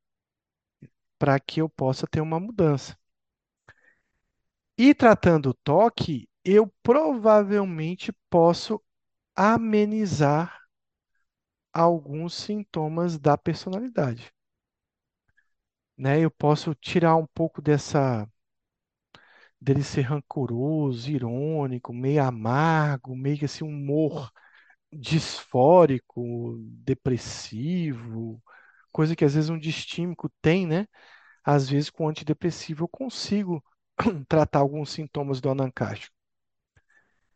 [1.25, 2.95] para que eu possa ter uma mudança.
[4.79, 8.81] E tratando o toque, eu provavelmente posso
[9.37, 10.61] amenizar
[11.75, 14.33] alguns sintomas da personalidade,
[15.97, 16.20] né?
[16.20, 18.29] Eu posso tirar um pouco dessa
[19.61, 24.31] dele ser rancoroso, irônico, meio amargo, meio que assim um humor
[24.93, 28.43] disfórico, depressivo,
[28.93, 30.87] coisa que às vezes um distímico tem, né?
[31.45, 33.62] Às vezes com antidepressivo eu consigo
[34.28, 36.11] tratar alguns sintomas do anancastro.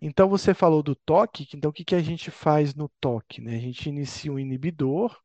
[0.03, 3.41] Então você falou do toque, que- então o que que a gente faz no toque,
[3.41, 3.57] né?
[3.57, 5.17] A gente inicia um inibidor,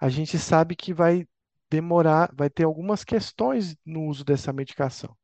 [0.00, 1.26] a gente sabe que vai
[1.70, 5.16] demorar, vai ter algumas questões no uso dessa medicação.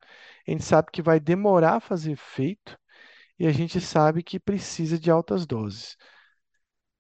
[0.47, 2.79] A gente sabe que vai demorar a fazer efeito
[3.39, 5.97] e a gente sabe que precisa de altas doses.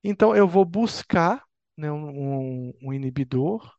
[0.04, 1.44] Então eu vou buscar,
[1.76, 3.72] né, um- um inibidor,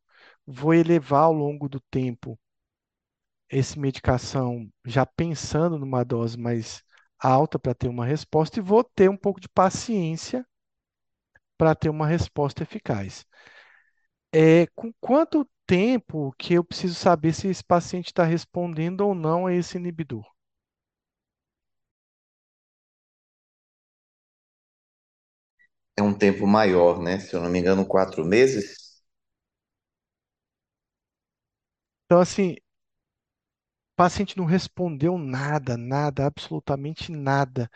[0.48, 2.40] vou elevar ao longo do tempo
[3.50, 6.84] essa medicação já pensando numa dose mais
[7.18, 10.46] alta para ter uma resposta e vou ter um pouco de paciência
[11.58, 13.26] para ter uma resposta eficaz.
[14.32, 19.48] É, com quanto tempo que eu preciso saber se esse paciente está respondendo ou não
[19.48, 20.24] a esse inibidor?
[25.98, 27.20] É um tempo maior, né?
[27.20, 28.93] Se eu não me engano, quatro meses.
[32.14, 32.58] Então, assim, o
[33.96, 37.70] paciente não respondeu nada, nada, absolutamente nada.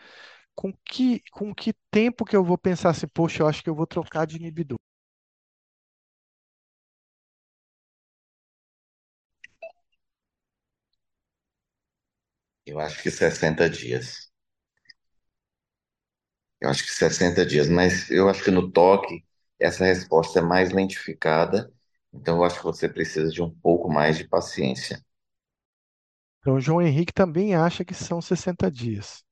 [0.54, 3.74] Com que, com que tempo que eu vou pensar assim, poxa, eu acho que eu
[3.76, 4.78] vou trocar de inibidor?
[12.64, 14.30] Eu acho que 60 dias.
[16.60, 19.24] Eu acho que 60 dias, mas eu acho que no toque
[19.58, 21.72] essa resposta é mais lentificada,
[22.12, 25.02] então eu acho que você precisa de um pouco mais de paciência.
[26.40, 29.24] Então, o João Henrique também acha que são 60 dias.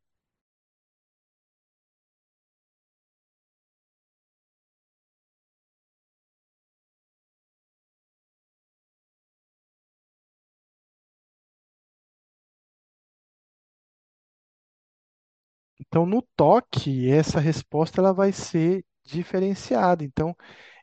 [15.80, 20.04] Então, no toque, essa resposta ela vai ser diferenciada.
[20.04, 20.34] Então,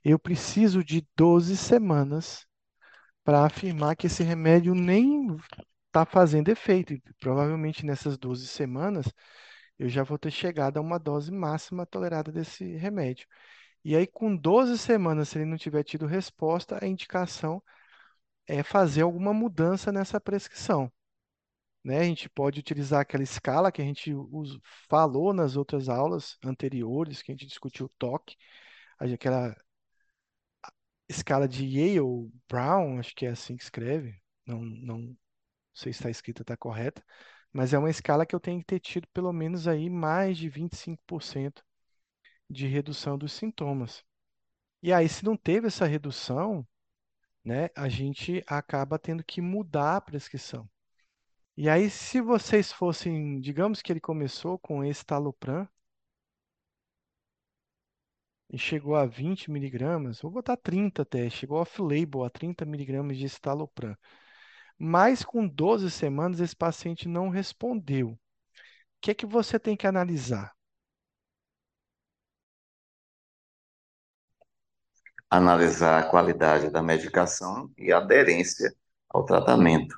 [0.04, 2.46] eu preciso de 12 semanas
[3.24, 5.36] para afirmar que esse remédio nem
[5.88, 6.94] está fazendo efeito.
[6.94, 9.06] E provavelmente nessas 12 semanas
[9.80, 13.28] eu já vou ter chegado a uma dose máxima tolerada desse remédio.
[13.84, 17.62] E aí, com 12 semanas, se ele não tiver tido resposta, a indicação
[18.48, 20.92] é fazer alguma mudança nessa prescrição.
[21.84, 22.00] Né?
[22.00, 24.14] A gente pode utilizar aquela escala que a gente
[24.90, 28.36] falou nas outras aulas anteriores, que a gente discutiu o toque,
[29.00, 29.56] aquela
[31.08, 35.18] escala de Yale Brown, acho que é assim que escreve, não, não
[35.74, 37.04] sei se está escrita, está correta,
[37.52, 40.50] mas é uma escala que eu tenho que ter tido pelo menos aí mais de
[40.50, 41.64] 25%
[42.50, 44.04] de redução dos sintomas.
[44.82, 46.68] E aí, se não teve essa redução,
[47.44, 50.70] né, a gente acaba tendo que mudar a prescrição.
[51.58, 55.68] E aí, se vocês fossem, digamos que ele começou com estalopram
[58.54, 63.26] e chegou a 20 miligramas, vou botar 30 até, chegou off-label a 30 miligramas de
[63.26, 63.98] estalopram.
[64.78, 68.10] Mas com 12 semanas esse paciente não respondeu.
[68.12, 68.20] O
[69.02, 70.54] que é que você tem que analisar?
[75.32, 78.72] Analisar a qualidade da medicação e a aderência
[79.10, 79.96] ao tratamento.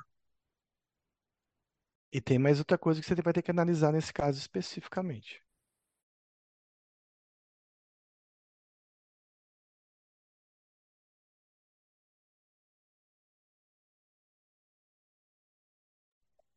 [2.10, 5.45] E tem mais outra coisa que você vai ter que analisar nesse caso especificamente.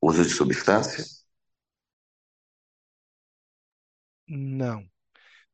[0.01, 1.03] Uso de substância?
[4.27, 4.87] Não.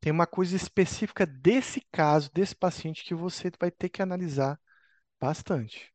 [0.00, 4.60] Tem uma coisa específica desse caso, desse paciente, que você vai ter que analisar
[5.20, 5.92] bastante.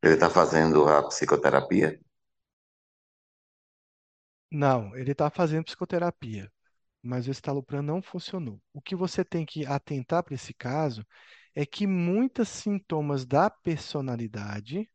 [0.00, 1.98] Ele está fazendo a psicoterapia?
[4.50, 6.52] Não, ele está fazendo psicoterapia,
[7.02, 8.60] mas o estalopram não funcionou.
[8.72, 11.06] O que você tem que atentar para esse caso
[11.54, 14.90] é que muitos sintomas da personalidade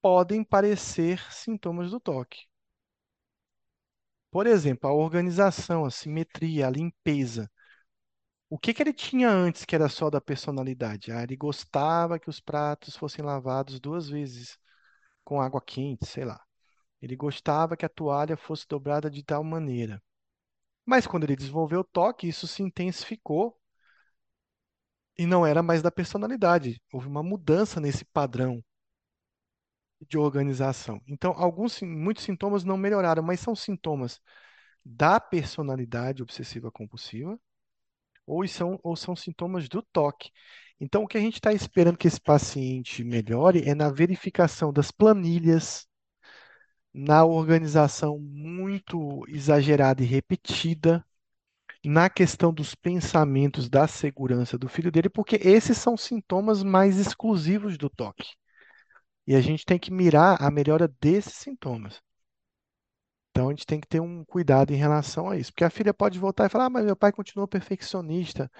[0.00, 2.46] podem parecer sintomas do toque.
[4.30, 7.50] Por exemplo, a organização, a simetria, a limpeza.
[8.48, 11.12] O que que ele tinha antes que era só da personalidade?
[11.12, 14.58] Ah, ele gostava que os pratos fossem lavados duas vezes
[15.24, 16.40] com água quente, sei lá.
[17.02, 20.02] Ele gostava que a toalha fosse dobrada de tal maneira.
[20.86, 23.58] Mas quando ele desenvolveu o toque, isso se intensificou
[25.18, 26.80] e não era mais da personalidade.
[26.92, 28.62] Houve uma mudança nesse padrão
[30.08, 31.00] de organização.
[31.06, 34.20] Então, alguns, muitos sintomas não melhoraram, mas são sintomas
[34.84, 37.38] da personalidade obsessiva compulsiva
[38.26, 40.30] ou são, ou são sintomas do toque.
[40.80, 44.90] Então, o que a gente está esperando que esse paciente melhore é na verificação das
[44.90, 45.86] planilhas,
[46.92, 51.04] na organização muito exagerada e repetida,
[51.88, 57.78] na questão dos pensamentos da segurança do filho dele, porque esses são sintomas mais exclusivos
[57.78, 58.28] do toque.
[59.26, 62.00] E a gente tem que mirar a melhora desses sintomas.
[63.30, 65.92] Então a gente tem que ter um cuidado em relação a isso, porque a filha
[65.92, 68.50] pode voltar e falar: ah, mas meu pai continua perfeccionista,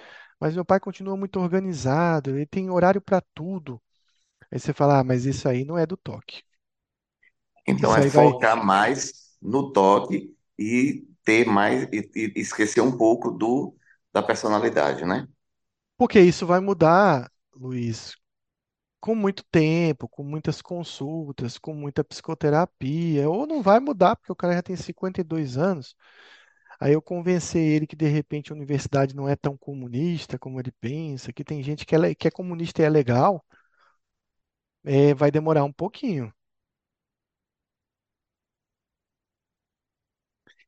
[0.40, 3.80] mas meu pai continua muito organizado, ele tem horário para tudo.
[4.52, 6.42] Aí você fala: ah, mas isso aí não é do toque.
[7.66, 8.26] Então Isso é aí vai.
[8.26, 13.74] focar mais no toque e ter mais e, e esquecer um pouco do
[14.12, 15.26] da personalidade, né?
[15.96, 18.16] Porque isso vai mudar, Luiz,
[19.00, 24.36] com muito tempo, com muitas consultas, com muita psicoterapia, ou não vai mudar, porque o
[24.36, 25.94] cara já tem 52 anos.
[26.80, 30.72] Aí eu convencer ele que de repente a universidade não é tão comunista como ele
[30.80, 33.44] pensa, que tem gente que é, que é comunista e é legal,
[34.84, 36.32] é, vai demorar um pouquinho.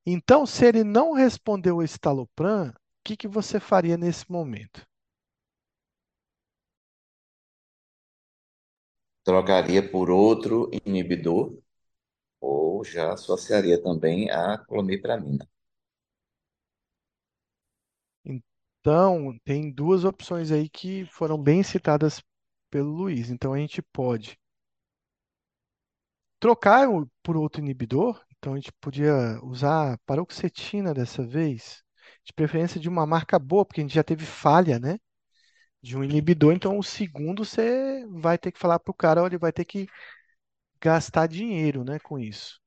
[0.06, 4.86] Então, se ele não respondeu o estalopram, o que que você faria nesse momento?
[9.24, 11.58] Trocaria por outro inibidor
[12.40, 15.48] ou já associaria também a clomipramina.
[18.24, 22.22] Então, tem duas opções aí que foram bem citadas
[22.70, 23.30] pelo Luiz.
[23.30, 24.38] Então, a gente pode
[26.40, 26.88] trocar
[27.22, 28.25] por outro inibidor.
[28.38, 31.82] Então, a gente podia usar paroxetina dessa vez,
[32.24, 34.98] de preferência de uma marca boa, porque a gente já teve falha, né?
[35.82, 36.54] De um inibidor.
[36.54, 39.64] Então, o segundo você vai ter que falar para o cara, olha, ele vai ter
[39.64, 39.88] que
[40.80, 42.60] gastar dinheiro, né, com isso.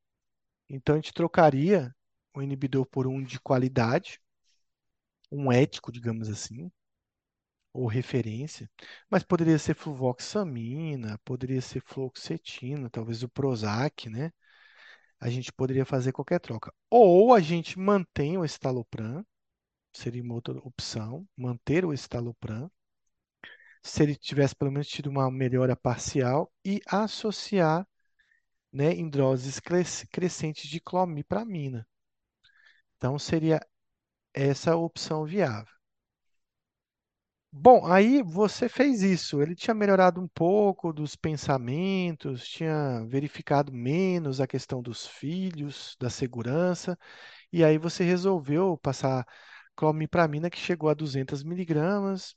[0.70, 1.95] Então, a gente trocaria
[2.36, 4.20] o inibidor por um de qualidade,
[5.32, 6.72] um ético, digamos assim.
[7.74, 8.70] ou referência,
[9.09, 14.32] mas poderia ser fluvoxamina, poderia ser fluoxetina, talvez o Prozac, né?
[15.22, 16.74] A gente poderia fazer qualquer troca.
[16.89, 19.26] Ou a gente mantém o estalopram,
[19.93, 22.72] seria uma outra opção, manter o estalopram,
[23.84, 27.86] se ele tivesse pelo menos tido uma melhora parcial e associar,
[28.74, 31.88] né, em doses cres- crescentes de clomipramina.
[32.97, 33.59] Então seria
[34.34, 35.74] essa a opção viável.
[37.51, 39.41] Bom, aí você fez isso.
[39.41, 46.09] Ele tinha melhorado um pouco dos pensamentos, tinha verificado menos a questão dos filhos, da
[46.09, 46.97] segurança,
[47.53, 49.25] e aí você resolveu passar
[49.75, 52.35] clomipramina que chegou a 200 miligramas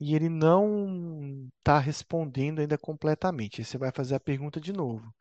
[0.00, 3.60] e ele não está respondendo ainda completamente.
[3.60, 5.12] Aí você vai fazer a pergunta de novo.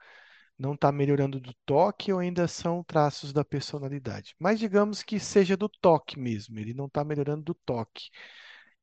[0.57, 4.35] Não está melhorando do toque ou ainda são traços da personalidade?
[4.39, 8.09] Mas digamos que seja do toque mesmo, ele não está melhorando do toque.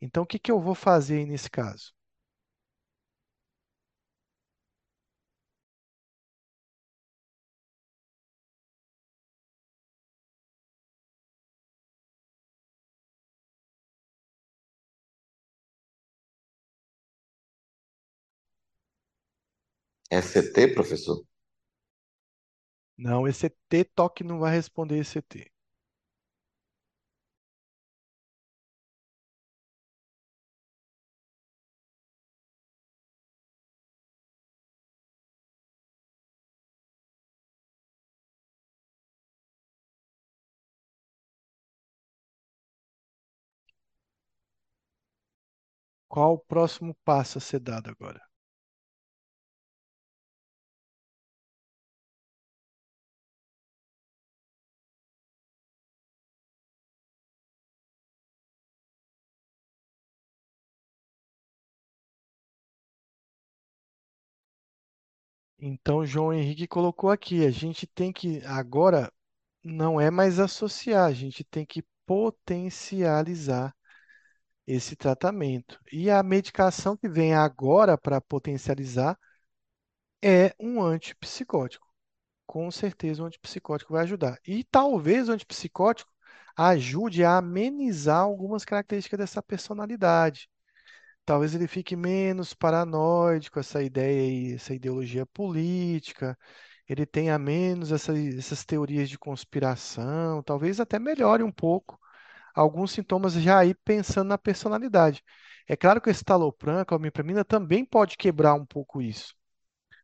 [0.04, 1.94] Então, o que que eu vou fazer aí nesse caso?
[20.10, 21.24] SCT, professor?
[22.98, 25.16] Não, ET toque não vai responder esse
[46.14, 48.22] Qual o próximo passo a ser dado agora?
[65.58, 69.12] Então, João Henrique colocou aqui, a gente tem que agora
[69.64, 73.74] não é mais associar, a gente tem que potencializar
[74.66, 75.80] esse tratamento.
[75.92, 79.18] E a medicação que vem agora para potencializar
[80.22, 81.86] é um antipsicótico.
[82.46, 84.38] Com certeza o antipsicótico vai ajudar.
[84.46, 86.10] E talvez o antipsicótico
[86.56, 90.48] ajude a amenizar algumas características dessa personalidade.
[91.24, 96.38] Talvez ele fique menos paranoide com essa ideia aí, essa ideologia política.
[96.88, 100.42] Ele tenha menos essa- essas teorias de conspiração.
[100.42, 101.98] Talvez até melhore um pouco
[102.54, 105.22] alguns sintomas já aí pensando na personalidade.
[105.68, 109.34] É claro que o estalopram, a clomipramina também pode quebrar um pouco isso.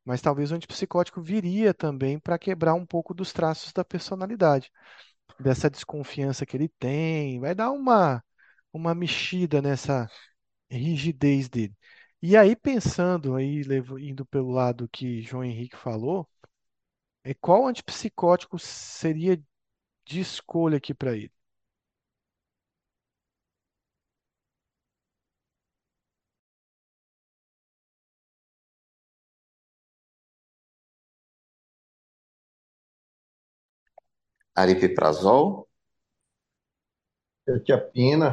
[0.04, 4.70] Mas talvez o antipsicótico viria também para quebrar um pouco dos traços da personalidade,
[5.40, 8.24] dessa desconfiança que ele tem, vai dar uma,
[8.72, 10.08] uma mexida nessa
[10.70, 11.74] rigidez dele.
[12.22, 13.62] E aí, pensando aí,
[14.00, 16.28] indo pelo lado que João Henrique falou,
[17.24, 19.42] é qual antipsicótico seria
[20.06, 21.32] de escolha aqui para ele?
[34.54, 35.66] Aripiprazol?
[37.44, 38.30] Quetiapina,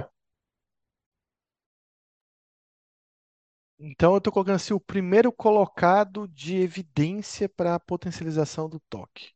[3.79, 9.31] Então, eu estou colocando assim, o primeiro colocado de evidência para a potencialização do toque.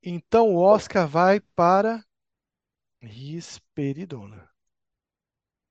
[0.00, 2.04] Então o Oscar vai para
[3.02, 4.51] risperidona.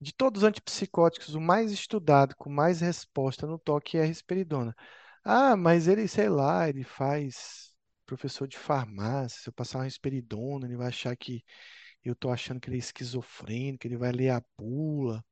[0.01, 4.75] De todos os antipsicóticos, o mais estudado, com mais resposta no toque é a risperidona.
[5.23, 7.71] Ah, mas ele, sei lá, ele faz
[8.05, 9.41] professor de farmácia.
[9.43, 11.43] Se eu passar uma risperidona, ele vai achar que
[12.03, 15.23] eu tô achando que ele é esquizofrênico, ele vai ler a bula.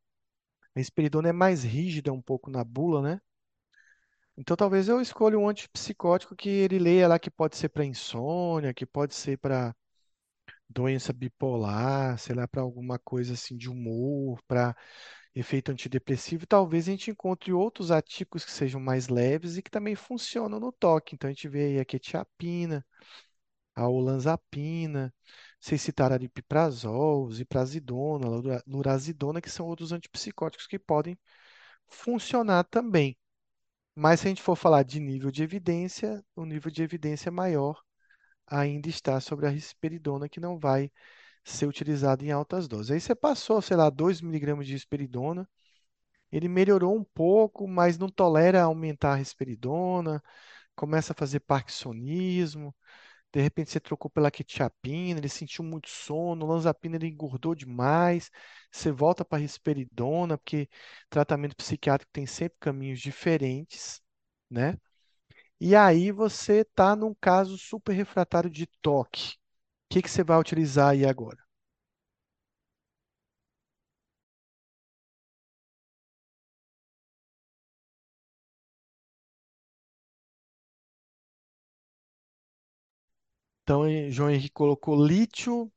[0.75, 3.21] A risperidona é mais rígida um pouco na bula, né?
[4.37, 8.73] Então talvez eu escolha um antipsicótico que ele leia lá que pode ser para insônia,
[8.73, 9.75] que pode ser para
[10.69, 14.75] doença bipolar, sei lá, para alguma coisa assim de humor, para
[15.35, 16.47] efeito antidepressivo.
[16.47, 20.71] Talvez a gente encontre outros atípicos que sejam mais leves e que também funcionam no
[20.71, 21.15] toque.
[21.15, 22.85] Então a gente vê aí a quetiapina,
[23.75, 25.13] a olanzapina,
[25.59, 31.17] vocês citaram aripiprazol, ziprasidona, lura- lurazidona, que são outros antipsicóticos que podem
[31.87, 33.17] funcionar também.
[33.95, 37.83] Mas se a gente for falar de nível de evidência, o nível de evidência maior
[38.49, 40.91] ainda está sobre a risperidona, que não vai
[41.43, 42.91] ser utilizado em altas doses.
[42.91, 45.49] Aí você passou, sei lá, 2 miligramas de risperidona,
[46.31, 50.21] ele melhorou um pouco, mas não tolera aumentar a risperidona,
[50.75, 52.75] começa a fazer parkinsonismo,
[53.33, 58.31] de repente você trocou pela quetiapina, ele sentiu muito sono, lanzapina ele engordou demais,
[58.71, 60.69] você volta para a risperidona, porque
[61.09, 64.01] tratamento psiquiátrico tem sempre caminhos diferentes,
[64.49, 64.77] né?
[65.59, 69.35] E aí você está num caso super refratário de toque.
[69.35, 71.37] O que que você vai utilizar aí agora?
[83.63, 85.71] Então, João Henrique colocou lítio.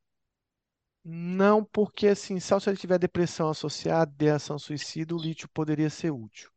[1.05, 6.11] Não, porque assim, só se ele tiver depressão associada, ideação suicida, o lítio poderia ser
[6.11, 6.49] útil.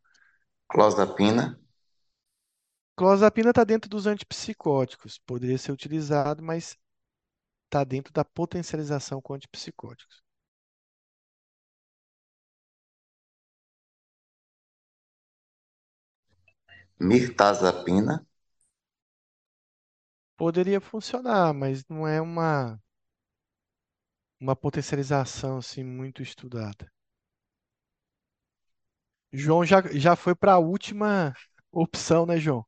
[0.69, 1.45] Clozapina,
[2.97, 6.77] Clozapina está dentro dos antipsicóticos, poderia ser utilizado, mas
[7.67, 10.23] está dentro da potencialização com antipsicóticos.
[17.09, 18.15] mirtazapina,
[20.39, 22.81] Poderia funcionar, mas não é uma,
[24.41, 26.91] uma potencialização assim muito estudada.
[29.33, 31.35] João já, já foi para a última
[31.73, 32.65] opção, né, João?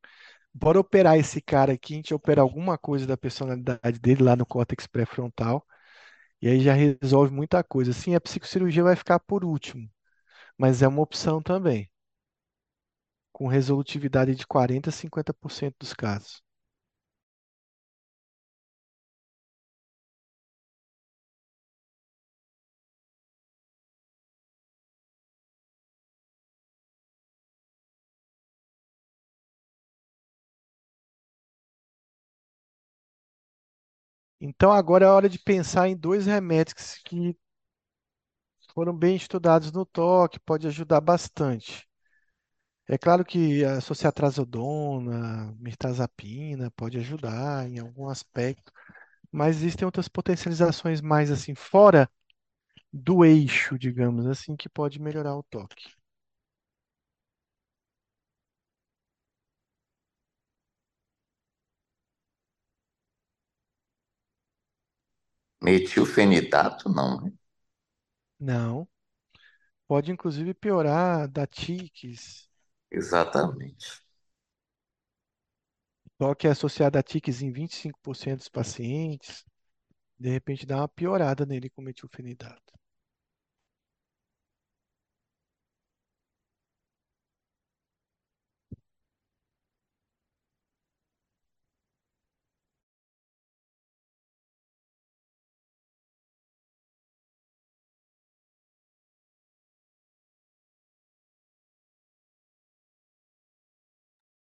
[0.59, 4.45] Bora operar esse cara aqui, a gente opera alguma coisa da personalidade dele lá no
[4.45, 5.65] córtex pré-frontal,
[6.43, 7.93] e aí já resolve muita coisa.
[7.93, 9.89] Sim, a psicocirurgia vai ficar por último,
[10.59, 11.91] mas é uma opção também,
[13.33, 16.43] com resolutividade de 40 a 50% dos casos.
[34.41, 37.37] Então agora é hora de pensar em dois remédios que
[38.73, 41.87] foram bem estudados no toque, pode ajudar bastante.
[42.89, 48.73] É claro que associar trazodona, mirtazapina pode ajudar em algum aspecto,
[49.33, 52.11] mas existem outras potencializações mais assim, fora
[52.93, 55.91] do eixo, digamos assim, que pode melhorar o toque.
[65.63, 67.33] Metilfenidato, não, né?
[68.41, 68.89] Não,
[69.87, 72.49] pode inclusive piorar da tiques.
[72.91, 74.03] Exatamente.
[76.17, 79.45] Toque é associado a tiques em 25% dos pacientes.
[80.19, 82.75] De repente dá uma piorada nele com metilfenidato.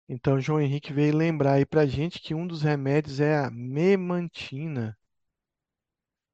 [0.08, 4.98] Então, João Henrique veio lembrar aí pra gente que um dos remédios é a memantina.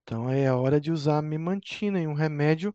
[0.02, 2.74] Então, é a hora de usar a memantina em um remédio.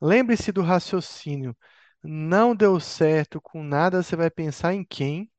[0.00, 1.56] Lembre-se do raciocínio.
[2.02, 5.30] Não deu certo com nada, você vai pensar em quem?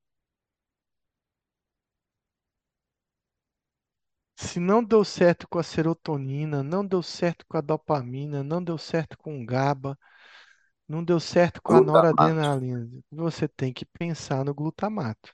[4.36, 8.78] Se não deu certo com a serotonina, não deu certo com a dopamina, não deu
[8.78, 9.98] certo com o GABA,
[10.92, 12.18] não deu certo com a Glutamato.
[12.18, 15.34] noradrenalina, você tem que pensar no glutamato.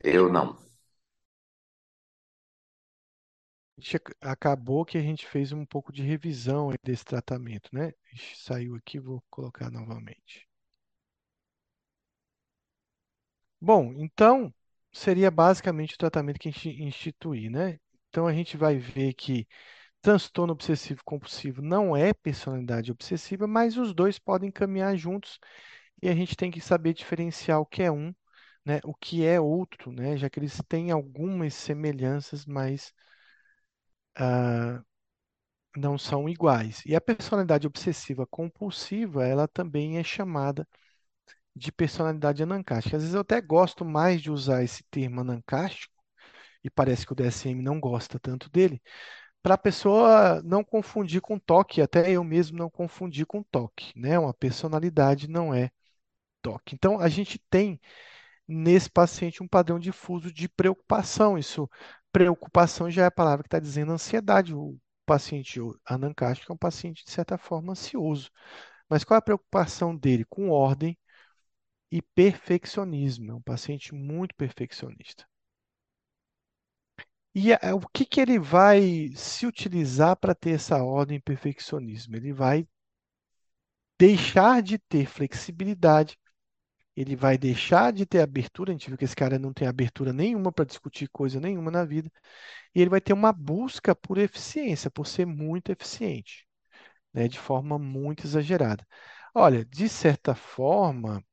[0.02, 0.56] Eu não.
[4.20, 7.92] Acabou que a gente fez um pouco de revisão desse tratamento, né?
[8.36, 10.46] Saiu aqui, vou colocar novamente.
[13.60, 14.52] Bom, então
[14.92, 17.78] seria basicamente o tratamento que a gente instituir, né?
[18.08, 19.46] Então a gente vai ver que
[20.02, 25.38] transtorno obsessivo compulsivo não é personalidade obsessiva, mas os dois podem caminhar juntos
[26.02, 28.14] e a gente tem que saber diferenciar o que é um,
[28.64, 32.92] né, o que é outro, né, já que eles têm algumas semelhanças, mas
[34.16, 34.82] ah,
[35.76, 36.82] não são iguais.
[36.86, 40.66] E a personalidade obsessiva compulsiva, ela também é chamada
[41.56, 42.96] de personalidade anancástica.
[42.96, 45.94] Às vezes eu até gosto mais de usar esse termo anancástico,
[46.64, 48.82] e parece que o DSM não gosta tanto dele,
[49.42, 54.18] para a pessoa não confundir com toque, até eu mesmo não confundir com toque, né?
[54.18, 55.70] Uma personalidade não é
[56.42, 56.74] toque.
[56.74, 57.80] Então, a gente tem
[58.48, 61.38] nesse paciente um padrão difuso de preocupação.
[61.38, 61.68] Isso,
[62.10, 64.54] preocupação já é a palavra que está dizendo ansiedade.
[64.54, 68.30] O paciente anancástico é um paciente, de certa forma, ansioso.
[68.88, 70.24] Mas qual é a preocupação dele?
[70.24, 70.98] Com ordem
[71.90, 73.32] e perfeccionismo.
[73.32, 75.26] É um paciente muito perfeccionista.
[77.34, 82.16] E o que que ele vai se utilizar para ter essa ordem e perfeccionismo?
[82.16, 82.66] Ele vai
[83.98, 86.18] deixar de ter flexibilidade,
[87.00, 88.70] ele vai deixar de ter abertura.
[88.70, 91.84] A gente viu que esse cara não tem abertura nenhuma para discutir coisa nenhuma na
[91.84, 92.10] vida,
[92.74, 96.46] e ele vai ter uma busca por eficiência, por ser muito eficiente,
[97.14, 98.86] né, de forma muito exagerada.
[99.34, 101.24] Olha, de certa forma,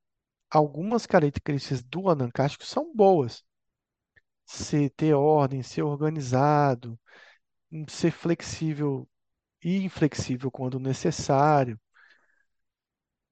[0.51, 3.43] algumas características do anancástico são boas.
[4.47, 6.99] Ser, ter ordem, ser organizado,
[7.89, 9.07] ser flexível
[9.63, 11.79] e inflexível quando necessário.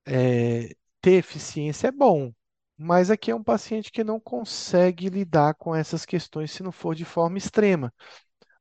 [0.06, 2.34] É, ter eficiência é bom,
[2.78, 6.96] mas aqui é um paciente que não consegue lidar com essas questões se não for
[6.96, 7.94] de forma extrema,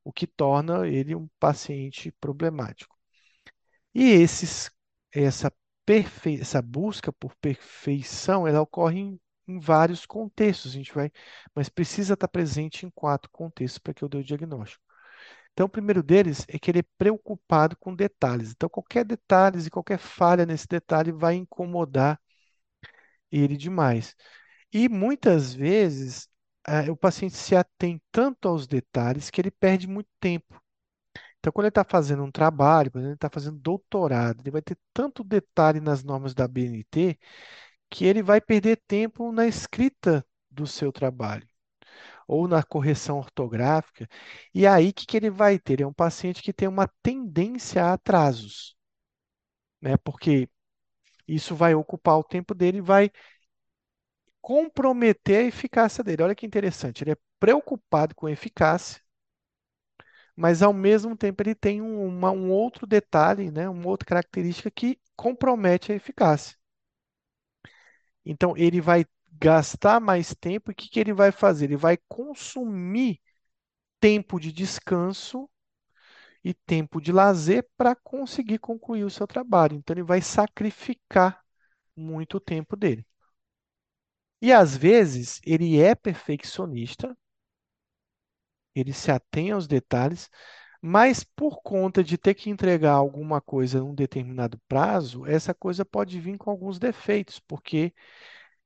[0.05, 2.97] o que torna ele um paciente problemático.
[3.95, 4.71] E esses,
[5.13, 5.53] essa,
[5.87, 6.41] perfe...
[6.41, 11.13] essa busca por perfeição, ela ocorre em, em vários contextos, a gente vai,
[11.55, 14.83] mas precisa estar presente em quatro contextos para que eu dê o diagnóstico.
[15.53, 18.53] Então, o primeiro deles é que ele é preocupado com detalhes.
[18.53, 22.19] Então, qualquer detalhe e qualquer falha nesse detalhe vai incomodar
[23.41, 24.15] ele demais.
[24.73, 26.29] E muitas vezes
[26.67, 30.61] eh, o paciente se atém tanto aos detalhes que ele perde muito tempo.
[31.39, 34.79] Então, quando ele está fazendo um trabalho, exemplo, ele está fazendo doutorado, ele vai ter
[34.93, 37.19] tanto detalhe nas normas da BNT
[37.91, 41.47] que ele vai perder tempo na escrita do seu trabalho
[42.29, 44.09] ou na correção ortográfica.
[44.55, 45.75] E aí, o que que ele vai ter?
[45.75, 48.77] Ele é um paciente que tem uma tendência a atrasos,
[49.81, 49.97] né?
[49.99, 50.49] Porque
[51.29, 53.11] isso vai ocupar o tempo dele e vai
[54.43, 56.23] comprometer a eficácia dele.
[56.23, 59.01] Olha que interessante, ele é preocupado com eficácia,
[60.37, 63.69] mas ao mesmo tempo ele tem um, uma- um outro detalhe, né?
[63.69, 66.57] Uma outra característica que compromete a eficácia.
[68.25, 69.05] Então, ele vai
[69.41, 71.67] gastar mais tempo e o que que ele vai fazer?
[71.67, 73.21] Ele vai consumir
[74.01, 75.51] tempo de descanso
[76.45, 79.77] e tempo de lazer para conseguir concluir o seu trabalho.
[79.77, 81.43] Então, ele vai sacrificar
[81.97, 83.07] muito o tempo dele.
[84.43, 87.17] E às vezes ele é perfeccionista,
[88.75, 90.29] ele se atém aos detalhes,
[90.81, 96.19] mas por conta de ter que entregar alguma coisa num determinado prazo, essa coisa pode
[96.21, 97.95] vir com alguns defeitos, porque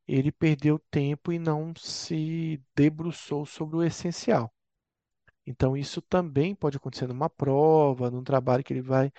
[0.09, 4.53] ele perdeu tempo e não se debruçou sobre o essencial.
[5.47, 9.13] Então, isso também pode acontecer numa prova, num trabalho que ele vai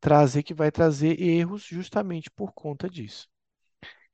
[0.00, 3.28] trazer, que vai trazer erros justamente por conta disso.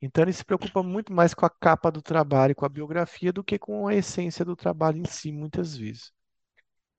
[0.01, 3.43] Então, ele se preocupa muito mais com a capa do trabalho, com a biografia, do
[3.43, 6.11] que com a essência do trabalho em si, muitas vezes.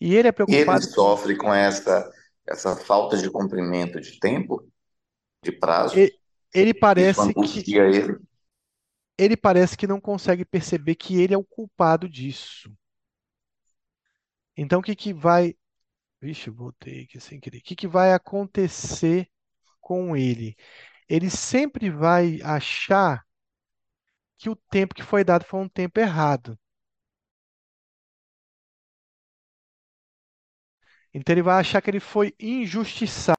[0.01, 0.95] E ele é E ele preocupado com.
[0.95, 2.11] sofre com essa,
[2.47, 4.67] essa falta de cumprimento de tempo,
[5.45, 6.09] de prazo.
[6.53, 8.19] Ele Isso parece que ele.
[9.17, 12.73] ele parece que não consegue perceber que ele é o culpado disso.
[14.59, 15.55] Então, o que que vai.
[16.21, 17.59] Vixe, voltei aqui sem querer.
[17.59, 19.29] O que que vai acontecer
[19.81, 20.57] com ele?
[21.09, 23.25] Ele sempre vai achar
[24.37, 26.59] que o tempo que foi dado foi um tempo errado.
[31.13, 33.38] Então, ele vai achar que ele foi injustiçado.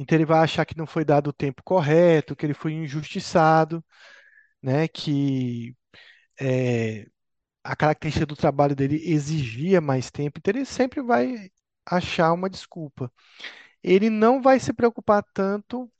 [0.00, 3.84] Então, ele vai achar que não foi dado o tempo correto, que ele foi injustiçado,
[4.62, 4.88] né?
[4.88, 5.76] Que
[6.40, 7.06] é,
[7.64, 10.38] a característica do trabalho dele exigia mais tempo.
[10.38, 11.50] Então, ele sempre vai
[11.86, 13.12] achar uma desculpa.
[13.82, 15.90] Ele não vai se preocupar tanto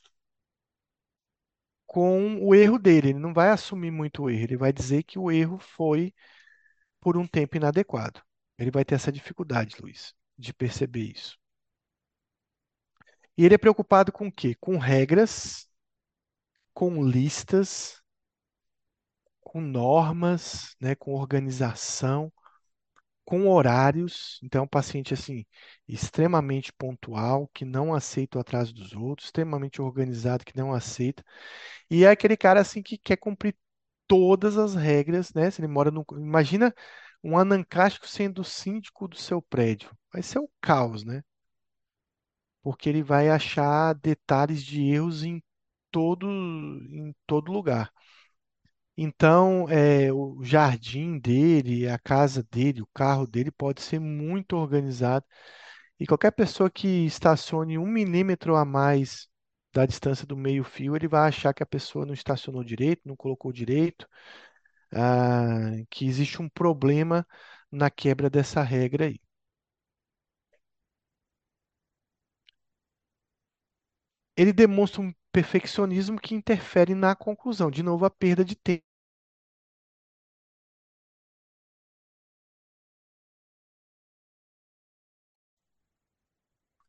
[1.87, 5.19] com o erro dele, ele não vai assumir muito o erro, ele vai dizer que
[5.19, 6.15] o erro foi
[7.01, 8.23] por um tempo inadequado.
[8.59, 11.39] Ele vai ter essa dificuldade, Luiz, de perceber isso.
[13.37, 14.55] E ele é preocupado com o quê?
[14.61, 15.69] Com regras,
[16.75, 18.03] com listas,
[19.41, 22.33] com normas, né, com organização,
[23.25, 24.41] com horários.
[24.43, 25.47] Então, é um paciente assim
[25.89, 31.25] extremamente pontual, que não aceita o atraso dos outros, extremamente organizado, que não aceita.
[31.91, 33.57] E é aquele cara assim que quer cumprir
[34.09, 35.51] todas as regras, né?
[35.51, 36.75] Se ele mora no, imagina
[37.25, 39.91] um anancástico sendo o síndico do seu prédio.
[40.13, 41.23] Vai ser um caos, né?
[42.63, 45.43] Porque ele vai achar detalhes de erros em
[45.91, 47.93] todo em todo lugar.
[48.97, 55.25] Então, é, o jardim dele, a casa dele, o carro dele pode ser muito organizado.
[56.01, 59.29] E qualquer pessoa que estacione um milímetro a mais
[59.73, 63.53] da distância do meio-fio, ele vai achar que a pessoa não estacionou direito, não colocou
[63.53, 64.09] direito,
[64.93, 67.27] ah, que existe um problema
[67.73, 69.21] na quebra dessa regra aí.
[74.41, 77.71] Ele demonstra um perfeccionismo que interfere na conclusão.
[77.71, 78.83] De novo, a perda de tempo.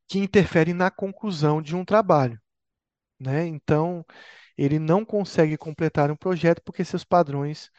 [0.07, 2.39] que interfere na conclusão de um trabalho,
[3.19, 3.45] né?
[3.47, 4.05] Então,
[4.57, 7.71] ele não consegue completar um projeto porque seus padrões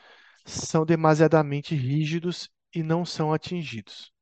[0.47, 4.13] são demasiadamente rígidos e não são atingidos.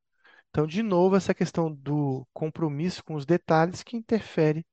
[0.50, 4.66] Então, de novo, essa questão do compromisso com os detalhes que interfere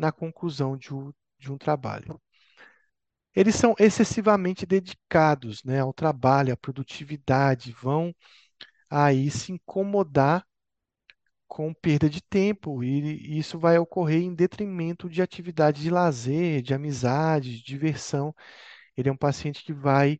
[0.00, 2.18] na conclusão de um, de um trabalho.
[3.34, 8.14] Eles são excessivamente dedicados, né, ao trabalho, à produtividade, vão
[8.88, 10.44] aí se incomodar
[11.46, 16.72] com perda de tempo, e isso vai ocorrer em detrimento de atividade de lazer, de
[16.72, 18.34] amizade, de diversão.
[18.96, 20.18] Ele é um paciente que vai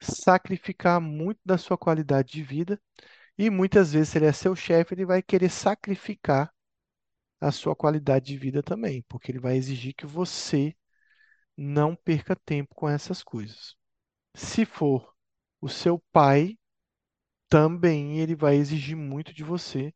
[0.00, 2.80] sacrificar muito da sua qualidade de vida,
[3.38, 6.52] e muitas vezes, se ele é seu chefe, ele vai querer sacrificar
[7.40, 10.76] a sua qualidade de vida também, porque ele vai exigir que você
[11.56, 13.76] não perca tempo com essas coisas.
[14.36, 15.14] Se for
[15.60, 16.58] o seu pai,
[17.48, 19.94] também ele vai exigir muito de você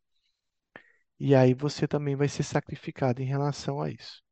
[1.19, 4.23] E aí você também vai ser sacrificado em relação a isso.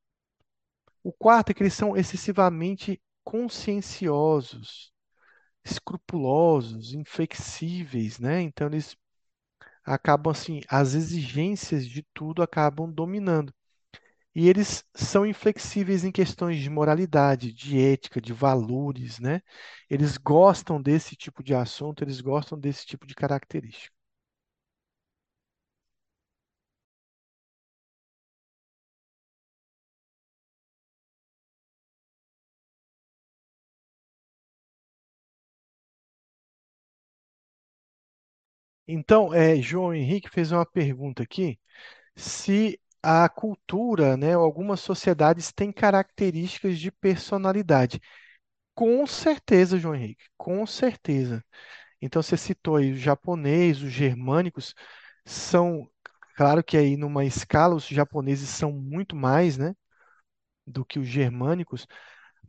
[1.02, 4.90] O quarto é que eles são excessivamente conscienciosos,
[5.64, 8.42] escrupulosos, inflexíveis, né?
[8.42, 8.96] Então eles
[9.94, 13.52] acabam assim, as exigências de tudo acabam dominando.
[14.34, 19.42] E eles são inflexíveis em questões de moralidade, de ética, de valores, né?
[19.90, 23.94] Eles gostam desse tipo de assunto, eles gostam desse tipo de característica.
[38.86, 41.58] Então, é, João Henrique fez uma pergunta aqui,
[42.16, 48.00] se a cultura, né, ou algumas sociedades têm características de personalidade.
[48.74, 51.44] Com certeza, João Henrique, com certeza.
[52.02, 54.74] Então você citou aí o japonês, os germânicos
[55.26, 55.88] são,
[56.36, 59.74] claro que aí numa escala os japoneses são muito mais, né,
[60.66, 61.86] do que os germânicos,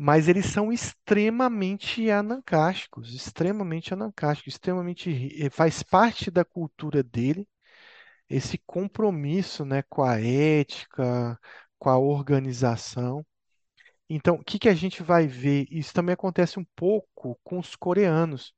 [0.04, 5.12] mas eles são extremamente anancásticos, extremamente anancásticos, extremamente
[5.44, 7.48] eh, faz parte da cultura dele
[8.30, 11.40] esse compromisso, né, com a ética,
[11.80, 13.26] com a organização.
[14.10, 15.68] Então, o que que a gente vai ver?
[15.72, 18.54] Isso também acontece um pouco com os coreanos.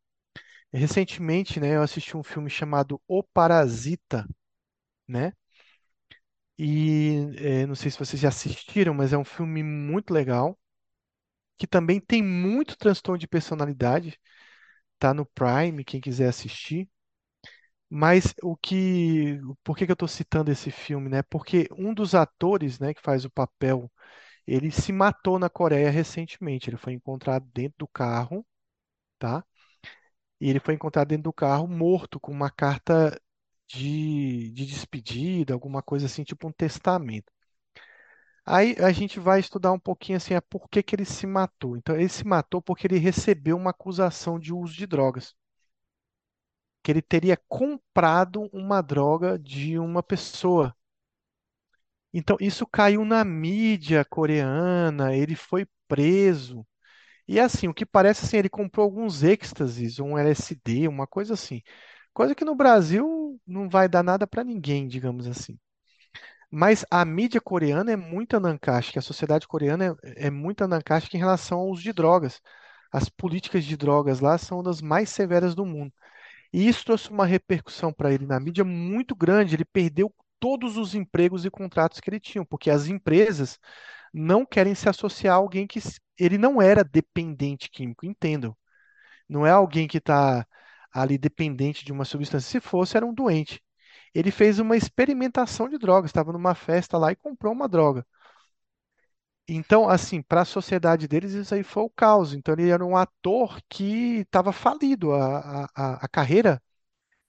[0.73, 4.27] Recentemente, né, eu assisti um filme chamado O Parasita,
[5.07, 5.33] né?
[6.57, 10.57] E eh, não sei se vocês já assistiram, mas é um filme muito legal,
[11.57, 14.19] que também tem muito transtorno de personalidade.
[14.99, 16.89] Tá no Prime, quem quiser assistir.
[17.89, 21.21] Mas o que, por que que eu estou citando esse filme, né?
[21.23, 23.91] Porque um dos atores, né, que faz o papel,
[24.47, 26.69] ele se matou na Coreia recentemente.
[26.69, 28.45] Ele foi encontrado dentro do carro,
[29.19, 29.43] tá?
[30.41, 33.19] E ele foi encontrado dentro do carro morto com uma carta
[33.67, 37.31] de, de despedida, alguma coisa assim, tipo um testamento.
[38.45, 41.75] Aí a gente vai estudar um pouquinho assim, a por que que ele se matou.
[41.77, 45.35] Então, ele se matou porque ele recebeu uma acusação de uso de drogas.
[46.81, 50.73] Que ele teria comprado uma droga de uma pessoa.
[52.13, 56.65] Então, isso caiu na mídia coreana, ele foi preso.
[57.27, 61.61] E assim, o que parece assim, ele comprou alguns êxtases, um LSD, uma coisa assim.
[62.13, 65.59] Coisa que no Brasil não vai dar nada para ninguém, digamos assim.
[66.55, 71.19] Mas a mídia coreana é muito anancástica, a sociedade coreana é, é muito anancástica em
[71.19, 72.39] relação ao uso de drogas.
[72.91, 75.91] As políticas de drogas lá são das mais severas do mundo.
[76.53, 79.55] E isso trouxe uma repercussão para ele na mídia muito grande.
[79.55, 83.59] Ele perdeu todos os empregos e contratos que ele tinha, porque as empresas
[84.13, 85.79] não querem se associar a alguém que
[86.19, 88.55] ele não era dependente químico, entendam.
[89.29, 90.47] Não é alguém que está
[90.93, 92.49] ali dependente de uma substância.
[92.49, 93.62] Se fosse, era um doente.
[94.13, 98.05] Ele fez uma experimentação de drogas, estava numa festa lá e comprou uma droga.
[99.47, 102.33] Então, assim, para a sociedade deles, isso aí foi o caos.
[102.33, 105.13] Então, ele era um ator que estava falido.
[105.13, 106.61] A, a, a carreira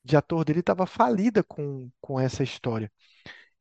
[0.05, 2.93] de ator dele estava falida com, com essa história.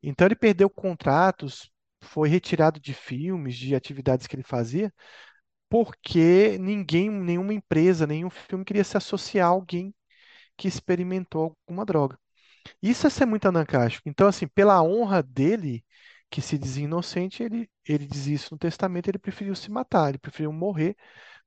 [0.02, 1.70] Então ele perdeu contratos,
[2.02, 4.92] foi retirado de filmes, de atividades que ele fazia,
[5.68, 9.94] porque ninguém, nenhuma empresa, nenhum filme queria se associar a alguém
[10.56, 12.18] que experimentou alguma droga.
[12.82, 14.08] Isso é ser muito anancástico.
[14.08, 15.84] Então, assim, pela honra dele,
[16.30, 20.18] que se dizia inocente, ele, ele dizia isso no testamento, ele preferiu se matar, ele
[20.18, 20.96] preferiu morrer,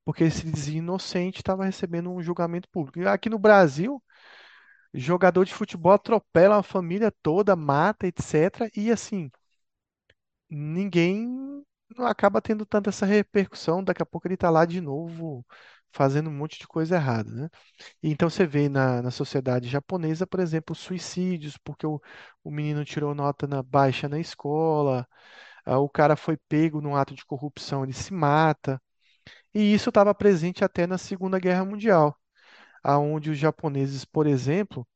[0.06, 3.00] porque se dizia inocente, estava recebendo um julgamento público.
[3.00, 4.02] E aqui no Brasil,
[4.94, 8.70] Jogador de futebol atropela a família toda, mata, etc.
[8.76, 9.30] E assim,
[10.50, 11.64] ninguém
[12.00, 13.84] acaba tendo tanta essa repercussão.
[13.84, 15.46] Daqui a pouco ele está lá de novo
[15.92, 17.50] fazendo um monte de coisa errada, né?
[18.04, 22.02] E então você vê na, na sociedade japonesa, por exemplo, suicídios, porque o,
[22.44, 25.08] o menino tirou nota na, baixa na escola,
[25.66, 28.82] ah, o cara foi pego num ato de corrupção, ele se mata.
[29.54, 32.16] E isso estava presente até na Segunda Guerra Mundial,
[32.84, 34.88] aonde os japoneses, por exemplo,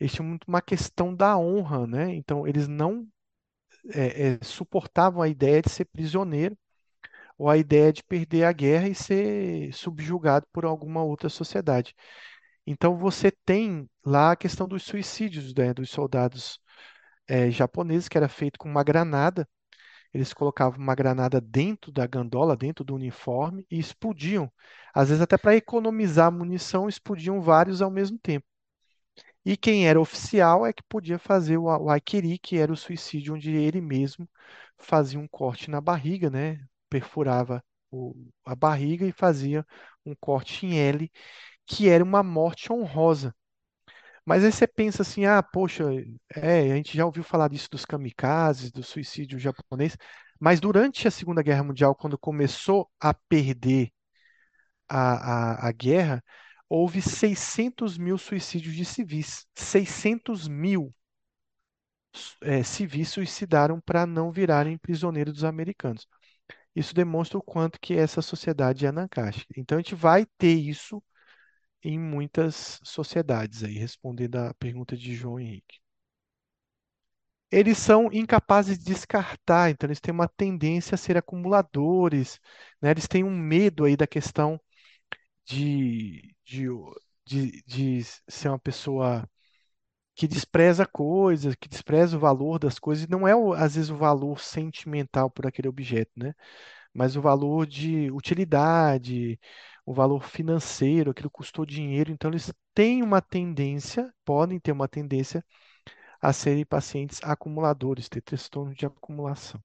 [0.00, 2.14] eles tinham muito uma questão da honra, né?
[2.14, 3.06] Então, eles não
[3.92, 6.56] é, é, suportavam a ideia de ser prisioneiro
[7.38, 11.94] ou a ideia de perder a guerra e ser subjugado por alguma outra sociedade.
[12.66, 16.58] Então, você tem lá a questão dos suicídios, né, dos soldados
[17.28, 19.48] é, japoneses, que era feito com uma granada.
[20.14, 24.50] Eles colocavam uma granada dentro da gandola, dentro do uniforme, e explodiam.
[24.94, 28.46] Às vezes, até para economizar munição, explodiam vários ao mesmo tempo.
[29.44, 33.34] E quem era oficial é que podia fazer o, o haikiri, que era o suicídio
[33.34, 34.28] onde ele mesmo
[34.78, 36.60] fazia um corte na barriga, né?
[36.90, 38.14] Perfurava o-
[38.44, 39.66] a barriga e fazia
[40.04, 41.10] um corte em L,
[41.66, 43.34] que era uma morte honrosa.
[44.24, 45.84] Mas aí você pensa assim, ah, poxa,
[46.34, 49.96] é, a gente já ouviu falar disso dos kamikazes, do suicídio japonês,
[50.40, 53.90] mas durante a Segunda Guerra Mundial, quando começou a perder
[54.88, 56.22] a, a, a guerra,
[56.68, 59.46] houve 600 mil suicídios de civis.
[59.54, 60.94] 600 mil
[62.42, 66.06] eh, civis suicidaram para não virarem prisioneiros dos americanos.
[66.76, 69.54] Isso demonstra o quanto que essa sociedade é anancástica.
[69.58, 71.02] Então a gente vai ter isso
[71.84, 75.80] em muitas sociedades aí, respondendo à pergunta de João Henrique.
[77.50, 82.40] Eles são incapazes de descartar, então eles têm uma tendência a ser acumuladores,
[82.82, 82.90] né?
[82.90, 84.60] Eles têm um medo aí da questão
[85.46, 86.66] de, de,
[87.26, 89.28] de, de ser uma pessoa
[90.16, 93.32] que despreza coisas, que despreza o valor das coisas, e não é
[93.62, 96.34] às vezes o valor sentimental por aquele objeto, né?
[96.94, 99.38] Mas o valor de utilidade,
[99.86, 105.44] o valor financeiro, aquilo custou dinheiro, então eles têm uma tendência, podem ter uma tendência
[106.20, 109.62] a serem pacientes acumuladores, ter transtorno de acumulação.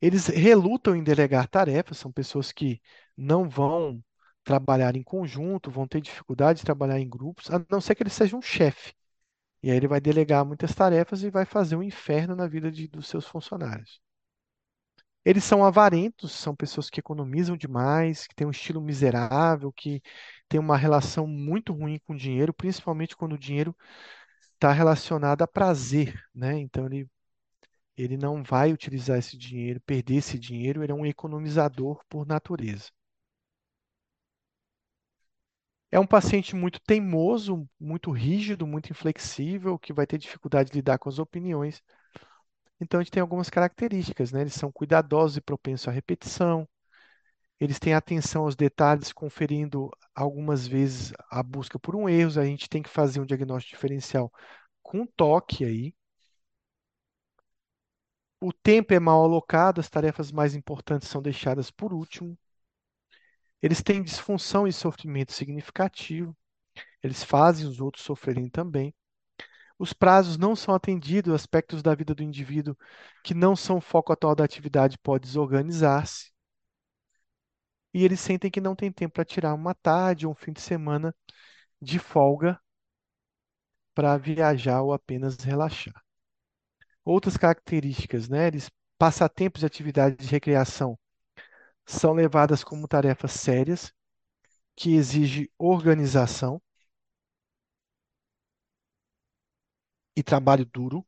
[0.00, 2.80] Eles relutam em delegar tarefas, são pessoas que
[3.16, 4.02] não vão
[4.44, 8.10] trabalhar em conjunto, vão ter dificuldade de trabalhar em grupos, a não ser que ele
[8.10, 8.94] seja um chefe.
[9.62, 12.88] E aí ele vai delegar muitas tarefas e vai fazer um inferno na vida de-
[12.88, 14.00] dos seus funcionários.
[15.24, 20.02] Eles são avarentos, são pessoas que economizam demais, que têm um estilo miserável, que
[20.48, 23.74] têm uma relação muito ruim com o dinheiro, principalmente quando o dinheiro
[24.54, 26.58] está relacionado a prazer, né?
[26.58, 27.08] Então ele,
[27.96, 32.90] ele não vai utilizar esse dinheiro, perder esse dinheiro, ele é um economizador por natureza.
[35.94, 40.98] É um paciente muito teimoso, muito rígido, muito inflexível, que vai ter dificuldade de lidar
[40.98, 41.80] com as opiniões.
[42.80, 44.40] Então, a gente tem algumas características, né?
[44.40, 46.68] Eles são cuidadosos e propensos à repetição.
[47.60, 52.40] Eles têm atenção aos detalhes, conferindo algumas vezes a busca por um erro.
[52.40, 54.32] A gente tem que fazer um diagnóstico diferencial
[54.82, 55.94] com toque aí.
[58.40, 62.38] O tempo é mal alocado, as tarefas mais importantes são deixadas por último.
[63.64, 66.36] Eles têm disfunção e sofrimento significativo.
[67.02, 68.94] Eles fazem os outros sofrerem também.
[69.78, 72.76] Os prazos não são atendidos, aspectos da vida do indivíduo
[73.24, 76.30] que não são foco atual da atividade podem desorganizar-se.
[77.94, 80.60] E eles sentem que não tem tempo para tirar uma tarde ou um fim de
[80.60, 81.16] semana
[81.80, 82.60] de folga
[83.94, 86.04] para viajar ou apenas relaxar.
[87.02, 88.46] Outras características, né?
[88.46, 90.98] Eles, passatempos e atividades de recreação
[91.86, 93.92] são levadas como tarefas sérias
[94.76, 96.62] que exigem organização
[100.16, 101.06] e trabalho duro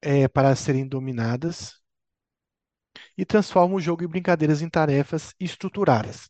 [0.00, 1.80] é, para serem dominadas
[3.16, 6.28] e transformam o jogo e brincadeiras em tarefas estruturadas.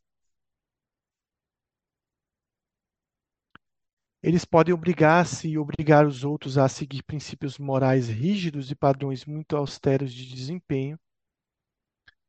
[4.22, 9.56] Eles podem obrigar-se e obrigar os outros a seguir princípios morais rígidos e padrões muito
[9.56, 10.98] austeros de desempenho.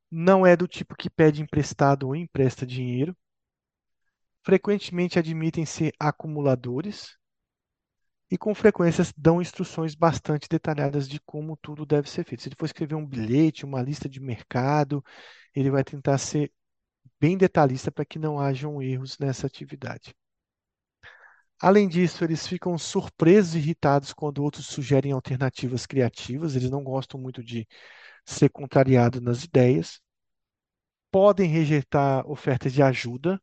[0.09, 3.15] Não é do tipo que pede emprestado ou empresta dinheiro.
[4.43, 7.15] Frequentemente admitem ser acumuladores
[8.29, 12.41] e com frequência dão instruções bastante detalhadas de como tudo deve ser feito.
[12.41, 15.03] Se ele for escrever um bilhete, uma lista de mercado,
[15.53, 16.51] ele vai tentar ser
[17.19, 20.15] bem detalhista para que não hajam erros nessa atividade.
[21.63, 27.19] Além disso, eles ficam surpresos e irritados quando outros sugerem alternativas criativas, eles não gostam
[27.19, 27.67] muito de
[28.25, 30.01] ser contrariados nas ideias.
[31.11, 33.41] Podem rejeitar ofertas de ajuda,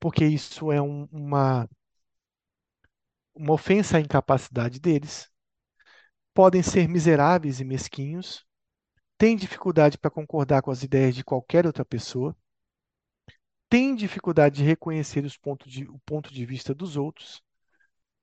[0.00, 1.68] porque isso é um- uma,
[3.32, 5.30] uma ofensa à incapacidade deles.
[6.32, 8.44] Podem ser miseráveis e mesquinhos.
[9.18, 12.36] Têm dificuldade para concordar com as ideias de qualquer outra pessoa.
[13.74, 17.42] Têm dificuldade de reconhecer os pontos de, o ponto de vista dos outros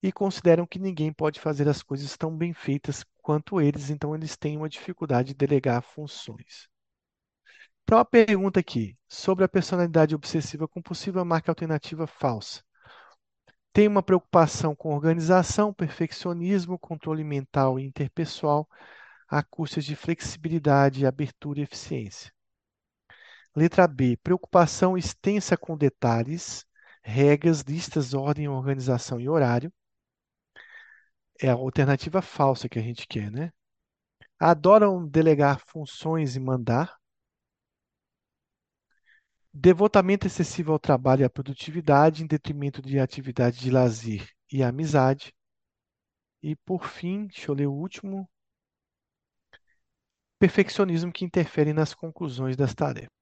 [0.01, 4.37] e consideram que ninguém pode fazer as coisas tão bem feitas quanto eles, então eles
[4.37, 6.69] têm uma dificuldade de delegar funções.
[7.83, 12.63] Então, a pergunta aqui, sobre a personalidade obsessiva compulsiva, marca alternativa falsa.
[13.73, 18.69] Tem uma preocupação com organização, perfeccionismo, controle mental e interpessoal,
[19.27, 22.31] a custas de flexibilidade, abertura e eficiência.
[23.55, 26.65] Letra B, preocupação extensa com detalhes,
[27.03, 29.71] regras, listas, ordem, organização e horário.
[31.39, 33.51] É a alternativa falsa que a gente quer, né?
[34.39, 36.97] Adoram delegar funções e mandar.
[39.53, 45.33] Devotamento excessivo ao trabalho e à produtividade, em detrimento de atividade de lazer e amizade.
[46.41, 48.29] E, por fim, deixa eu ler o último.
[50.39, 53.20] Perfeccionismo que interfere nas conclusões das tarefas.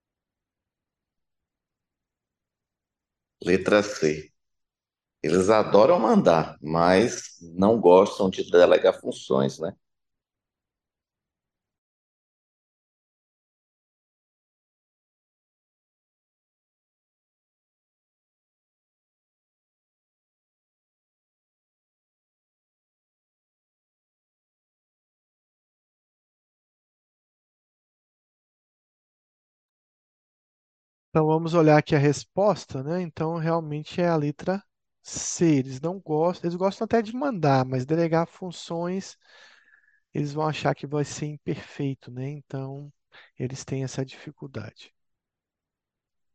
[3.43, 4.31] Letra C.
[5.23, 9.73] Eles adoram mandar, mas não gostam de delegar funções, né?
[31.19, 33.01] Então, vamos olhar aqui a resposta, né?
[33.01, 34.63] Então, realmente é a letra
[35.03, 35.57] C.
[35.57, 39.17] Eles não gostam, eles gostam até de mandar, mas delegar funções,
[40.13, 42.29] eles vão achar que vai ser imperfeito, né?
[42.29, 42.91] Então,
[43.37, 44.93] eles têm essa dificuldade.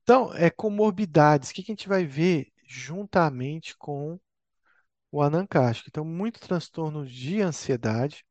[0.02, 1.51] Então, é comorbidades.
[1.51, 4.19] O que a gente vai ver juntamente com
[5.12, 5.89] o anancástico?
[5.90, 8.24] Então, muito transtorno de ansiedade,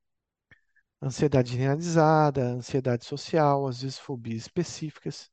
[1.01, 5.29] ansiedade generalizada, ansiedade social, às vezes fobias específicas.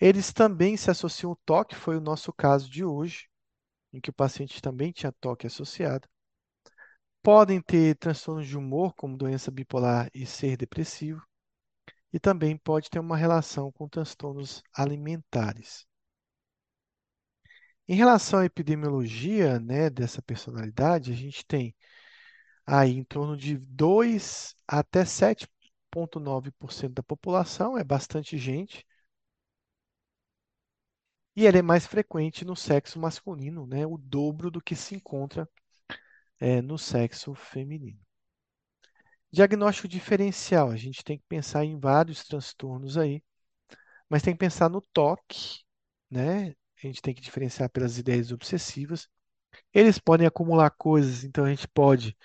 [0.00, 3.28] Eles também se associam ao toque, foi o nosso caso de hoje,
[3.92, 6.08] em que o paciente também tinha toque associado.
[7.22, 11.22] Podem ter transtornos de humor, como doença bipolar e ser depressivo,
[12.12, 15.86] e também pode ter uma relação com transtornos alimentares.
[17.88, 21.74] Em relação à epidemiologia, né, dessa personalidade, a gente tem
[22.66, 28.85] aí em torno de 2 até 7,9% da população, é bastante gente.
[31.36, 35.48] E ela é mais frequente no sexo masculino, né, o dobro do que se encontra
[36.40, 38.00] é, no sexo feminino.
[39.30, 43.22] Diagnóstico diferencial, a gente tem que pensar em vários transtornos aí,
[44.08, 45.62] mas tem que pensar no toque,
[46.10, 46.54] né?
[46.78, 49.08] A gente tem que diferenciar pelas ideias obsessivas.
[49.74, 52.16] Eles podem acumular coisas, então a gente pode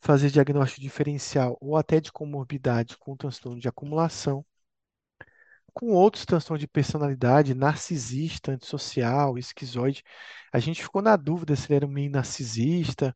[0.00, 4.46] fazer diagnóstico diferencial ou até de comorbidade com transtorno de acumulação.
[5.76, 10.02] Com outros transtornos de personalidade, narcisista, antissocial, esquizoide,
[10.50, 13.14] a gente ficou na dúvida se ele era meio narcisista,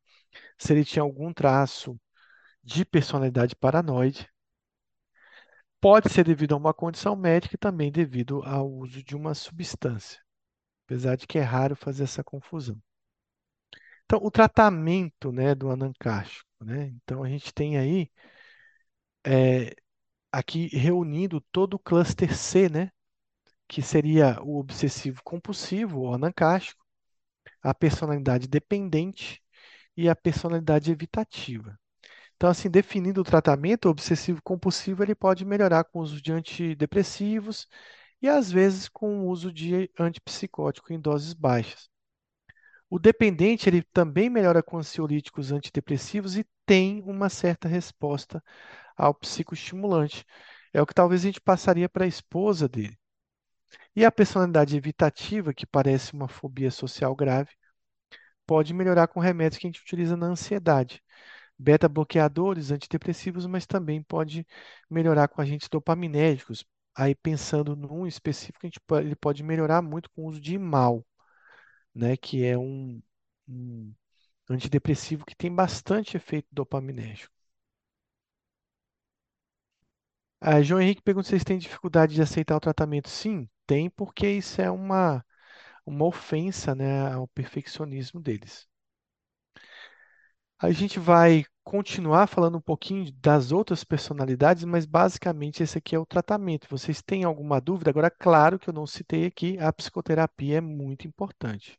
[0.58, 1.98] se ele tinha algum traço
[2.62, 4.28] de personalidade paranoide.
[5.80, 10.20] Pode ser devido a uma condição médica e também devido ao uso de uma substância,
[10.84, 12.78] apesar de que é raro fazer essa confusão.
[14.04, 16.92] Então, o tratamento, né, do anancástico, né?
[17.02, 18.10] Então, a gente tem aí
[19.26, 19.74] é,
[20.32, 22.90] aqui reunindo todo o cluster C, né,
[23.68, 26.84] que seria o obsessivo compulsivo, o anancástico,
[27.62, 29.42] a personalidade dependente
[29.96, 31.78] e a personalidade evitativa.
[32.36, 36.32] Então, assim, definindo o tratamento, o obsessivo compulsivo ele pode melhorar com o uso de
[36.32, 37.68] antidepressivos
[38.22, 41.90] e às vezes com o uso de antipsicótico em doses baixas.
[42.90, 48.42] O dependente ele também melhora com ansiolíticos antidepressivos e tem uma certa resposta
[49.00, 50.24] ao psicoestimulante.
[50.72, 52.96] É o que talvez a gente passaria para a esposa dele.
[53.94, 57.50] E a personalidade evitativa, que parece uma fobia social grave,
[58.46, 61.02] pode melhorar com remédios que a gente utiliza na ansiedade
[61.58, 64.46] beta-bloqueadores, antidepressivos, mas também pode
[64.90, 66.64] melhorar com agentes dopaminérgicos.
[66.96, 70.58] Aí, pensando num específico, a gente pode, ele pode melhorar muito com o uso de
[70.58, 71.06] mal,
[71.94, 73.02] né, que é um,
[73.48, 73.94] um
[74.48, 77.39] antidepressivo que tem bastante efeito dopaminérgico.
[80.40, 83.08] A João Henrique pergunta se vocês têm dificuldade de aceitar o tratamento.
[83.08, 85.24] Sim, tem, porque isso é uma,
[85.86, 88.68] uma ofensa, né, ao perfeccionismo deles.
[90.58, 95.98] A gente vai continuar falando um pouquinho das outras personalidades, mas basicamente esse aqui é
[95.98, 96.66] o tratamento.
[96.70, 97.90] Vocês têm alguma dúvida?
[97.90, 101.78] Agora, claro que eu não citei aqui, a psicoterapia é muito importante.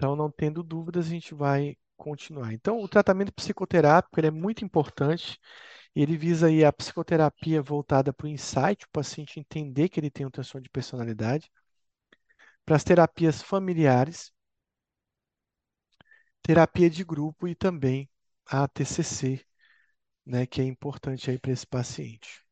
[0.00, 2.54] Então, não tendo dúvidas, a gente vai continuar.
[2.54, 5.38] Então, o tratamento psicoterápico ele é muito importante.
[5.94, 10.24] Ele visa aí a psicoterapia voltada para o insight, o paciente entender que ele tem
[10.24, 11.50] um transtorno de personalidade,
[12.64, 14.32] para as terapias familiares,
[16.42, 18.06] terapia de grupo e também
[18.46, 19.46] a TCC,
[20.26, 22.44] né, que é importante aí para esse paciente.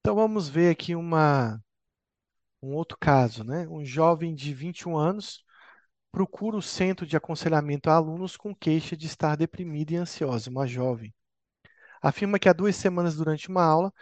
[0.00, 1.62] Então vamos ver aqui uma
[2.62, 3.66] um outro caso, né?
[3.68, 5.44] Um jovem de 21 anos
[6.10, 10.66] procura o centro de aconselhamento a alunos com queixa de estar deprimida e ansiosa, uma
[10.66, 11.14] jovem.
[12.02, 13.92] Afirma que há duas semanas, durante uma aula,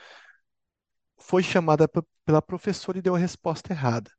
[1.19, 1.89] foi chamada
[2.25, 4.11] pela professora e deu a resposta errada.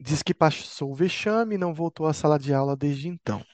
[0.00, 3.44] Diz que passou o vexame e não voltou à sala de aula desde então.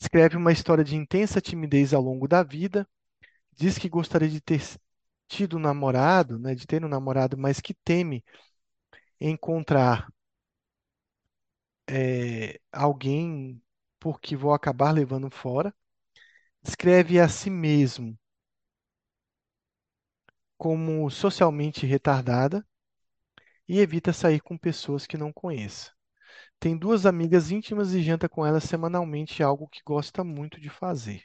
[0.00, 2.88] Escreve uma história de intensa timidez ao longo da vida.
[3.52, 4.60] Diz que gostaria de ter
[5.30, 8.24] tido um namorado, né, de ter um namorado, mas que teme
[9.20, 10.08] encontrar
[11.88, 13.60] é, alguém
[13.98, 15.74] porque vou acabar levando fora.
[16.62, 18.18] Descreve a si mesmo
[20.56, 22.64] como socialmente retardada
[23.66, 25.92] e evita sair com pessoas que não conheça.
[26.60, 31.24] Tem duas amigas íntimas e janta com elas semanalmente, algo que gosta muito de fazer.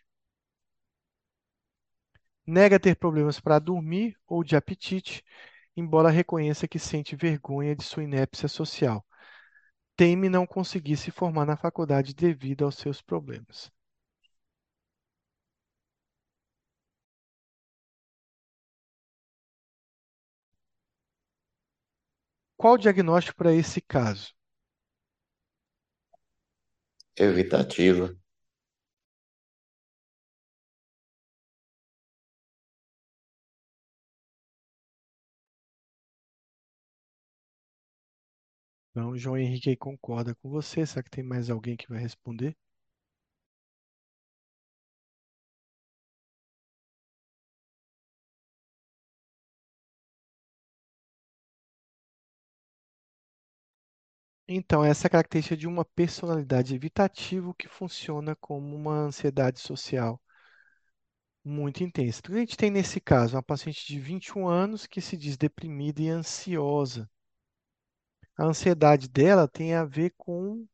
[2.47, 5.23] Nega ter problemas para dormir ou de apetite,
[5.77, 9.05] embora reconheça que sente vergonha de sua inépcia social
[9.97, 13.69] teme não conseguir se formar na faculdade devido aos seus problemas.
[22.57, 24.33] Qual o diagnóstico para esse caso?
[27.17, 28.15] Evitativa.
[38.95, 40.83] Então, João Henrique aí concorda com você.
[40.87, 42.57] Será que tem mais alguém que vai responder?
[54.47, 60.19] Então, essa é característica de uma personalidade evitativa que funciona como uma ansiedade social
[61.45, 62.19] muito intensa.
[62.19, 66.01] Então, a gente tem nesse caso uma paciente de 21 anos que se diz deprimida
[66.01, 67.09] e ansiosa.
[68.37, 70.65] A ansiedade dela tem a ver com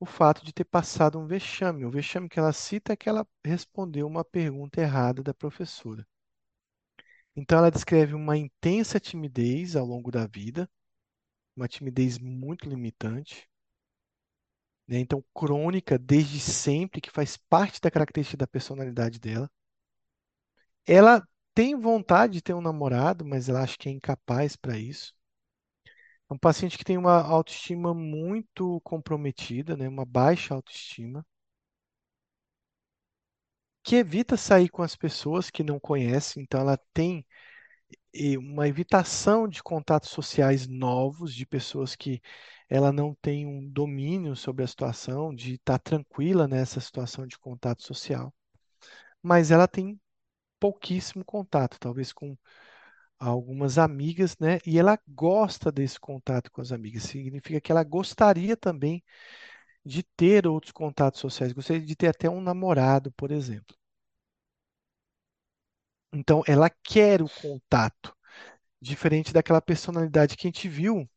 [0.00, 1.84] o fato de ter passado um vexame.
[1.84, 6.06] O vexame que ela cita é que ela respondeu uma pergunta errada da professora.
[7.36, 10.68] Então, ela descreve uma intensa timidez ao longo da vida,
[11.56, 13.48] uma timidez muito limitante,
[14.88, 14.98] né?
[14.98, 19.50] Então, crônica desde sempre, que faz parte da característica da personalidade dela.
[20.86, 21.22] Ela
[21.54, 25.14] tem vontade de ter um namorado, mas ela acha que é incapaz para isso.
[26.30, 29.88] É um paciente que tem uma autoestima muito comprometida, né?
[29.88, 31.24] Uma baixa autoestima,
[33.82, 37.24] que evita sair com as pessoas que não conhece, então ela tem
[38.38, 42.20] uma evitação de contatos sociais novos, de pessoas que
[42.68, 47.82] ela não tem um domínio sobre a situação, de estar tranquila nessa situação de contato
[47.82, 48.34] social.
[49.22, 50.00] Mas ela tem
[50.60, 52.36] pouquíssimo contato, talvez com
[53.18, 54.58] algumas amigas, né?
[54.66, 57.04] E ela gosta desse contato com as amigas.
[57.04, 59.02] Significa que ela gostaria também
[59.84, 63.76] de ter outros contatos sociais, gostaria de ter até um namorado, por exemplo.
[66.12, 68.14] Então, ela quer o contato,
[68.80, 71.08] diferente daquela personalidade que a gente viu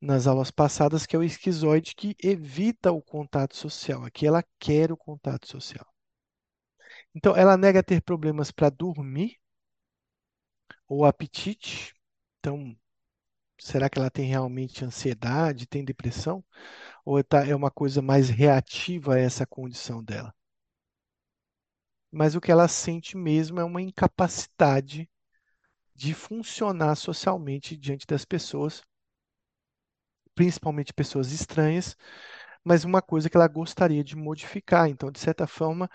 [0.00, 4.04] nas aulas passadas, que é o esquizoide que evita o contato social.
[4.04, 5.86] Aqui ela quer o contato social.
[7.14, 9.38] Então, ela nega ter problemas para dormir
[10.88, 11.94] ou apetite.
[12.40, 12.76] Então,
[13.60, 16.44] será que ela tem realmente ansiedade, tem depressão?
[17.04, 20.34] Ou tá, é uma coisa mais reativa a essa condição dela?
[22.10, 25.06] Mas o que ela sente mesmo é uma incapacidade
[25.94, 28.82] de funcionar socialmente diante das pessoas,
[30.34, 31.96] principalmente pessoas estranhas,
[32.64, 34.88] mas uma coisa que ela gostaria de modificar.
[34.88, 35.90] Então, de certa forma,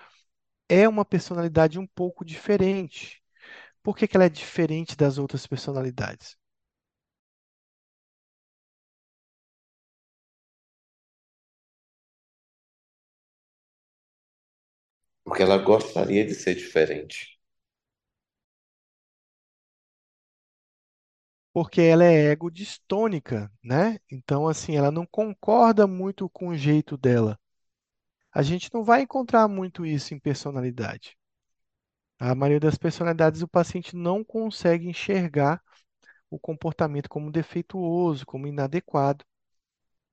[0.70, 3.19] é uma personalidade um pouco diferente.
[3.90, 6.38] Por que que ela é diferente das outras personalidades?
[15.24, 17.40] Porque ela gostaria de ser diferente.
[21.54, 24.00] Porque ela é ego-distônica, né?
[24.12, 27.40] Então, assim, ela não concorda muito com o jeito dela.
[28.34, 31.19] A gente não vai encontrar muito isso em personalidade.
[32.20, 35.62] A maioria das personalidades, o paciente não consegue enxergar
[36.30, 39.26] o comportamento como defeituoso, como inadequado.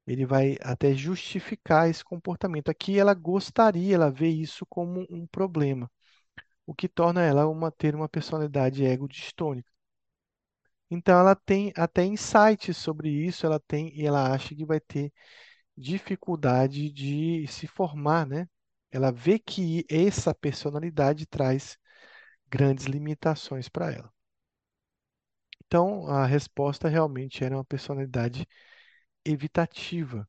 [0.06, 2.70] Ele vai até justificar esse comportamento.
[2.70, 5.90] Aqui ela gostaria, ela vê isso como um problema,
[6.66, 9.70] o que torna ela uma, ter uma personalidade ego-distônica.
[10.90, 15.12] Então ela tem até insights sobre isso, ela tem e ela acha que vai ter
[15.76, 18.48] dificuldade de se formar, né?
[18.92, 21.78] Ela vê que essa personalidade traz
[22.48, 24.12] grandes limitações para ela.
[25.66, 28.46] Então, a resposta realmente era uma personalidade
[29.24, 30.20] evitativa.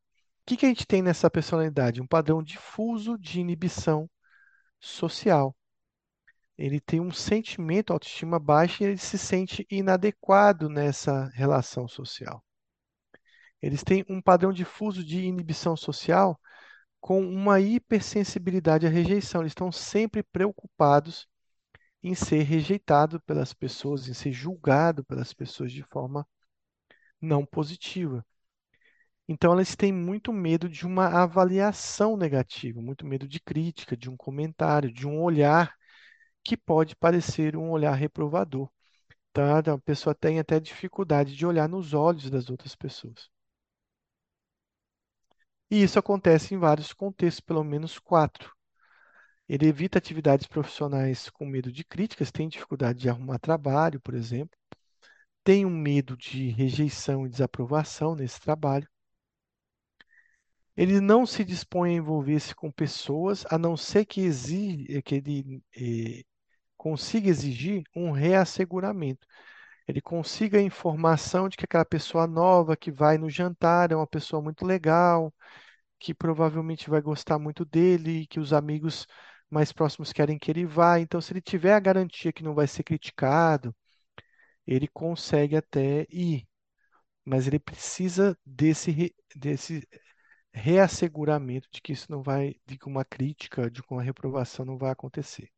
[0.42, 2.02] O que que a gente tem nessa personalidade?
[2.02, 4.10] Um padrão difuso de inibição
[4.80, 5.56] social.
[6.58, 12.44] Ele tem um sentimento, autoestima baixa, e ele se sente inadequado nessa relação social.
[13.62, 16.40] Eles têm um padrão difuso de inibição social
[17.00, 19.42] com uma hipersensibilidade à rejeição.
[19.42, 21.28] Eles estão sempre preocupados
[22.08, 26.28] em ser rejeitado pelas pessoas, em ser julgado pelas pessoas de forma
[27.22, 28.26] não positiva.
[29.28, 34.16] Então, elas têm muito medo de uma avaliação negativa, muito medo de crítica, de um
[34.18, 35.76] comentário, de um olhar
[36.44, 38.70] que pode parecer um olhar reprovador.
[39.34, 39.60] Tá?
[39.60, 43.30] A pessoa tem até dificuldade de olhar nos olhos das outras pessoas.
[45.72, 48.57] E isso acontece em vários contextos, pelo menos quatro.
[49.48, 54.58] Ele evita atividades profissionais com medo de críticas, tem dificuldade de arrumar trabalho, por exemplo,
[55.44, 58.88] tem um medo de rejeição e desaprovação nesse trabalho.
[60.76, 65.64] Ele não se dispõe a envolver-se com pessoas, a não ser que, exige, que ele
[65.76, 66.24] eh,
[66.78, 69.26] consiga exigir um reasseguramento.
[69.88, 74.08] Ele consiga a informação de que aquela pessoa nova que vai no jantar é uma
[74.08, 75.34] pessoa muito legal,
[76.00, 79.08] que provavelmente vai gostar muito dele, que os amigos
[79.50, 81.00] mais próximos querem que ele vá.
[81.00, 83.76] Então, se ele tiver a garantia que não vai ser criticado,
[84.66, 86.48] ele consegue até ir.
[87.26, 89.88] Mas ele precisa desse, desse
[90.54, 94.78] reasseguramento de que isso não vai, de que uma crítica, de que uma reprovação não
[94.78, 95.50] vai acontecer.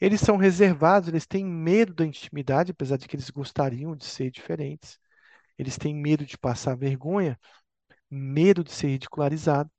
[0.00, 4.30] Eles são reservados, eles têm medo da intimidade, apesar de que eles gostariam de ser
[4.30, 4.98] diferentes.
[5.58, 7.38] Eles têm medo de passar vergonha,
[8.10, 9.70] medo de ser ridicularizado.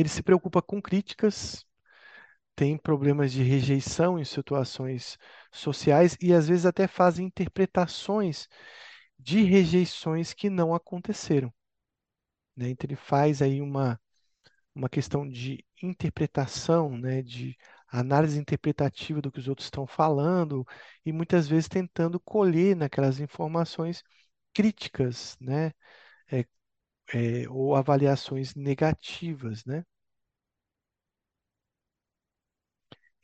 [0.00, 1.64] Ele se preocupa com críticas,
[2.56, 5.18] tem problemas de rejeição em situações
[5.52, 8.48] sociais e às vezes até fazem interpretações
[9.18, 11.52] de rejeições que não aconteceram,
[12.56, 12.70] né?
[12.70, 14.00] Então ele faz aí uma,
[14.74, 17.22] uma questão de interpretação, né?
[17.22, 17.56] De
[17.88, 20.66] análise interpretativa do que os outros estão falando
[21.06, 24.02] e muitas vezes tentando colher naquelas informações
[24.54, 25.72] críticas, né?
[26.32, 26.44] É,
[27.14, 29.84] é, ou avaliações negativas, né?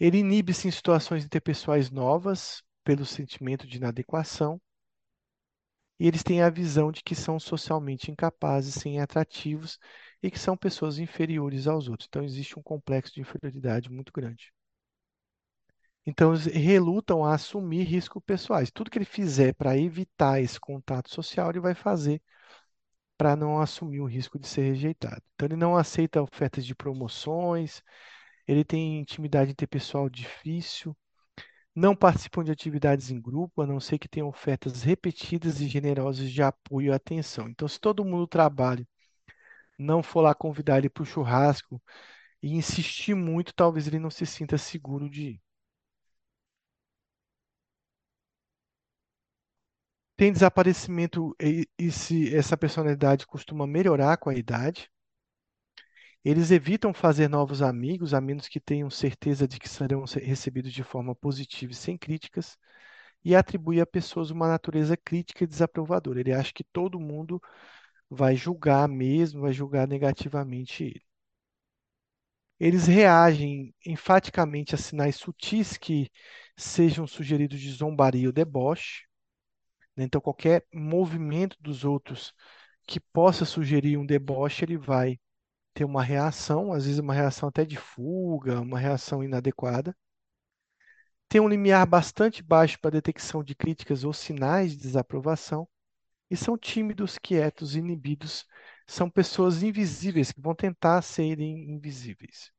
[0.01, 4.59] Ele inibe-se em situações interpessoais novas pelo sentimento de inadequação,
[6.01, 9.79] e eles têm a visão de que são socialmente incapazes, sem atrativos
[10.23, 12.07] e que são pessoas inferiores aos outros.
[12.09, 14.53] Então existe um complexo de inferioridade muito grande.
[16.07, 18.71] Então eles relutam a assumir riscos pessoais.
[18.71, 22.23] Tudo que ele fizer para evitar esse contato social, ele vai fazer
[23.17, 25.23] para não assumir o risco de ser rejeitado.
[25.35, 27.83] Então ele não aceita ofertas de promoções,
[28.47, 30.97] ele tem intimidade interpessoal difícil,
[31.75, 36.31] não participam de atividades em grupo, a não ser que tenham ofertas repetidas e generosas
[36.31, 37.49] de apoio e atenção.
[37.49, 38.87] Então, se todo mundo trabalha,
[39.79, 41.83] não for lá convidar ele para o churrasco
[42.43, 45.43] e insistir muito, talvez ele não se sinta seguro de ir.
[50.17, 54.91] Tem desaparecimento e, e se essa personalidade costuma melhorar com a idade.
[56.25, 60.71] Eles evitam fazer novos amigos, a menos que tenham certeza de que serão se- recebidos
[60.73, 62.59] de forma positiva e sem críticas,
[63.25, 66.21] e atribui a pessoas uma natureza crítica e desaprovadora.
[66.21, 67.41] Ele acha que todo mundo
[68.11, 71.03] vai julgar mesmo, vai julgar negativamente ele.
[72.61, 76.11] Eles reagem enfaticamente a sinais sutis que
[76.57, 79.06] sejam sugeridos de zombaria ou deboche.
[79.97, 80.05] Né?
[80.05, 82.33] Então, qualquer movimento dos outros
[82.87, 85.19] que possa sugerir um deboche, ele vai
[85.75, 89.97] ter uma reação, às vezes uma reação até de fuga, uma reação inadequada.
[91.29, 95.69] Tem um limiar bastante baixo para detecção de críticas ou sinais de desaprovação.
[96.31, 98.47] E são tímidos, quietos, inibidos.
[98.87, 102.53] São pessoas invisíveis que vão tentar serem invisíveis.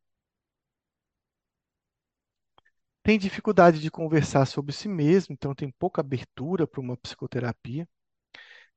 [3.08, 7.88] Tem dificuldade de conversar sobre si mesmo, então tem pouca abertura para uma psicoterapia.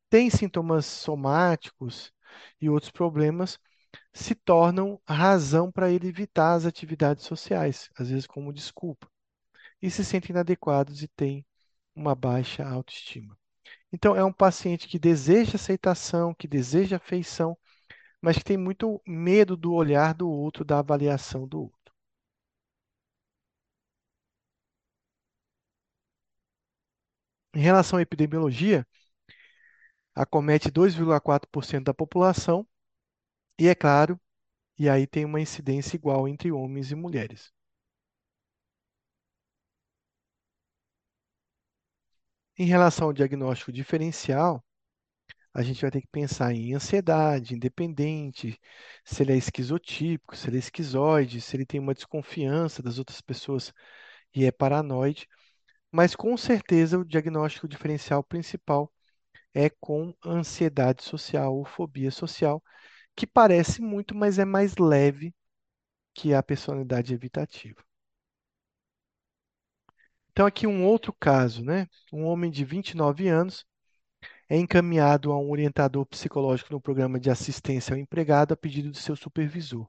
[0.09, 2.13] Tem sintomas somáticos
[2.61, 3.59] e outros problemas
[4.13, 9.11] se tornam razão para ele evitar as atividades sociais, às vezes como desculpa,
[9.83, 11.45] e se sentem inadequados e têm
[11.93, 13.37] uma baixa autoestima.
[13.93, 17.59] Então, é um paciente que deseja aceitação, que deseja afeição,
[18.23, 21.80] mas que tem muito medo do olhar do outro, da avaliação do outro.
[27.55, 28.85] Em relação à epidemiologia,
[30.15, 32.65] acomete 2,4% da população,
[33.59, 34.21] e é claro,
[34.79, 37.53] e aí tem uma incidência igual entre homens e mulheres.
[42.57, 44.65] Em relação ao diagnóstico diferencial,
[45.55, 48.61] a gente vai ter que pensar em ansiedade, independente,
[49.05, 53.21] se ele é esquizotípico, se ele é esquizoide, se ele tem uma desconfiança das outras
[53.21, 53.73] pessoas
[54.35, 55.29] e é paranoide.
[55.93, 58.93] Mas com certeza o diagnóstico diferencial principal
[59.55, 62.63] é com ansiedade social ou fobia social,
[63.17, 65.35] que parece muito, mas é mais leve
[66.15, 67.83] que a personalidade evitativa.
[70.33, 71.87] Então, aqui um outro caso, né?
[72.13, 73.65] Um homem de 29 anos
[74.49, 78.99] é encaminhado a um orientador psicológico no programa de assistência ao empregado a pedido de
[78.99, 79.89] seu supervisor.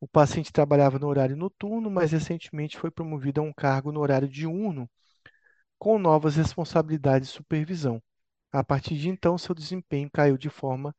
[0.00, 4.28] O paciente trabalhava no horário noturno, mas recentemente foi promovido a um cargo no horário
[4.28, 4.90] diurno,
[5.80, 8.02] com novas responsabilidades de supervisão.
[8.52, 10.94] A partir de então, seu desempenho caiu de forma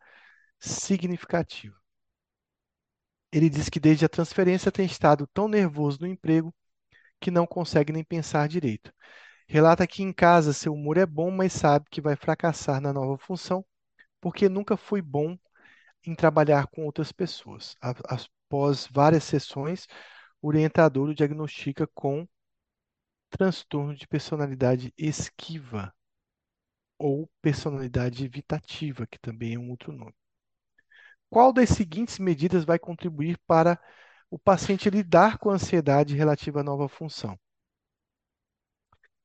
[0.59, 1.77] significativa.
[3.31, 6.53] Ele diz que desde a transferência tem estado tão nervoso no emprego
[7.19, 8.91] que não consegue nem pensar direito.
[9.47, 13.17] Relata que em casa seu humor é bom, mas sabe que vai fracassar na nova
[13.19, 13.63] função
[14.19, 15.37] porque nunca foi bom
[16.03, 17.75] em trabalhar com outras pessoas.
[17.81, 19.87] Após várias sessões,
[20.41, 22.27] o orientador o diagnostica com
[23.31, 25.91] transtorno de personalidade esquiva
[26.97, 30.15] ou personalidade evitativa, que também é um outro nome.
[31.31, 33.79] Qual das seguintes medidas vai contribuir para
[34.29, 37.39] o paciente lidar com a ansiedade relativa à nova função?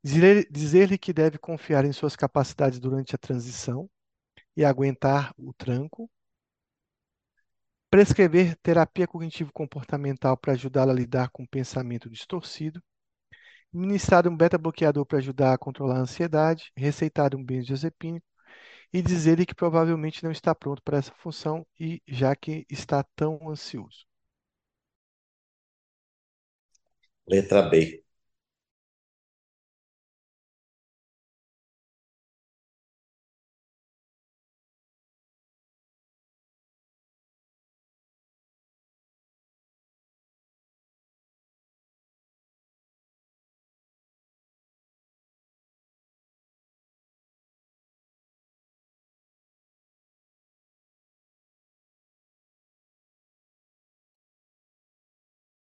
[0.02, 3.90] Dizer- Dizer-lhe que deve confiar em suas capacidades durante a transição
[4.56, 6.10] e aguentar o tranco.
[7.90, 12.80] Prescrever terapia cognitivo-comportamental para ajudá-la a lidar com o pensamento distorcido.
[13.76, 16.72] Ministrar um beta-bloqueador para ajudar a controlar a ansiedade.
[16.76, 18.26] Receitar um benzodiazepínico.
[18.92, 23.38] E dizer-lhe que provavelmente não está pronto para essa função e já que está tão
[23.50, 24.06] ansioso.
[27.26, 28.05] Letra B.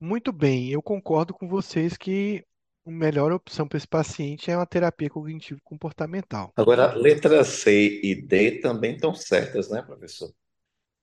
[0.05, 2.44] Muito bem, eu concordo com vocês que
[2.86, 6.52] a melhor opção para esse paciente é uma terapia cognitivo-comportamental.
[6.56, 10.31] Agora, letra C e D também estão certas, né, professor?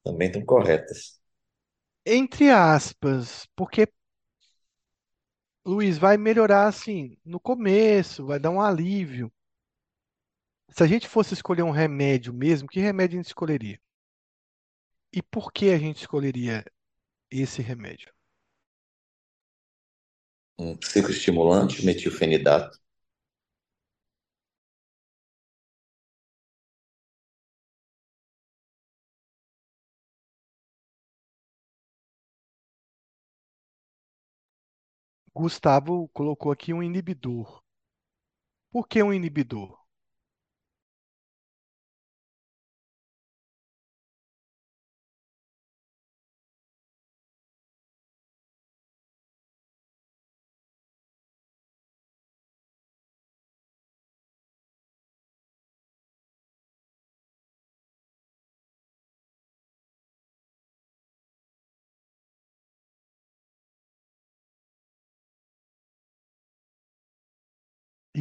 [0.03, 1.19] Também estão corretas.
[2.05, 3.91] Entre aspas, porque,
[5.65, 9.33] Luiz, vai melhorar assim no começo, vai dar um alívio.
[10.69, 13.81] Se a gente fosse escolher um remédio mesmo, que remédio a gente escolheria?
[15.11, 16.63] E por que a gente escolheria
[17.31, 18.13] esse remédio?
[20.61, 22.79] Um psicoestimulante, metilfenidato.
[35.35, 37.61] Gustavo colocou aqui um inibidor.
[38.69, 39.80] Por que um inibidor?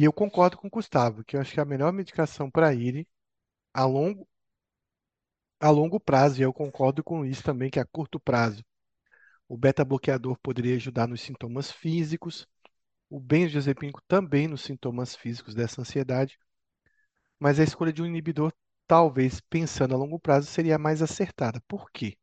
[0.01, 3.07] E eu concordo com o Gustavo, que eu acho que a melhor medicação para ele
[3.73, 4.27] a longo,
[5.59, 8.65] a longo prazo, e eu concordo com isso também, que a curto prazo,
[9.47, 12.47] o beta-bloqueador poderia ajudar nos sintomas físicos,
[13.09, 16.39] o benzodiazepínico também nos sintomas físicos dessa ansiedade,
[17.39, 18.51] mas a escolha de um inibidor,
[18.87, 21.61] talvez pensando a longo prazo, seria mais acertada.
[21.67, 22.17] Por quê?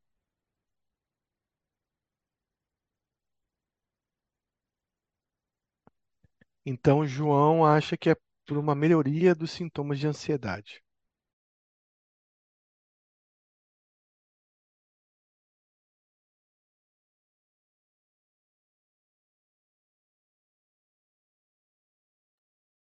[6.68, 8.16] Então, João acha que é
[8.46, 10.80] por uma melhoria dos sintomas de ansiedade.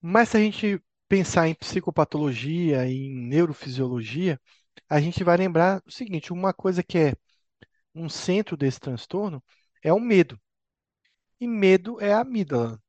[0.01, 4.39] Mas se a gente pensar em psicopatologia, em neurofisiologia,
[4.89, 7.13] a gente vai lembrar o seguinte: uma coisa que é
[7.95, 9.43] um centro desse transtorno
[9.83, 10.39] é o medo.
[11.39, 12.79] E medo é a amígdala,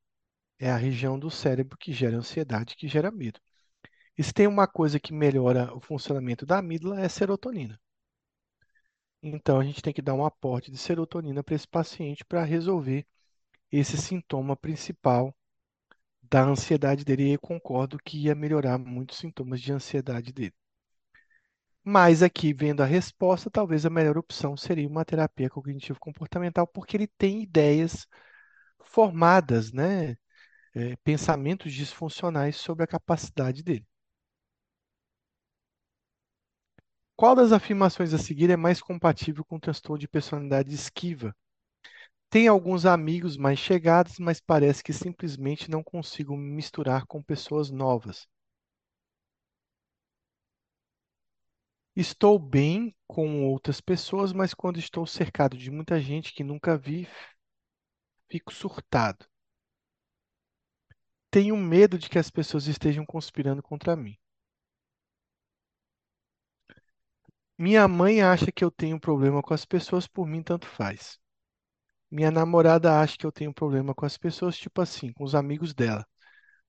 [0.59, 3.39] é a região do cérebro que gera ansiedade, que gera medo.
[4.17, 7.79] E se tem uma coisa que melhora o funcionamento da amígdala, é a serotonina.
[9.23, 13.05] Então a gente tem que dar um aporte de serotonina para esse paciente para resolver
[13.71, 15.35] esse sintoma principal
[16.23, 17.29] da ansiedade dele.
[17.29, 20.53] E eu concordo que ia melhorar muitos sintomas de ansiedade dele.
[21.83, 27.07] Mas aqui, vendo a resposta, talvez a melhor opção seria uma terapia cognitivo-comportamental, porque ele
[27.07, 28.07] tem ideias
[28.83, 30.17] formadas, né?
[30.75, 33.85] É, pensamentos disfuncionais sobre a capacidade dele.
[37.15, 41.35] Qual das afirmações a seguir é mais compatível com o transtorno de personalidade esquiva?
[42.29, 47.69] Tem alguns amigos mais chegados, mas parece que simplesmente não consigo me misturar com pessoas
[47.71, 48.27] novas.
[51.95, 57.07] Estou bem com outras pessoas, mas quando estou cercado de muita gente que nunca vi,
[58.29, 59.25] fico surtado.
[61.31, 64.15] Tenho medo de que as pessoas estejam conspirando contra mim.
[67.59, 71.19] Minha mãe acha que eu tenho problema com as pessoas, por mim tanto faz.
[72.11, 75.73] Minha namorada acha que eu tenho problema com as pessoas, tipo assim, com os amigos
[75.73, 76.05] dela.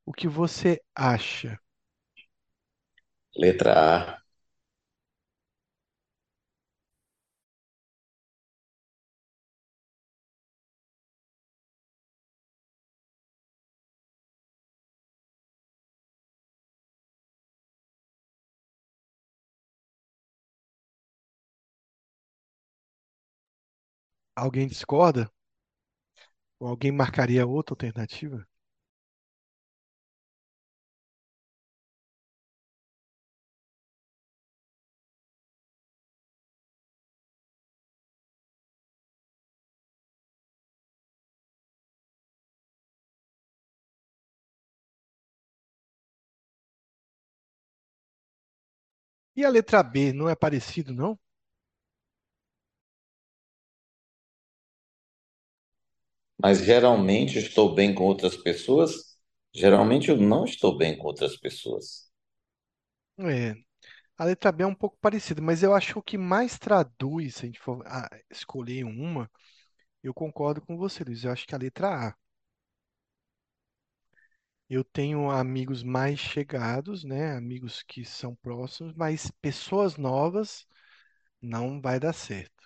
[0.07, 1.59] O que você acha?
[3.35, 4.20] Letra A.
[24.41, 25.31] Alguém discorda?
[26.59, 28.47] Ou alguém marcaria outra alternativa?
[49.35, 51.19] E a letra B não é parecido, não?
[56.43, 59.17] Mas geralmente estou bem com outras pessoas.
[59.55, 62.11] Geralmente eu não estou bem com outras pessoas.
[63.19, 63.55] É.
[64.19, 67.37] A letra B é um pouco parecida, mas eu acho que o que mais traduz,
[67.37, 69.31] se a gente for ah, escolher uma,
[70.03, 71.25] eu concordo com você, Luiz.
[71.25, 72.17] Eu acho que a letra A.
[74.71, 77.37] Eu tenho amigos mais chegados, né?
[77.37, 80.67] Amigos que são próximos, mas pessoas novas
[81.43, 82.60] não vai dar certo.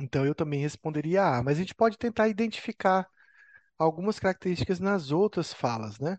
[0.00, 3.08] Então eu também responderia A, mas a gente pode tentar identificar
[3.78, 6.18] algumas características nas outras falas, né?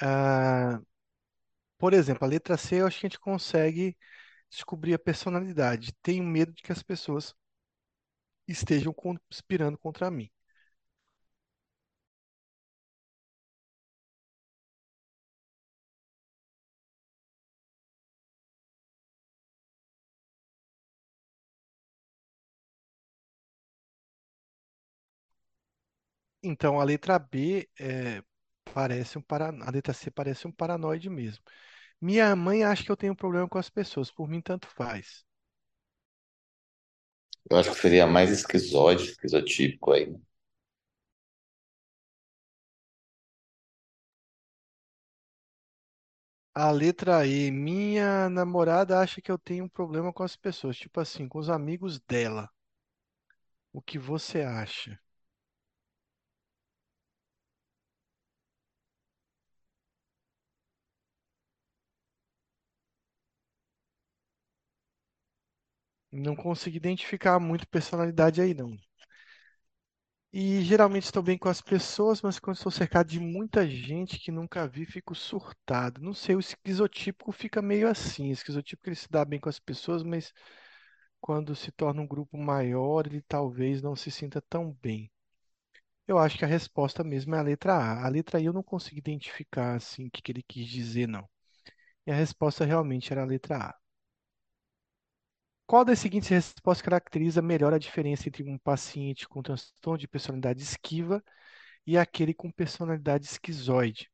[0.00, 0.80] Ah,
[1.78, 3.96] por exemplo, a letra C, eu acho que a gente consegue
[4.50, 5.92] descobrir a personalidade.
[6.02, 7.34] Tenho medo de que as pessoas
[8.46, 10.30] estejam conspirando contra mim.
[26.42, 28.22] Então, a letra B é,
[28.72, 29.48] parece um para...
[29.48, 31.44] a letra C parece um paranoide mesmo.
[32.00, 35.24] Minha mãe acha que eu tenho problema com as pessoas, por mim tanto faz.
[37.50, 40.06] Eu acho que seria mais esquizoide, esquizotípico aí.
[40.10, 40.18] né?
[46.54, 51.00] A letra E, minha namorada acha que eu tenho um problema com as pessoas, tipo
[51.00, 52.48] assim, com os amigos dela.
[53.72, 54.96] O que você acha?
[66.12, 68.76] Não consegui identificar muito personalidade aí, não.
[70.32, 74.30] E geralmente estou bem com as pessoas, mas quando estou cercado de muita gente que
[74.30, 76.00] nunca vi, fico surtado.
[76.00, 78.30] Não sei, o esquizotípico fica meio assim.
[78.30, 80.32] O esquizotípico ele se dá bem com as pessoas, mas
[81.20, 85.10] quando se torna um grupo maior, ele talvez não se sinta tão bem.
[86.08, 88.06] Eu acho que a resposta mesmo é a letra A.
[88.06, 91.28] A letra I eu não consigo identificar assim o que que ele quis dizer, não.
[92.06, 93.79] E a resposta realmente era a letra A.
[95.70, 100.60] Qual das seguintes respostas caracteriza melhor a diferença entre um paciente com transtorno de personalidade
[100.60, 101.22] esquiva
[101.86, 104.10] e aquele com personalidade esquizoide?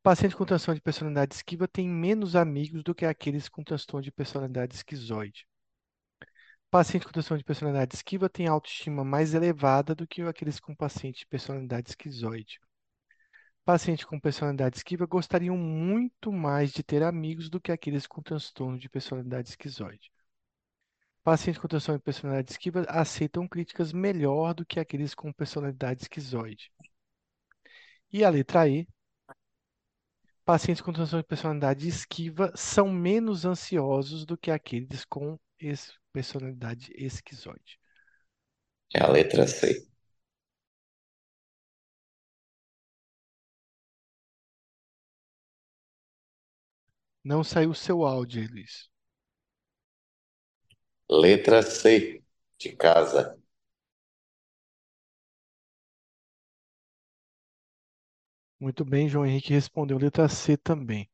[0.00, 4.12] Paciente com transtorno de personalidade esquiva tem menos amigos do que aqueles com transtorno de
[4.12, 5.44] personalidade esquizoide.
[6.70, 11.18] Paciente com transtorno de personalidade esquiva tem autoestima mais elevada do que aqueles com paciente
[11.18, 12.60] de personalidade esquizoide.
[13.64, 18.78] Paciente com personalidade esquiva gostariam muito mais de ter amigos do que aqueles com transtorno
[18.78, 20.12] de personalidade esquizoide.
[21.22, 26.72] Pacientes com transtorno de personalidade esquiva aceitam críticas melhor do que aqueles com personalidade esquizoide.
[28.12, 28.88] E a letra E,
[30.44, 35.38] pacientes com transtorno de personalidade esquiva são menos ansiosos do que aqueles com
[36.12, 37.78] personalidade esquizoide.
[38.94, 39.86] É a letra C.
[47.24, 48.89] Não saiu o seu áudio Luiz.
[51.10, 52.22] Letra C,
[52.58, 53.36] de casa.
[58.60, 61.08] Muito bem, João Henrique respondeu letra C também.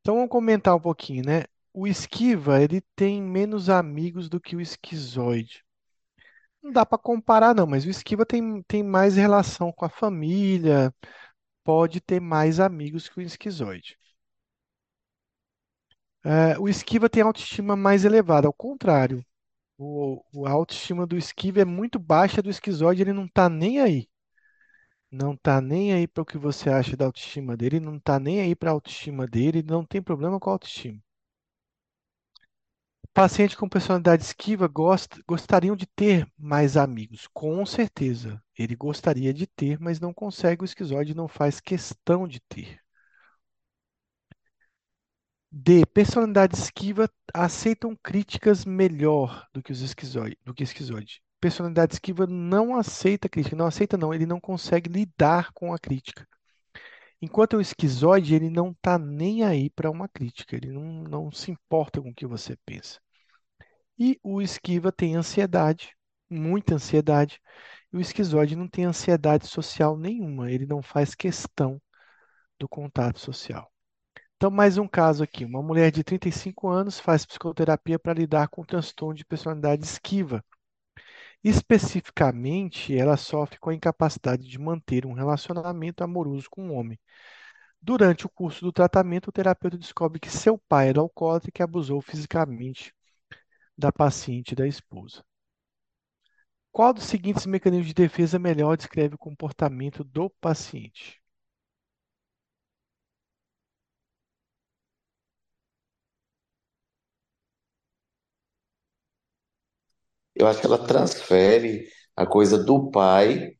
[0.00, 1.44] Então vamos comentar um pouquinho, né?
[1.74, 5.64] O esquiva, ele tem menos amigos do que o esquizoide.
[6.62, 10.94] Não dá para comparar, não, mas o esquiva tem, tem mais relação com a família,
[11.64, 13.98] pode ter mais amigos que o esquizoide.
[16.24, 19.24] É, o esquiva tem autoestima mais elevada, ao contrário.
[19.78, 23.80] O, o- a autoestima do esquiva é muito baixa do esquizoide, ele não está nem
[23.80, 24.06] aí.
[25.12, 28.40] Não está nem aí para o que você acha da autoestima dele, não está nem
[28.40, 30.98] aí para a autoestima dele, não tem problema com a autoestima.
[33.12, 38.42] Paciente com personalidade esquiva gosta, gostariam de ter mais amigos, com certeza.
[38.58, 42.80] Ele gostaria de ter, mas não consegue, o esquizoide não faz questão de ter.
[45.50, 45.86] D.
[45.86, 51.22] Personalidade esquiva aceitam críticas melhor do que os esquizoide, do que esquizoide.
[51.40, 56.26] Personalidade esquiva não aceita crítica, não aceita não, ele não consegue lidar com a crítica.
[57.20, 61.50] Enquanto o esquizoide, ele não está nem aí para uma crítica, ele não, não se
[61.50, 63.00] importa com o que você pensa.
[63.98, 65.96] E o esquiva tem ansiedade,
[66.28, 67.40] muita ansiedade,
[67.92, 71.80] e o esquizoide não tem ansiedade social nenhuma, ele não faz questão
[72.58, 73.72] do contato social.
[74.38, 75.44] Então, mais um caso aqui.
[75.44, 80.44] Uma mulher de 35 anos faz psicoterapia para lidar com o transtorno de personalidade esquiva.
[81.42, 86.96] Especificamente, ela sofre com a incapacidade de manter um relacionamento amoroso com um homem.
[87.82, 91.62] Durante o curso do tratamento, o terapeuta descobre que seu pai era alcoólatra e que
[91.62, 92.94] abusou fisicamente
[93.76, 95.24] da paciente e da esposa.
[96.70, 101.20] Qual dos seguintes mecanismos de defesa melhor descreve o comportamento do paciente?
[110.38, 113.52] Eu acho que ela transfere a coisa do pai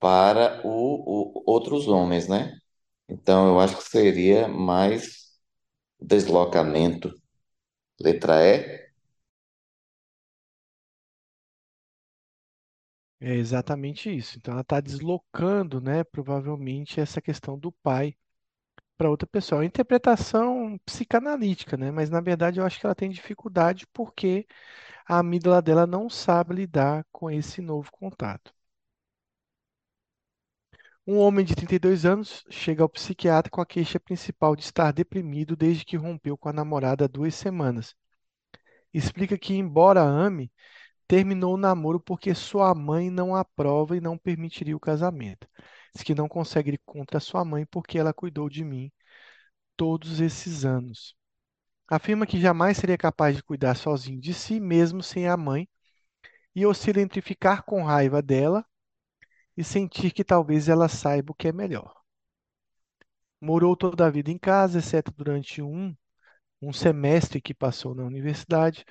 [0.00, 2.56] para o, o- outros homens, né?
[3.08, 5.28] Então, eu acho que seria mais
[6.00, 7.12] deslocamento.
[8.00, 8.88] Letra E.
[13.20, 14.36] É exatamente isso.
[14.38, 18.14] Então, ela está deslocando, né, provavelmente, essa questão do pai
[18.98, 19.58] para outra pessoa.
[19.60, 21.90] É uma interpretação psicanalítica, né?
[21.92, 24.46] Mas, na verdade, eu acho que ela tem dificuldade porque
[25.08, 28.54] a amígdala dela não sabe lidar com esse novo contato.
[31.06, 35.56] Um homem de 32 anos chega ao psiquiatra com a queixa principal de estar deprimido
[35.56, 37.96] desde que rompeu com a namorada há duas semanas.
[38.92, 40.52] Explica que, embora ame,
[41.08, 45.48] terminou o namoro porque sua mãe não aprova e não permitiria o casamento.
[45.94, 48.92] Diz que não consegue ir contra sua mãe porque ela cuidou de mim
[49.76, 51.17] todos esses anos.
[51.88, 55.66] Afirma que jamais seria capaz de cuidar sozinho de si mesmo sem a mãe
[56.54, 58.64] e oscila entre ficar com raiva dela
[59.56, 61.94] e sentir que talvez ela saiba o que é melhor.
[63.40, 65.96] Morou toda a vida em casa, exceto durante um,
[66.60, 68.84] um semestre que passou na universidade.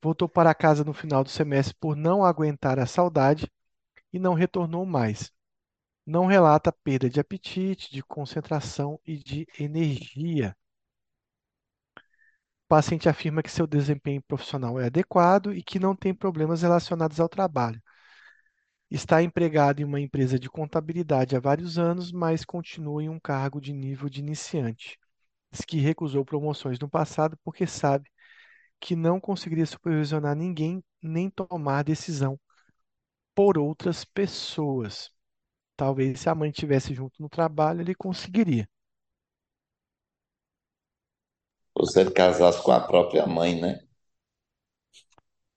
[0.00, 3.50] Voltou para casa no final do semestre por não aguentar a saudade
[4.12, 5.32] e não retornou mais.
[6.06, 10.56] Não relata perda de apetite, de concentração e de energia.
[12.66, 17.18] O paciente afirma que seu desempenho profissional é adequado e que não tem problemas relacionados
[17.18, 17.80] ao trabalho.
[18.90, 23.60] Está empregado em uma empresa de contabilidade há vários anos, mas continua em um cargo
[23.60, 24.98] de nível de iniciante.
[25.52, 28.10] Diz que recusou promoções no passado porque sabe
[28.80, 32.38] que não conseguiria supervisionar ninguém nem tomar decisão
[33.34, 35.10] por outras pessoas.
[35.76, 38.68] Talvez se a mãe estivesse junto no trabalho, ele conseguiria.
[41.74, 43.80] Ou se ele casasse com a própria mãe, né?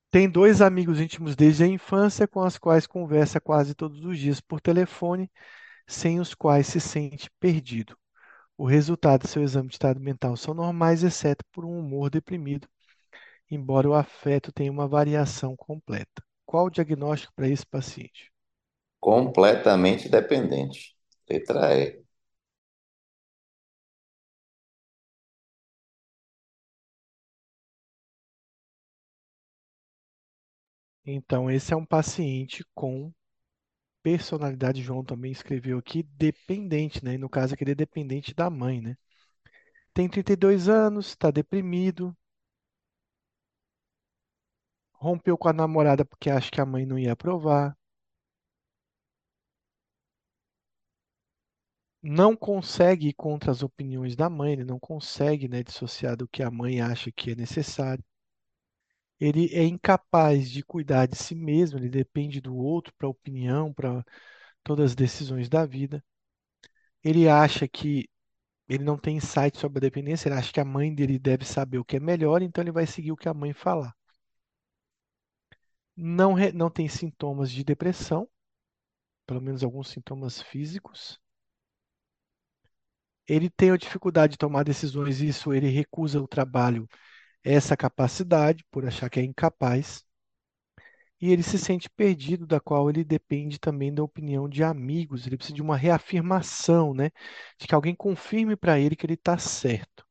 [0.10, 4.42] Tem dois amigos íntimos desde a infância com os quais conversa quase todos os dias
[4.42, 5.30] por telefone,
[5.88, 7.98] sem os quais se sente perdido.
[8.58, 12.68] O resultado do seu exame de estado mental são normais, exceto por um humor deprimido,
[13.52, 16.24] embora o afeto tenha uma variação completa.
[16.46, 18.32] Qual o diagnóstico para esse paciente?
[19.00, 20.96] Completamente dependente.
[21.30, 22.07] Letra E.
[31.08, 33.12] Então, esse é um paciente com
[34.04, 37.16] personalidade, João também escreveu aqui, dependente, né?
[37.16, 38.98] E no caso aqui, ele é dependente da mãe, né?
[39.94, 42.16] Tem 32 anos, está deprimido,
[45.00, 47.74] rompeu com a namorada porque acha que a mãe não ia aprovar,
[52.02, 56.42] não consegue ir contra as opiniões da mãe, ele não consegue, né, dissociar do que
[56.42, 58.04] a mãe acha que é necessário.
[59.20, 64.04] Ele é incapaz de cuidar de si mesmo, ele depende do outro para opinião, para
[64.64, 66.04] todas as decisões da vida.
[67.04, 68.08] Ele acha que
[68.70, 71.80] ele não tem insight sobre a dependência, ele acha que a mãe dele deve saber
[71.80, 73.94] o que é melhor, então ele vai seguir o que a mãe falar.
[75.98, 78.30] Não, não tem sintomas de depressão,
[79.28, 81.20] pelo menos alguns sintomas físicos.
[83.28, 86.88] Ele tem a dificuldade de tomar decisões, isso ele recusa o trabalho,
[87.48, 90.06] essa capacidade, por achar que é incapaz.
[91.20, 95.26] E ele se sente perdido, da qual ele depende também da opinião de amigos.
[95.26, 97.10] Ele precisa de uma reafirmação, né?
[97.58, 100.06] De que alguém confirme para ele que ele está certo.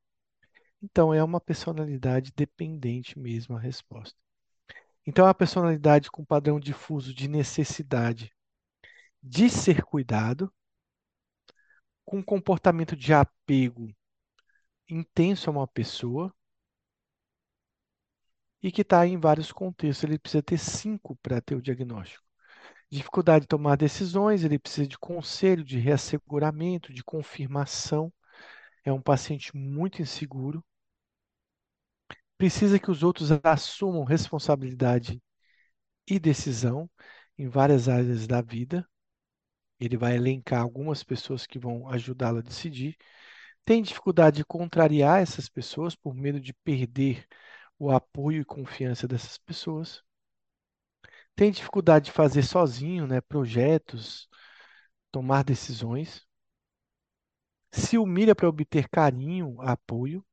[0.82, 4.18] Então, é uma personalidade dependente mesmo a resposta.
[5.06, 8.32] Então, é uma personalidade com padrão difuso de necessidade
[9.22, 10.52] de ser cuidado,
[12.04, 13.94] com comportamento de apego
[14.88, 16.32] intenso a uma pessoa
[18.66, 20.02] e que está em vários contextos.
[20.02, 22.24] Ele precisa ter cinco para ter o diagnóstico.
[22.90, 28.12] Dificuldade de tomar decisões, ele precisa de conselho, de reasseguramento, de confirmação.
[28.84, 30.64] É um paciente muito inseguro.
[32.36, 35.22] Precisa que os outros assumam responsabilidade
[36.04, 36.90] e decisão
[37.38, 38.84] em várias áreas da vida.
[39.78, 42.96] Ele vai elencar algumas pessoas que vão ajudá-lo a decidir.
[43.64, 47.28] Tem dificuldade de contrariar essas pessoas por medo de perder
[47.78, 50.02] o apoio e confiança dessas pessoas.
[51.36, 54.28] Tem dificuldade de fazer sozinho, né, projetos,
[55.12, 56.26] tomar decisões.
[57.70, 60.24] Se humilha para obter carinho, apoio.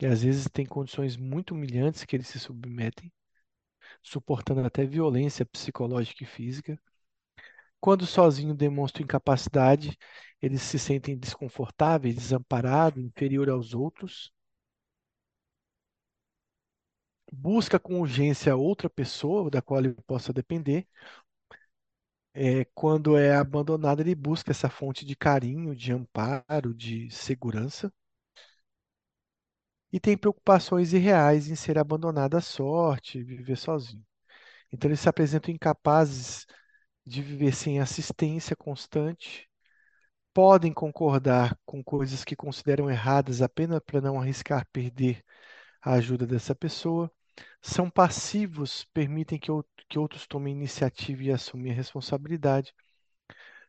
[0.00, 3.10] E às vezes tem condições muito humilhantes que eles se submetem,
[4.02, 6.80] suportando até violência psicológica e física.
[7.80, 9.98] Quando sozinho demonstra incapacidade,
[10.40, 14.32] eles se sentem desconfortáveis, desamparados, inferior aos outros.
[17.32, 20.86] Busca com urgência outra pessoa da qual ele possa depender.
[22.34, 27.92] É, quando é abandonado, ele busca essa fonte de carinho, de amparo, de segurança.
[29.92, 34.04] E tem preocupações irreais em ser abandonado à sorte, viver sozinho.
[34.72, 36.46] Então, eles se apresentam incapazes
[37.06, 39.48] de viver sem assistência constante,
[40.34, 45.24] podem concordar com coisas que consideram erradas apenas para não arriscar perder
[45.82, 47.12] a ajuda dessa pessoa,
[47.60, 49.48] são passivos, permitem que,
[49.88, 52.74] que outros tomem iniciativa e assumam a responsabilidade,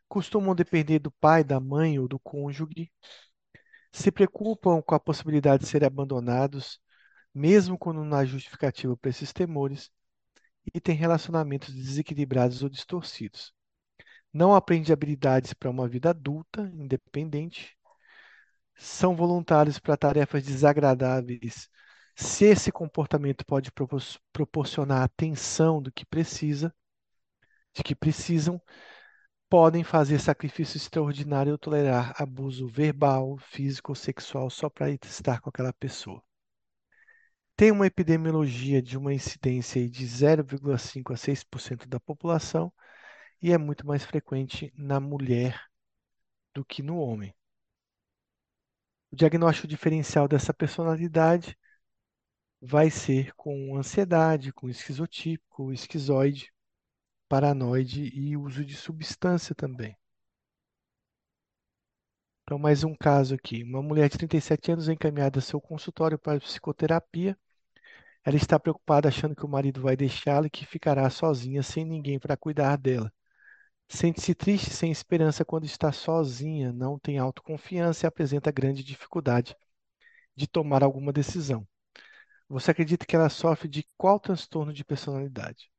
[0.07, 2.91] costumam depender do pai, da mãe ou do cônjuge,
[3.91, 6.79] se preocupam com a possibilidade de serem abandonados,
[7.33, 9.91] mesmo quando não há justificativa para esses temores,
[10.73, 13.53] e têm relacionamentos desequilibrados ou distorcidos.
[14.33, 17.77] Não aprende habilidades para uma vida adulta, independente.
[18.75, 21.69] São voluntários para tarefas desagradáveis.
[22.15, 23.71] Se esse comportamento pode
[24.31, 26.73] proporcionar a atenção do que precisa,
[27.73, 28.61] de que precisam,
[29.49, 35.49] podem fazer sacrifício extraordinário ou tolerar abuso verbal, físico ou sexual só para estar com
[35.49, 36.23] aquela pessoa
[37.55, 42.73] tem uma epidemiologia de uma incidência de 0,5 a 6% da população
[43.41, 45.61] e é muito mais frequente na mulher
[46.53, 47.33] do que no homem.
[49.11, 51.57] O diagnóstico diferencial dessa personalidade
[52.63, 56.51] vai ser com ansiedade, com esquizotípico, esquizoide,
[57.29, 59.95] paranoide e uso de substância também.
[62.43, 63.63] Então, mais um caso aqui.
[63.63, 67.37] Uma mulher de 37 anos é encaminhada ao seu consultório para psicoterapia
[68.25, 72.17] ela está preocupada achando que o marido vai deixá-la e que ficará sozinha sem ninguém
[72.19, 73.11] para cuidar dela.
[73.89, 79.55] Sente-se triste sem esperança quando está sozinha, não tem autoconfiança e apresenta grande dificuldade
[80.35, 81.67] de tomar alguma decisão.
[82.53, 85.69] Você acredita que ela sofre de qual transtorno de personalidade?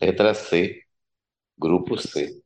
[0.00, 0.84] Letra C,
[1.58, 2.42] grupo C.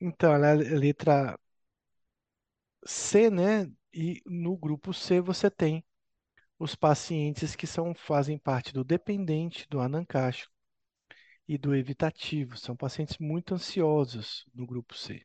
[0.00, 1.38] Então, ela é a letra
[2.86, 3.70] C, né?
[3.92, 5.84] E no grupo C você tem
[6.58, 10.55] os pacientes que são, fazem parte do dependente, do anancástico
[11.48, 12.56] e do evitativo.
[12.56, 15.24] São pacientes muito ansiosos no grupo C.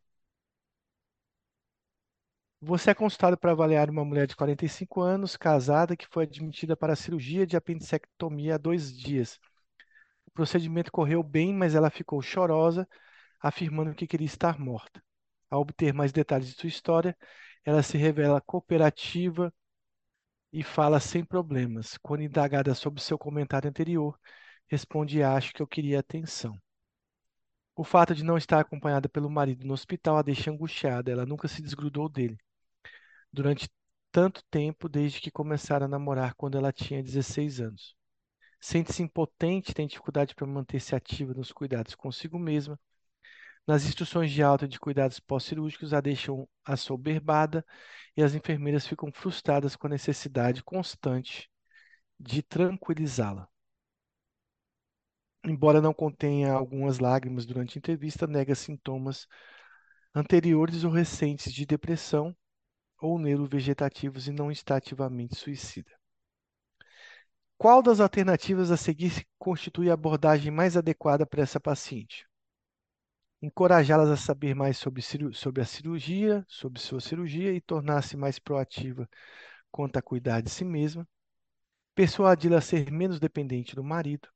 [2.64, 6.94] Você é consultado para avaliar uma mulher de 45 anos, casada, que foi admitida para
[6.94, 9.40] a cirurgia de apendicectomia há dois dias.
[10.28, 12.88] O procedimento correu bem, mas ela ficou chorosa
[13.40, 15.04] afirmando que queria estar morta.
[15.50, 17.18] Ao obter mais detalhes de sua história,
[17.66, 19.54] ela se revela cooperativa
[20.54, 21.98] e fala sem problemas.
[21.98, 24.20] Quando indagada sobre seu comentário anterior,
[24.72, 26.58] responde: Acho que eu queria atenção.
[27.76, 31.12] O fato de não estar acompanhada pelo marido no hospital a deixa angustiada.
[31.12, 32.38] Ela nunca se desgrudou dele.
[33.32, 33.70] Durante
[34.12, 37.96] tanto tempo, desde que começaram a namorar quando ela tinha 16 anos.
[38.60, 42.80] Sente-se impotente, tem dificuldade para manter-se ativa nos cuidados consigo mesma
[43.68, 47.66] nas instruções de alta de cuidados pós-cirúrgicos, a deixam assoberbada
[48.16, 51.50] e as enfermeiras ficam frustradas com a necessidade constante
[52.20, 53.51] de tranquilizá-la.
[55.44, 59.28] Embora não contenha algumas lágrimas durante a entrevista, nega sintomas
[60.14, 62.36] anteriores ou recentes de depressão
[63.02, 65.92] ou neurovegetativos e não está ativamente suicida.
[67.58, 72.28] Qual das alternativas a seguir constitui a abordagem mais adequada para essa paciente?
[73.42, 75.02] encorajá-las a saber mais sobre,
[75.34, 79.10] sobre a cirurgia, sobre sua cirurgia e tornar-se mais proativa
[79.72, 81.08] quanto a cuidar de si mesma,
[81.96, 84.30] persuadi-la a ser menos dependente do marido,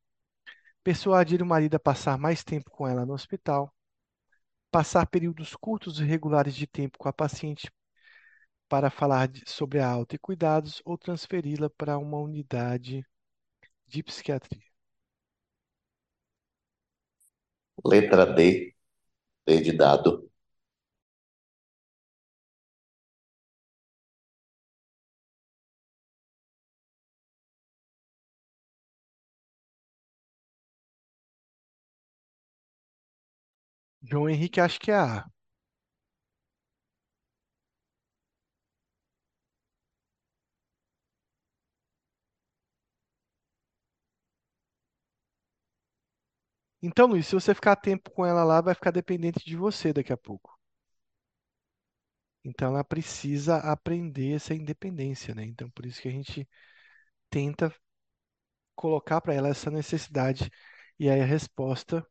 [0.86, 3.74] persuadir o marido a passar mais tempo com ela no hospital,
[4.70, 7.72] passar períodos curtos e regulares de tempo com a paciente
[8.70, 13.04] para falar sobre a alta e cuidados ou transferi-la para uma unidade
[13.88, 14.62] de psiquiatria.
[17.84, 18.76] Letra D,
[19.44, 20.30] D de dado.
[34.10, 35.26] João Henrique acho que é A.
[46.82, 50.14] Então, Luiz, se você ficar tempo com ela lá, vai ficar dependente de você daqui
[50.14, 50.58] a pouco.
[52.46, 55.44] Então, ela precisa aprender essa independência, né?
[55.44, 56.48] Então, por isso que a gente
[57.30, 57.74] tenta
[58.76, 60.50] colocar para ela essa necessidade.
[61.00, 62.06] E aí a resposta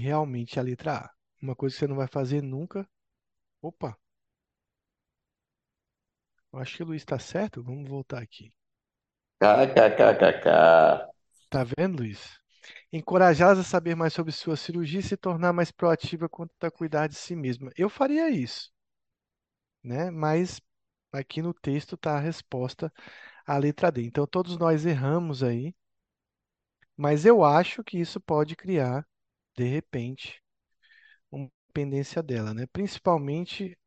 [0.00, 1.10] realmente a letra A.
[1.42, 2.88] Uma coisa que você não vai fazer nunca.
[3.62, 3.96] Opa,
[6.52, 7.62] eu acho que o Luiz está certo.
[7.62, 8.52] Vamos voltar aqui.
[9.40, 11.08] KKKKK.
[11.50, 12.40] Tá vendo, Luiz?
[12.92, 17.06] Encorajá-las a saber mais sobre sua cirurgia e se tornar mais proativa quanto a cuidar
[17.08, 17.70] de si mesma.
[17.76, 18.72] Eu faria isso,
[19.82, 20.10] né?
[20.10, 20.60] Mas
[21.12, 22.92] aqui no texto está a resposta
[23.46, 24.02] à letra D.
[24.04, 25.74] Então todos nós erramos aí,
[26.96, 29.06] mas eu acho que isso pode criar,
[29.56, 30.42] de repente,
[31.32, 32.66] uma dependência dela, né?
[32.68, 33.78] Principalmente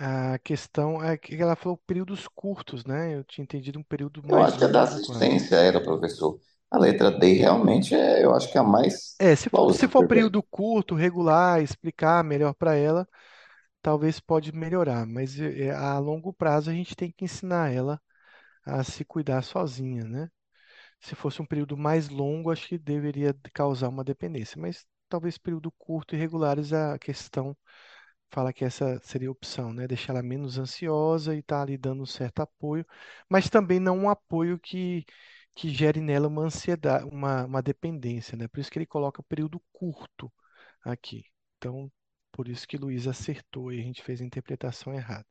[0.00, 3.14] a questão é que ela falou períodos curtos, né?
[3.16, 5.38] Eu tinha entendido um período Eu mais acho que a da longo com ela.
[5.38, 6.40] assistência era, professor.
[6.70, 9.86] A letra D realmente é, eu acho que é a mais É, se for, se
[9.86, 10.04] for plausível.
[10.04, 13.06] período curto, regular, explicar melhor para ela,
[13.82, 18.00] talvez pode melhorar, mas é, é, a longo prazo a gente tem que ensinar ela
[18.64, 20.30] a se cuidar sozinha, né?
[21.00, 25.70] Se fosse um período mais longo, acho que deveria causar uma dependência, mas talvez período
[25.72, 27.56] curto e regulares a questão
[28.30, 29.86] fala que essa seria a opção, né?
[29.88, 32.86] Deixar ela menos ansiosa e estar ali dando um certo apoio,
[33.28, 35.04] mas também não um apoio que,
[35.54, 38.48] que gere nela uma ansiedade, uma, uma dependência, né?
[38.48, 40.32] Por isso que ele coloca período curto
[40.84, 41.24] aqui.
[41.58, 41.90] Então,
[42.32, 45.26] por isso que Luiz acertou e a gente fez a interpretação errada.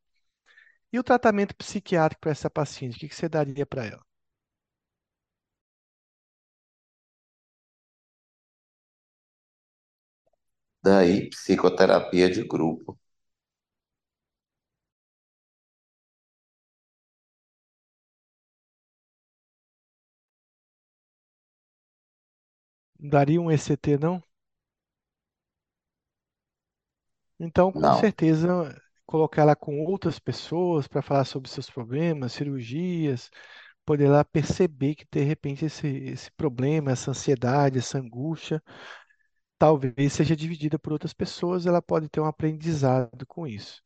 [0.94, 4.06] E o tratamento psiquiátrico para essa paciente, o que que você daria para ela?
[10.84, 12.97] Daí, psicoterapia de grupo.
[22.99, 24.23] Daria um ECT, não?
[27.39, 27.91] Então, com Não.
[27.91, 28.47] certeza,
[29.06, 33.30] colocar ela com outras pessoas para falar sobre seus problemas, cirurgias,
[33.85, 38.64] poder ela perceber que de repente esse, esse problema, essa ansiedade, essa angústia,
[39.60, 43.81] talvez seja dividida por outras pessoas, ela pode ter um aprendizado com isso.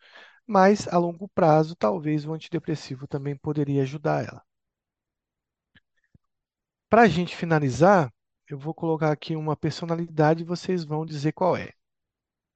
[0.46, 4.44] Mas a longo prazo, talvez o antidepressivo também poderia ajudar ela.
[6.90, 8.14] Para a gente finalizar,
[8.48, 11.72] eu vou colocar aqui uma personalidade e vocês vão dizer qual é.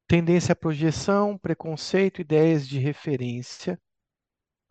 [0.07, 3.79] Tendência à projeção, preconceito, ideias de referência,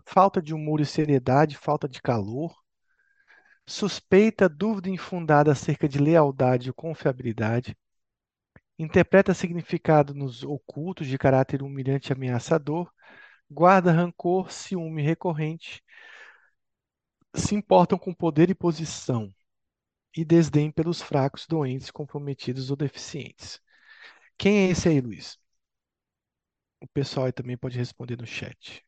[0.07, 2.55] falta de humor e seriedade, falta de calor,
[3.67, 7.77] suspeita, dúvida infundada acerca de lealdade ou confiabilidade,
[8.79, 12.91] interpreta significado nos ocultos de caráter humilhante e ameaçador,
[13.51, 15.83] guarda rancor, ciúme recorrente,
[17.37, 19.33] se importam com poder e posição
[20.17, 23.61] e desdém pelos fracos, doentes, comprometidos ou deficientes.
[24.39, 25.39] Quem é esse aí, Luiz?
[26.81, 28.83] O pessoal aí também pode responder no chat.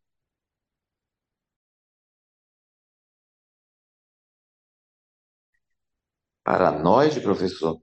[6.44, 7.80] Paranoide, professor?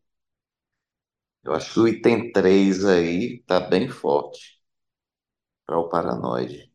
[1.46, 4.60] Eu acho que o item 3 aí tá bem forte
[5.66, 6.72] para o paranoide.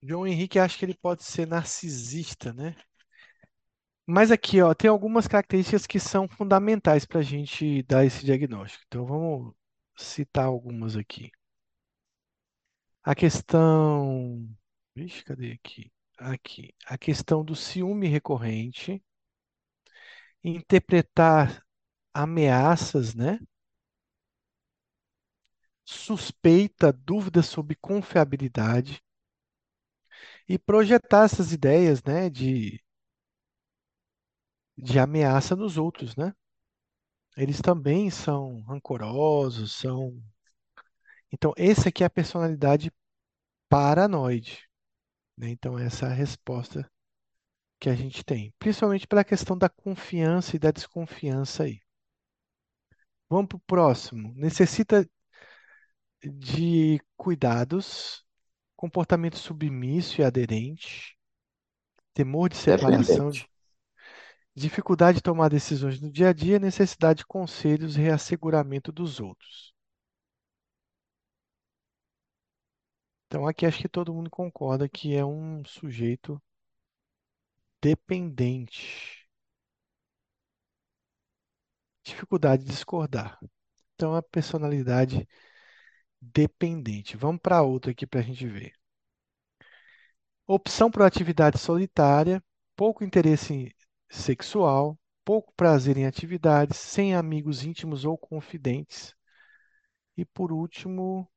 [0.00, 2.76] João Henrique acha que ele pode ser narcisista, né?
[4.06, 8.84] Mas aqui, ó, tem algumas características que são fundamentais para a gente dar esse diagnóstico.
[8.86, 9.54] Então, vamos
[9.96, 11.30] citar algumas aqui.
[13.04, 14.48] A questão.
[14.94, 15.92] Vixe, cadê aqui?
[16.18, 16.74] Aqui.
[16.86, 19.02] A questão do ciúme recorrente,
[20.44, 21.64] interpretar
[22.14, 23.38] ameaças, né?
[25.86, 29.00] Suspeita, dúvida sobre confiabilidade
[30.48, 32.80] e projetar essas ideias, né, de,
[34.76, 36.34] de ameaça nos outros, né?
[37.36, 40.22] Eles também são rancorosos, são.
[41.32, 42.92] Então, esse aqui é a personalidade
[43.68, 44.68] paranoide,
[45.36, 45.48] né?
[45.48, 46.90] Então, essa é a resposta
[47.80, 51.80] que a gente tem, principalmente pela questão da confiança e da desconfiança aí.
[53.28, 54.32] Vamos para o próximo.
[54.36, 55.08] Necessita
[56.22, 58.24] de cuidados,
[58.76, 61.16] comportamento submisso e aderente,
[62.14, 63.51] temor de separação, Dependente.
[64.54, 69.72] Dificuldade de tomar decisões no dia a dia, necessidade de conselhos e reasseguramento dos outros.
[73.26, 76.40] Então, aqui acho que todo mundo concorda que é um sujeito
[77.82, 79.26] dependente.
[82.04, 83.38] Dificuldade de discordar.
[83.94, 85.26] Então, a personalidade
[86.20, 87.16] dependente.
[87.16, 88.72] Vamos para outra aqui para a gente ver.
[90.46, 92.42] Opção por atividade solitária,
[92.76, 93.74] pouco interesse
[94.12, 99.14] sexual, pouco prazer em atividades, sem amigos íntimos ou confidentes.
[100.16, 101.28] E por último,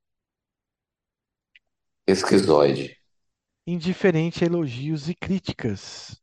[2.14, 2.98] Esquizoide.
[3.68, 6.20] indiferente a elogios e críticas.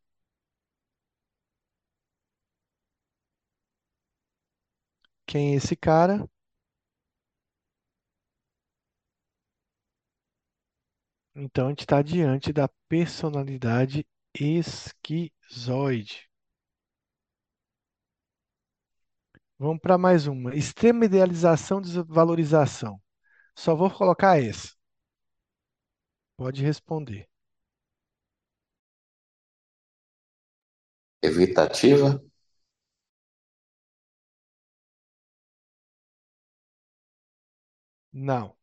[5.26, 6.28] Quem é esse cara?
[11.34, 16.26] Então, a gente está diante da personalidade esquizoide.
[19.62, 20.56] Vamos para mais uma.
[20.56, 23.00] Extrema idealização, desvalorização.
[23.56, 24.70] Só vou colocar essa.
[26.36, 27.26] Pode responder.
[31.20, 32.22] Evitativa.
[38.12, 38.56] Não.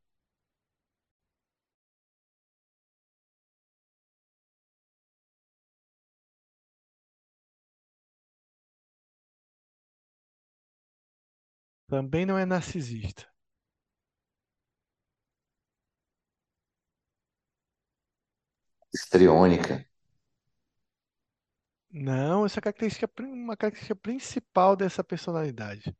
[11.89, 13.27] Também não é narcisista.
[18.93, 19.83] Histriônica.
[21.91, 25.95] Não, essa é característica, prin- uma característica principal dessa personalidade.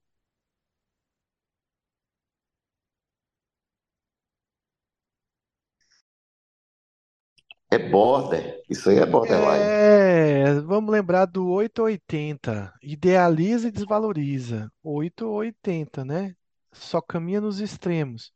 [7.72, 8.62] É border.
[8.70, 9.64] Isso aí é borderline.
[9.64, 12.74] É, vamos lembrar do 8 ou 80.
[12.82, 14.72] Idealiza e desvaloriza.
[14.84, 16.36] 8 ou 80, né?
[16.72, 18.32] Só caminha nos extremos.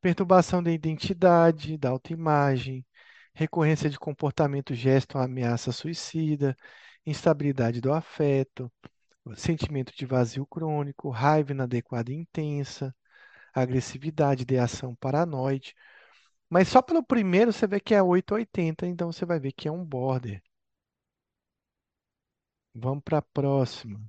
[0.00, 2.84] Perturbação da identidade, da autoimagem,
[3.34, 6.56] recorrência de comportamento, gesto ameaça suicida,
[7.04, 8.72] instabilidade do afeto,
[9.36, 12.94] sentimento de vazio crônico, raiva inadequada e intensa,
[13.54, 15.74] agressividade, ideação paranoide.
[16.50, 19.72] Mas só pelo primeiro você vê que é 880, então você vai ver que é
[19.72, 20.42] um border.
[22.74, 24.00] Vamos para a próxima.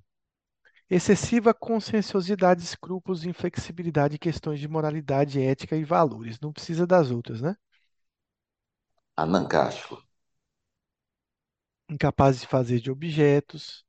[0.89, 6.39] Excessiva conscienciosidade, escrúpulos, inflexibilidade questões de moralidade, ética e valores.
[6.39, 7.55] Não precisa das outras, né?
[9.23, 9.97] Anancacho.
[11.89, 13.85] Incapaz de fazer de objetos,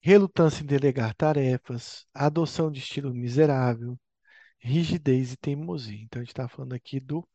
[0.00, 3.98] relutância em delegar tarefas, adoção de estilo miserável,
[4.58, 6.02] rigidez e teimosia.
[6.02, 7.26] Então a gente está falando aqui do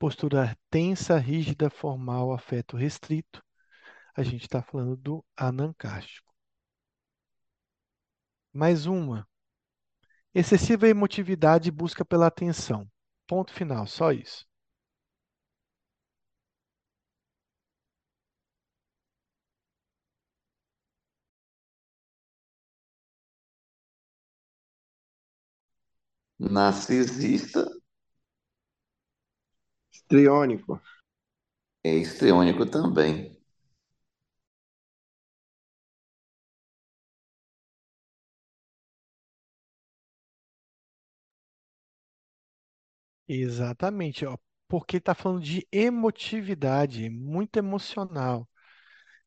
[0.00, 3.40] postura tensa, rígida, formal, afeto restrito.
[4.16, 6.32] A gente está falando do anancástico.
[8.52, 9.26] Mais uma.
[10.34, 12.84] Excessiva emotividade e busca pela atenção.
[13.28, 14.44] Ponto final, só isso.
[26.54, 27.62] Narcisista.
[30.10, 30.80] Histriônico.
[31.84, 33.36] É histriônico também.
[43.28, 44.36] Exatamente, ó,
[44.68, 48.48] porque está falando de emotividade, muito emocional.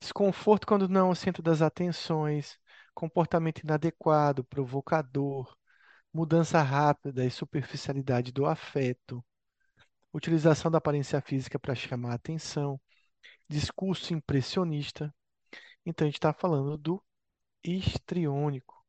[0.02, 2.58] Desconforto quando não é o centro das atenções,
[2.94, 5.56] comportamento inadequado, provocador,
[6.14, 9.24] mudança rápida e superficialidade do afeto,
[10.14, 12.80] utilização da aparência física para chamar atenção,
[13.50, 15.14] discurso impressionista.
[15.86, 17.04] Então a gente está falando do
[17.64, 18.84] histriônico.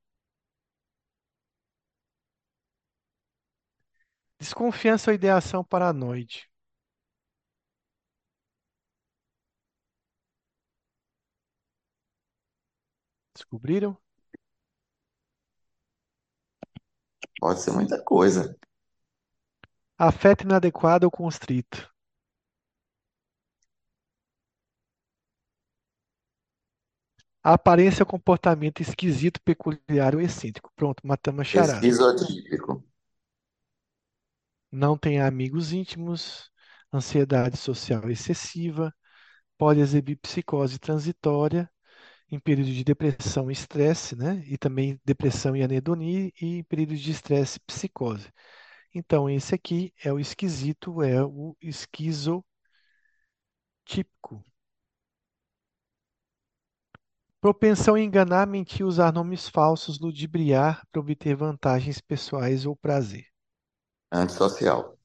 [4.39, 6.49] Desconfiança ou ideação paranoide.
[13.35, 13.97] Descobriram?
[17.39, 18.57] Pode ser muita coisa.
[19.99, 21.93] Afeto inadequado ou constrito.
[27.45, 30.73] Aparência ou comportamento esquisito, peculiar ou excêntrico.
[30.75, 31.87] Pronto, matamos a charada.
[31.87, 32.85] Esquizotípico.
[34.71, 36.51] Não tem amigos íntimos,
[36.93, 38.93] ansiedade social excessiva,
[39.59, 41.71] pode exibir psicose transitória,
[42.31, 44.43] em períodos de depressão e estresse, né?
[44.47, 48.29] E também depressão e anedonia e em períodos de estresse e psicose.
[48.95, 52.45] Então, esse aqui é o esquisito, é o esquizotípico.
[57.41, 63.27] Propensão a enganar, mentir, usar nomes falsos, ludibriar para obter vantagens pessoais ou prazer.
[64.13, 64.97] Antissocial.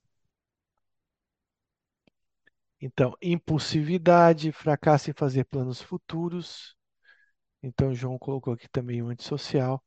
[2.80, 6.78] Então, impulsividade, fracasso em fazer planos futuros.
[7.62, 9.84] Então, João colocou aqui também o antissocial.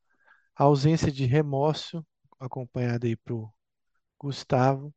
[0.55, 2.05] Ausência de remorso,
[2.39, 3.51] acompanhada aí para o
[4.23, 4.95] Gustavo.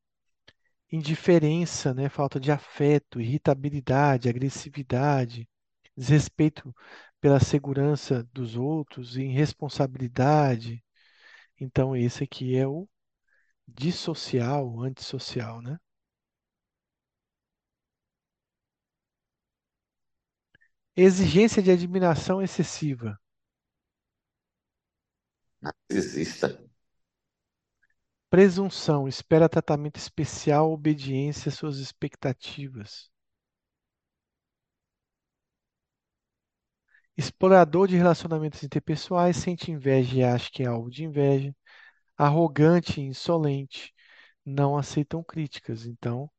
[0.92, 2.10] Indiferença, né?
[2.10, 5.50] falta de afeto, irritabilidade, agressividade,
[5.98, 6.74] desrespeito
[7.20, 10.84] pela segurança dos outros, irresponsabilidade.
[11.60, 12.88] Então, esse aqui é o
[13.68, 15.80] dissocial, antissocial, né?
[20.98, 23.18] Exigência de admiração excessiva.
[25.62, 26.65] Narcisista.
[28.36, 33.10] Presunção, espera tratamento especial, obediência às suas expectativas.
[37.16, 41.56] Explorador de relacionamentos interpessoais, sente inveja e acha que é alvo de inveja.
[42.18, 43.94] Arrogante e insolente,
[44.46, 45.86] não aceitam críticas.
[45.86, 46.30] Então,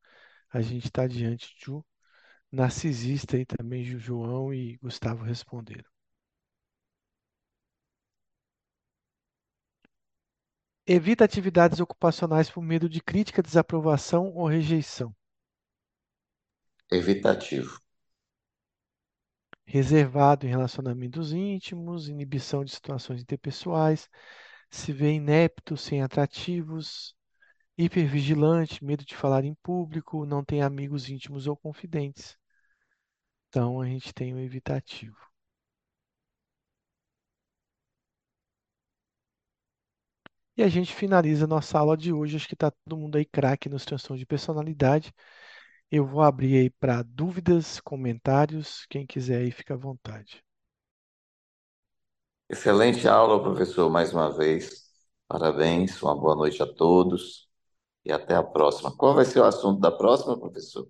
[0.51, 1.83] a gente está diante de um
[2.53, 5.96] narcisista e também João e Gustavo responderam.
[10.89, 15.13] Evita atividades ocupacionais por medo de crítica, desaprovação ou rejeição.
[16.93, 17.81] Evitativo.
[19.65, 24.09] Reservado em relacionamentos íntimos, inibição de situações interpessoais,
[24.71, 27.17] se vê inepto, sem atrativos,
[27.77, 32.39] hipervigilante, medo de falar em público, não tem amigos íntimos ou confidentes.
[33.49, 35.26] Então a gente tem o evitativo.
[40.57, 42.37] E a gente finaliza nossa aula de hoje.
[42.37, 45.13] Acho que está todo mundo aí craque nos transtornos de personalidade.
[45.91, 48.87] Eu vou abrir aí para dúvidas, comentários.
[48.91, 50.43] Quem quiser aí, fica à vontade.
[52.49, 54.85] Excelente aula, professor, mais uma vez.
[55.29, 57.49] Parabéns, uma boa noite a todos
[58.05, 58.97] e até a próxima.
[58.97, 60.89] Qual vai ser o assunto da próxima, professor?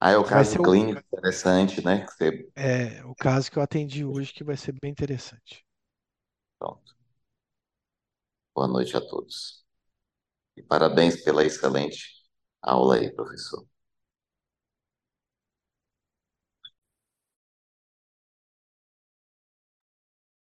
[0.00, 2.06] Ah, é o caso ser o, clínico interessante, né?
[2.08, 2.46] Você...
[2.56, 5.64] é, o caso que eu atendi hoje, que vai ser bem interessante.
[6.58, 6.94] Pronto.
[8.54, 9.62] Boa noite a todos.
[10.56, 12.06] E parabéns pela excelente
[12.62, 13.66] aula aí, professor.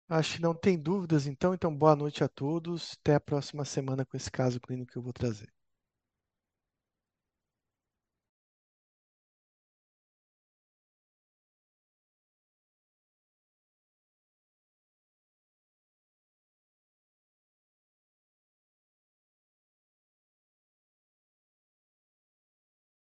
[0.08, 1.52] Acho que não tem dúvidas, então.
[1.54, 2.92] Então, boa noite a todos.
[3.00, 5.52] Até a próxima semana com esse caso clínico que eu vou trazer.